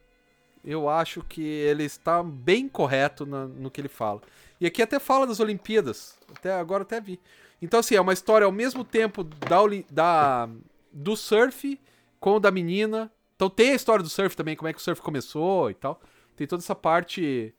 [0.66, 4.20] Eu acho que ele está bem correto na- no que ele fala.
[4.60, 6.18] E aqui até fala das Olimpíadas.
[6.36, 7.20] Até agora até vi.
[7.62, 9.58] Então, assim, é uma história ao mesmo tempo da,
[9.90, 10.48] da-
[10.92, 11.80] do surf
[12.18, 13.10] com o da menina.
[13.36, 16.00] Então tem a história do surf também, como é que o surf começou e tal.
[16.34, 17.54] Tem toda essa parte,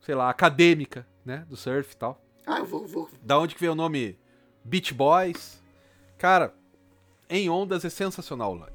[0.00, 2.22] sei lá, acadêmica, né, do surf e tal.
[2.46, 4.18] Ah, eu vou, vou, Da onde que veio o nome
[4.64, 5.62] Beach Boys.
[6.16, 6.54] Cara,
[7.28, 8.68] em ondas é sensacional lá.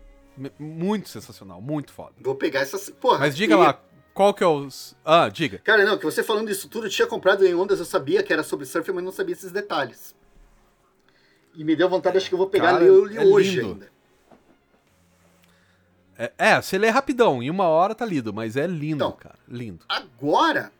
[0.59, 2.13] Muito sensacional, muito foda.
[2.19, 2.89] vou pegar essas.
[2.89, 3.79] Porra, Mas diga e- lá,
[4.13, 4.95] qual que é os...
[5.05, 5.59] Ah, diga.
[5.59, 8.33] Cara, não, que você falando disso tudo, eu tinha comprado em ondas, eu sabia que
[8.33, 10.15] era sobre surf, mas não sabia esses detalhes.
[11.55, 13.55] E me deu vontade, acho que eu vou pegar Cara, e ler ele é hoje
[13.61, 13.67] lindo.
[13.73, 13.93] ainda.
[16.17, 19.11] É, é, você lê rapidão, em uma hora tá lido, mas é lindo, Então.
[19.13, 19.83] cara, lindo.
[19.89, 20.71] Agora,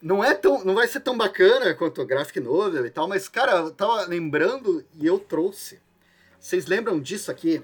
[0.00, 3.28] não é tão, não vai ser tão bacana quanto o graphic novel e tal, mas
[3.28, 5.80] cara, eu tava lembrando e eu trouxe.
[6.38, 7.62] Vocês lembram disso aqui?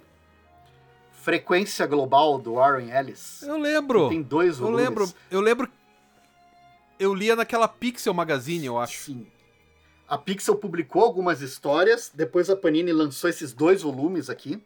[1.24, 3.42] Frequência Global do Warren Ellis.
[3.42, 4.84] Eu lembro, Tem dois eu volumes.
[4.84, 5.68] lembro, eu lembro...
[6.98, 8.98] Eu lia naquela Pixel Magazine, eu acho.
[9.04, 9.26] Sim.
[10.06, 14.62] A Pixel publicou algumas histórias, depois a Panini lançou esses dois volumes aqui.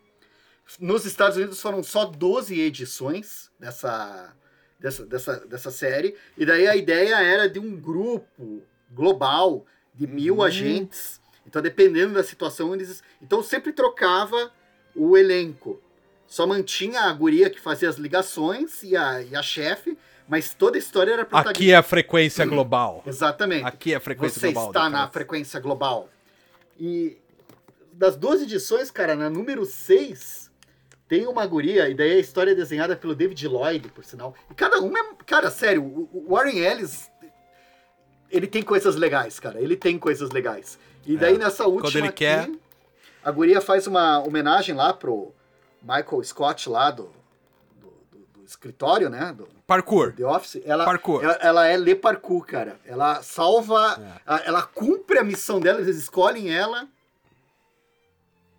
[0.81, 4.35] Nos Estados Unidos foram só 12 edições dessa,
[4.81, 6.17] dessa, dessa, dessa série.
[6.37, 9.65] E daí a ideia era de um grupo global
[9.95, 10.43] de mil Uhum.
[10.43, 11.21] agentes.
[11.47, 13.01] Então, dependendo da situação, eles.
[13.23, 14.51] Então sempre trocava
[14.95, 15.81] o elenco.
[16.29, 19.97] Só mantinha a guria que fazia as ligações e a, e a chefe,
[20.29, 21.59] mas toda a história era protagonista.
[21.59, 23.03] Aqui é a frequência global.
[23.07, 23.65] Exatamente.
[23.65, 24.69] Aqui é a frequência Você global.
[24.71, 26.09] está da na frequência global.
[26.79, 27.17] E
[27.95, 30.51] das duas edições, cara, na número 6,
[31.09, 34.35] tem uma guria, e daí a história é desenhada pelo David Lloyd, por sinal.
[34.51, 35.05] E cada uma é.
[35.25, 37.11] Cara, sério, o Warren Ellis.
[38.31, 39.59] Ele tem coisas legais, cara.
[39.61, 40.79] Ele tem coisas legais.
[41.07, 41.99] E daí É, nessa última.
[41.99, 42.51] ele aqui, quer.
[43.25, 45.35] A guria faz uma homenagem lá pro
[45.89, 47.05] Michael Scott, lá do,
[47.81, 49.33] do, do- do escritório, né?
[49.33, 50.13] Do, Parkour.
[50.15, 51.23] The Office, ela, Parkour.
[51.23, 52.79] ela, ela é Le Parkour, cara.
[52.85, 54.21] Ela salva, É.
[54.27, 56.87] a- ela cumpre a missão dela, eles escolhem ela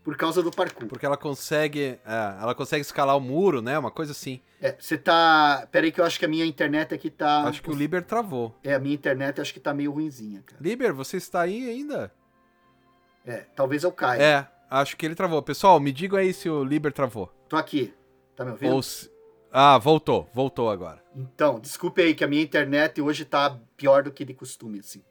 [0.03, 0.87] por causa do parkour.
[0.87, 1.99] Porque ela consegue.
[2.05, 3.77] é, ela consegue escalar o muro, né?
[3.77, 4.41] Uma coisa assim.
[4.61, 5.67] É, você tá.
[5.71, 7.43] Pera aí que eu acho que a minha internet aqui tá.
[7.43, 8.55] Acho que o Liber travou.
[8.63, 10.61] É, a minha internet acho que tá meio ruinzinha, cara.
[10.61, 12.11] Liber, você está aí ainda?
[13.25, 14.21] É, talvez eu caia.
[14.21, 15.41] É, acho que ele travou.
[15.41, 17.27] Pessoal, me digam aí se o Liber travou.
[17.47, 17.93] Tô aqui.
[18.35, 18.73] Tá me ouvindo?
[18.73, 19.11] Ou se...
[19.51, 20.29] Ah, voltou.
[20.33, 21.03] Voltou agora.
[21.15, 25.03] Então, desculpe aí que a minha internet hoje tá pior do que de costume, assim.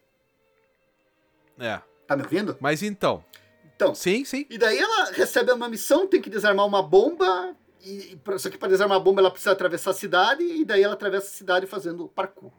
[1.59, 1.81] É.
[2.07, 2.57] Tá me ouvindo?
[2.61, 3.25] Mas então.
[3.75, 4.47] Então, Sim, sim.
[4.49, 7.55] E daí ela recebe uma missão, tem que desarmar uma bomba.
[7.81, 10.43] E, só que para desarmar a bomba ela precisa atravessar a cidade.
[10.43, 12.53] E daí ela atravessa a cidade fazendo parkour,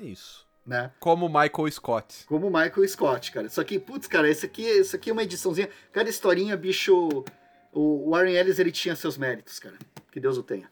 [0.00, 0.46] É isso.
[0.66, 0.92] Né?
[1.00, 2.24] Como Michael Scott.
[2.26, 3.48] Como o Michael Scott, cara.
[3.48, 5.68] Só que, putz, cara, esse aqui, esse aqui é uma ediçãozinha.
[5.92, 7.24] Cada historinha, bicho.
[7.72, 9.76] O Warren Ellis ele tinha seus méritos, cara.
[10.10, 10.68] Que Deus o tenha.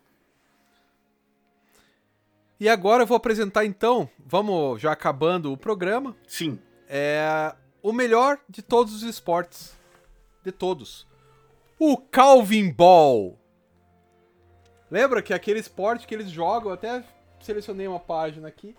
[2.61, 6.59] E agora eu vou apresentar então, vamos já acabando o programa, Sim.
[6.89, 9.79] é o melhor de todos os esportes.
[10.43, 11.07] De todos.
[11.79, 13.39] O Calvin Ball.
[14.91, 17.05] Lembra que é aquele esporte que eles jogam, até
[17.41, 18.75] selecionei uma página aqui,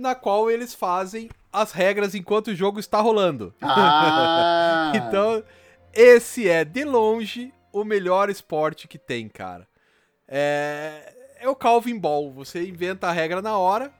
[0.00, 3.54] na qual eles fazem as regras enquanto o jogo está rolando.
[3.60, 4.92] Ah!
[4.96, 5.44] Então,
[5.92, 9.68] esse é, de longe, o melhor esporte que tem, cara.
[10.26, 12.32] É, é o Calvin Ball.
[12.32, 13.92] Você inventa a regra na hora.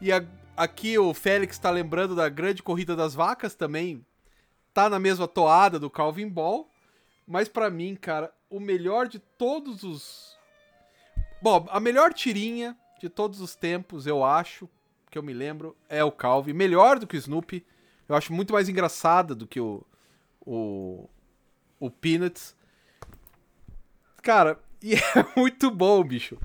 [0.00, 0.24] E a-
[0.56, 4.04] aqui o Félix tá lembrando da grande corrida das vacas também.
[4.72, 6.68] Tá na mesma toada do Calvin Ball.
[7.26, 10.36] Mas pra mim, cara, o melhor de todos os.
[11.40, 14.68] Bom, a melhor tirinha de todos os tempos, eu acho,
[15.14, 16.52] que eu me lembro, é o Calvin.
[16.52, 17.64] Melhor do que o Snoopy.
[18.08, 19.86] Eu acho muito mais engraçada do que o,
[20.44, 21.08] o,
[21.78, 22.56] o Peanuts.
[24.22, 25.00] Cara, e é
[25.36, 26.36] muito bom, bicho.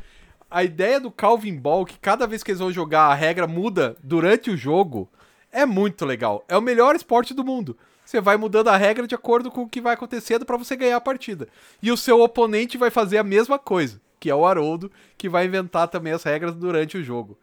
[0.51, 3.97] A ideia do Calvin Ball, que cada vez que eles vão jogar a regra muda
[4.03, 5.09] durante o jogo,
[5.51, 6.45] é muito legal.
[6.47, 7.75] É o melhor esporte do mundo.
[8.05, 10.97] Você vai mudando a regra de acordo com o que vai acontecendo pra você ganhar
[10.97, 11.47] a partida.
[11.81, 15.45] E o seu oponente vai fazer a mesma coisa, que é o Haroldo, que vai
[15.45, 17.35] inventar também as regras durante o jogo.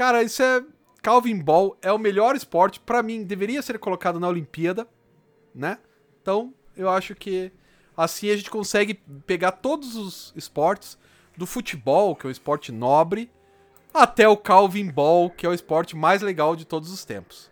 [0.00, 0.64] Cara, isso é.
[1.02, 4.88] Calvin Ball é o melhor esporte, pra mim, deveria ser colocado na Olimpíada,
[5.54, 5.76] né?
[6.22, 7.52] Então, eu acho que
[7.94, 8.94] assim a gente consegue
[9.26, 10.98] pegar todos os esportes,
[11.36, 13.30] do futebol, que é um esporte nobre,
[13.92, 17.50] até o Calvin Ball, que é o esporte mais legal de todos os tempos.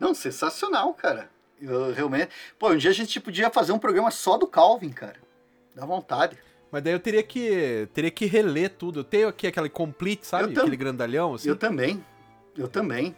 [0.00, 1.28] Não, sensacional, cara.
[1.60, 2.30] Eu realmente.
[2.58, 5.20] Pô, um dia a gente podia fazer um programa só do Calvin, cara.
[5.74, 6.38] Dá vontade.
[6.72, 9.00] Mas daí eu teria que teria que reler tudo.
[9.00, 10.58] Eu tenho aqui aquele complete, sabe?
[10.58, 11.46] Aquele grandalhão, assim.
[11.46, 12.02] Eu também.
[12.56, 13.14] Eu também.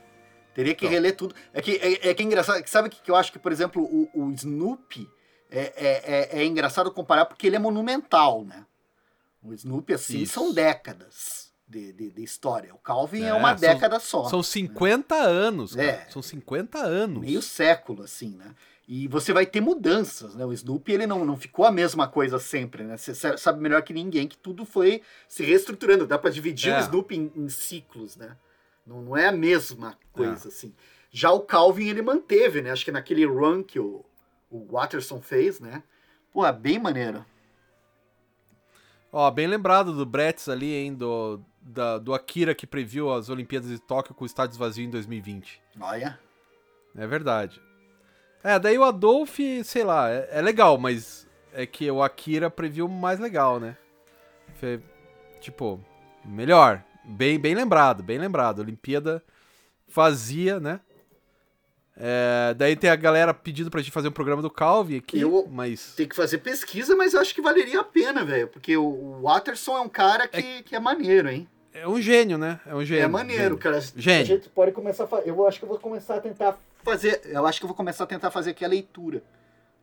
[0.52, 0.92] Teria que então.
[0.92, 1.36] reler tudo.
[1.52, 2.66] É que é, é que é engraçado.
[2.66, 5.08] Sabe o que, que eu acho que, por exemplo, o, o Snoopy
[5.48, 8.66] é, é, é, é, engraçado comparar porque ele é monumental, né?
[9.40, 10.32] O Snoopy, assim, Isso.
[10.32, 12.74] são décadas de, de, de, história.
[12.74, 14.24] O Calvin é, é uma são, década só.
[14.24, 15.20] São 50 né?
[15.22, 15.88] anos, cara.
[15.88, 16.06] É.
[16.10, 17.20] São 50 anos.
[17.20, 18.52] Meio século, assim, né?
[18.86, 20.44] E você vai ter mudanças, né?
[20.44, 22.96] O Snoopy, ele não, não ficou a mesma coisa sempre, né?
[22.96, 26.06] Você sabe melhor que ninguém que tudo foi se reestruturando.
[26.06, 26.78] Dá para dividir é.
[26.78, 28.36] o Snoopy em, em, ciclos, né?
[28.86, 30.50] Não, não é a mesma coisa, é.
[30.50, 30.74] assim.
[31.10, 32.72] Já o Calvin, ele manteve, né?
[32.72, 34.04] Acho que naquele run que o,
[34.50, 35.82] o Watterson fez, né?
[36.30, 37.24] Pô, é bem maneiro.
[39.10, 40.92] Ó, bem lembrado do Bretz ali, hein?
[40.92, 45.62] Do, da, do Akira que previu as Olimpíadas de Tóquio com estádios vazios em 2020.
[45.80, 46.18] Olha.
[46.94, 47.62] É verdade.
[48.44, 52.86] É, daí o Adolf, sei lá, é, é, legal, mas é que o Akira previu
[52.86, 53.74] mais legal, né?
[54.60, 54.82] Foi,
[55.40, 55.82] tipo,
[56.22, 56.84] melhor.
[57.06, 58.58] Bem, bem lembrado, bem lembrado.
[58.58, 59.22] Olimpíada
[59.88, 60.80] fazia, né?
[61.96, 65.48] É, daí tem a galera pedindo pra gente fazer um programa do Calvi aqui, eu
[65.50, 65.94] mas...
[65.94, 68.48] Tem que fazer pesquisa, mas eu acho que valeria a pena, velho.
[68.48, 71.48] Porque o Watterson é um cara que é, que é maneiro, hein?
[71.72, 72.60] É um gênio, né?
[72.66, 73.04] É um gênio.
[73.04, 73.58] É maneiro, gênio.
[73.58, 73.80] cara.
[73.96, 74.22] Gênio.
[74.22, 75.30] A gente pode começar a fazer.
[75.30, 77.22] Eu acho que eu vou começar a tentar fazer.
[77.24, 79.22] Eu acho que eu vou começar a tentar fazer aqui a leitura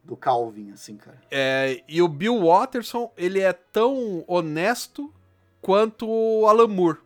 [0.04, 1.22] do Calvin, assim, cara.
[1.30, 5.14] É, e o Bill Watterson, ele é tão honesto
[5.62, 7.00] quanto o Alan Moore,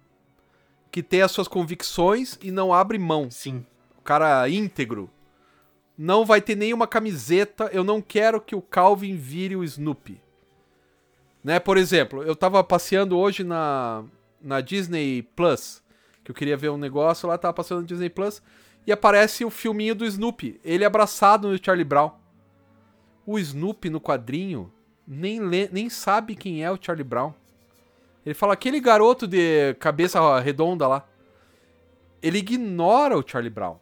[0.92, 3.30] que tem as suas convicções e não abre mão.
[3.30, 3.66] Sim.
[3.98, 5.10] O cara íntegro.
[5.98, 7.70] Não vai ter nenhuma camiseta.
[7.72, 10.22] Eu não quero que o Calvin vire o Snoopy.
[11.44, 11.60] Né?
[11.60, 14.04] Por exemplo, eu tava passeando hoje na,
[14.42, 15.82] na Disney Plus,
[16.24, 18.42] que eu queria ver um negócio lá, tava passando no Disney Plus
[18.86, 22.12] e aparece o filminho do Snoopy, ele abraçado no Charlie Brown.
[23.26, 24.72] O Snoopy no quadrinho
[25.08, 27.34] nem, lê, nem sabe quem é o Charlie Brown.
[28.26, 31.08] Ele fala aquele garoto de cabeça redonda lá.
[32.22, 33.78] Ele ignora o Charlie Brown.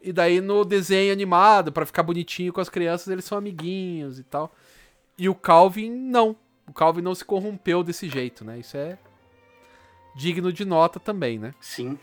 [0.00, 4.24] E daí no desenho animado, para ficar bonitinho com as crianças, eles são amiguinhos e
[4.24, 4.52] tal.
[5.16, 6.36] E o Calvin não.
[6.66, 8.58] O Calvin não se corrompeu desse jeito, né?
[8.58, 8.98] Isso é
[10.14, 11.54] digno de nota também, né?
[11.60, 11.98] Sim.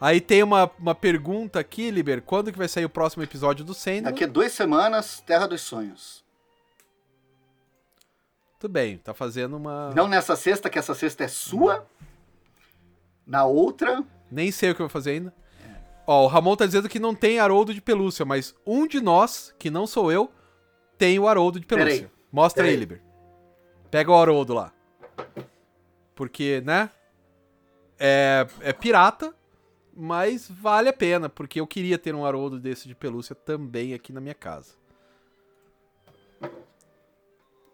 [0.00, 2.22] Aí tem uma, uma pergunta aqui, Liber.
[2.22, 4.04] Quando que vai sair o próximo episódio do Sandman?
[4.04, 6.24] Daqui a duas semanas, Terra dos Sonhos.
[8.58, 9.90] Tudo bem, tá fazendo uma...
[9.94, 11.86] Não nessa sexta, que essa sexta é sua.
[13.26, 14.02] Na outra...
[14.30, 15.34] Nem sei o que eu vou fazer ainda.
[15.62, 15.80] É.
[16.06, 19.54] Ó, o Ramon tá dizendo que não tem Haroldo de pelúcia, mas um de nós,
[19.58, 20.30] que não sou eu,
[20.96, 21.92] tem o Haroldo de pelúcia.
[21.92, 22.10] Pera aí.
[22.32, 23.02] Mostra Pera aí, Liber.
[23.90, 24.72] Pega o Haroldo lá.
[26.14, 26.90] Porque, né?
[27.98, 29.34] É, é pirata,
[29.94, 34.12] mas vale a pena, porque eu queria ter um Haroldo desse de pelúcia também aqui
[34.12, 34.74] na minha casa.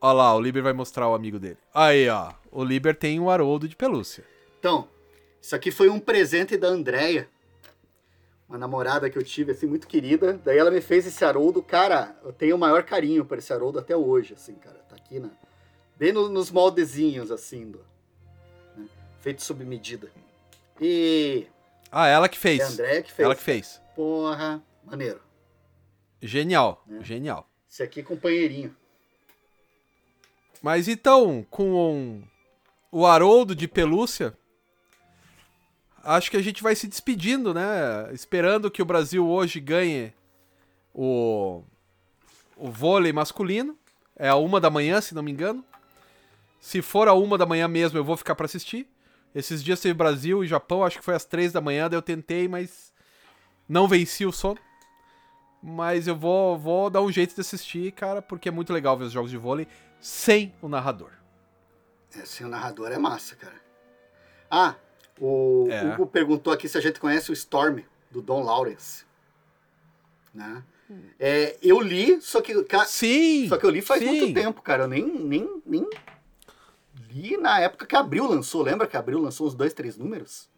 [0.01, 1.59] Olha lá, o Liber vai mostrar o amigo dele.
[1.73, 2.33] Aí, ó.
[2.51, 4.25] O Liber tem um Haroldo de pelúcia.
[4.59, 4.89] Então,
[5.41, 7.29] isso aqui foi um presente da Andrea,
[8.49, 10.41] uma namorada que eu tive, assim, muito querida.
[10.45, 11.63] Daí ela me fez esse Haroldo.
[11.63, 14.79] Cara, eu tenho o maior carinho por esse Haroldo até hoje, assim, cara.
[14.89, 15.31] Tá aqui, né?
[15.97, 17.81] Bem no, nos moldezinhos, assim, do,
[18.77, 18.87] né?
[19.21, 20.11] feito sob medida.
[20.81, 21.47] E
[21.91, 22.61] ah, ela que fez.
[22.61, 23.25] É a Andréia que fez.
[23.25, 23.81] Ela que fez.
[23.95, 25.21] Porra, maneiro.
[26.21, 27.05] Genial, é.
[27.05, 27.49] genial.
[27.71, 28.75] Esse aqui, companheirinho.
[30.63, 32.23] Mas então, com
[32.91, 34.37] o Haroldo de pelúcia,
[36.03, 38.13] acho que a gente vai se despedindo, né?
[38.13, 40.13] Esperando que o Brasil hoje ganhe
[40.95, 41.63] o,
[42.57, 43.77] o vôlei masculino.
[44.17, 45.65] É a uma da manhã, se não me engano.
[46.59, 48.89] Se for a uma da manhã mesmo, eu vou ficar para assistir.
[49.37, 52.03] Esses dias teve Brasil e Japão, acho que foi às três da manhã, daí eu
[52.03, 52.91] tentei, mas
[53.69, 54.59] não venci o sono.
[55.63, 59.05] Mas eu vou, vou dar um jeito de assistir, cara, porque é muito legal ver
[59.05, 59.69] os jogos de vôlei
[60.01, 61.11] sem o narrador.
[62.17, 63.61] É, sem o narrador é massa, cara.
[64.51, 64.75] Ah,
[65.21, 65.85] o é.
[65.85, 67.81] Hugo perguntou aqui se a gente conhece o Storm,
[68.11, 69.05] do Don Lawrence.
[70.33, 70.65] Né?
[71.21, 72.55] É, eu li, só que.
[72.87, 73.49] Sim!
[73.51, 74.07] Só que eu li faz sim.
[74.07, 74.85] muito tempo, cara.
[74.85, 75.87] Eu nem, nem, nem
[77.17, 78.63] li na época que Abril lançou.
[78.63, 80.49] Lembra que Abril lançou os dois, três números?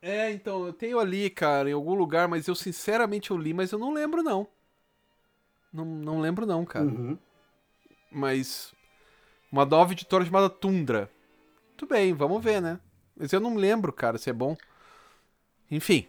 [0.00, 3.72] É, então, eu tenho ali, cara, em algum lugar, mas eu sinceramente eu li, mas
[3.72, 4.46] eu não lembro, não.
[5.72, 6.84] Não, não lembro, não, cara.
[6.84, 7.18] Uhum.
[8.10, 8.72] Mas.
[9.50, 11.10] Uma nova editora chamada Tundra.
[11.76, 12.78] Tudo bem, vamos ver, né?
[13.16, 14.56] Mas eu não lembro, cara, se é bom.
[15.70, 16.06] Enfim,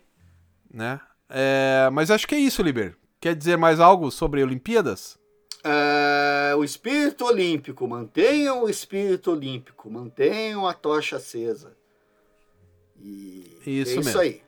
[0.72, 1.00] né?
[1.30, 2.98] É, mas acho que é isso, Liber.
[3.20, 5.18] Quer dizer mais algo sobre Olimpíadas?
[5.68, 11.76] É, o espírito olímpico, mantenham o espírito olímpico, mantenham a tocha acesa.
[13.02, 14.44] E isso, é isso aí.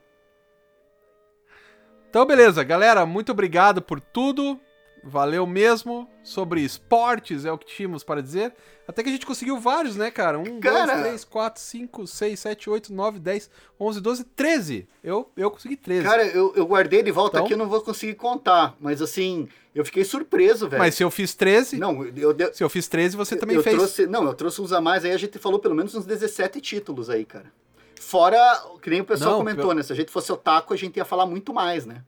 [2.08, 4.60] Então, beleza, galera, muito obrigado por tudo.
[5.04, 6.08] Valeu mesmo.
[6.22, 8.54] Sobre esportes é o que tínhamos para dizer.
[8.86, 10.38] Até que a gente conseguiu vários, né, cara?
[10.38, 11.00] 1, 2, Cara.
[11.02, 14.88] 3, 4, 5, 6, 7, 8, 9, 10, 11, 12, 13.
[15.04, 16.04] Eu, eu consegui 13.
[16.04, 17.44] Cara, eu, eu guardei de volta Então?
[17.46, 18.76] aqui, eu não vou conseguir contar.
[18.80, 20.80] Mas assim, eu fiquei surpreso, velho.
[20.82, 23.62] Mas se eu fiz 13, Não, eu, eu, se eu fiz 13, você também eu
[23.62, 23.76] fez.
[23.76, 24.06] trouxe.
[24.06, 27.10] Não, eu trouxe uns a mais aí, a gente falou pelo menos uns 17 títulos
[27.10, 27.52] aí, cara.
[28.00, 28.38] Fora,
[28.80, 29.82] que nem o pessoal Não, comentou, né?
[29.82, 32.02] Se a gente fosse otaku, a gente ia falar muito mais, né?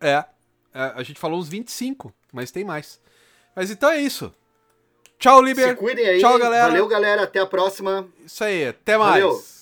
[0.00, 0.24] É,
[0.74, 3.00] é, a gente falou uns 25, mas tem mais.
[3.54, 4.34] Mas então é isso.
[5.18, 5.76] Tchau, Se Liber.
[5.76, 6.20] cuidem aí.
[6.20, 6.68] Tchau, galera.
[6.68, 7.22] Valeu, galera.
[7.22, 8.06] Até a próxima.
[8.24, 9.22] Isso aí, até mais.
[9.22, 9.53] Valeu.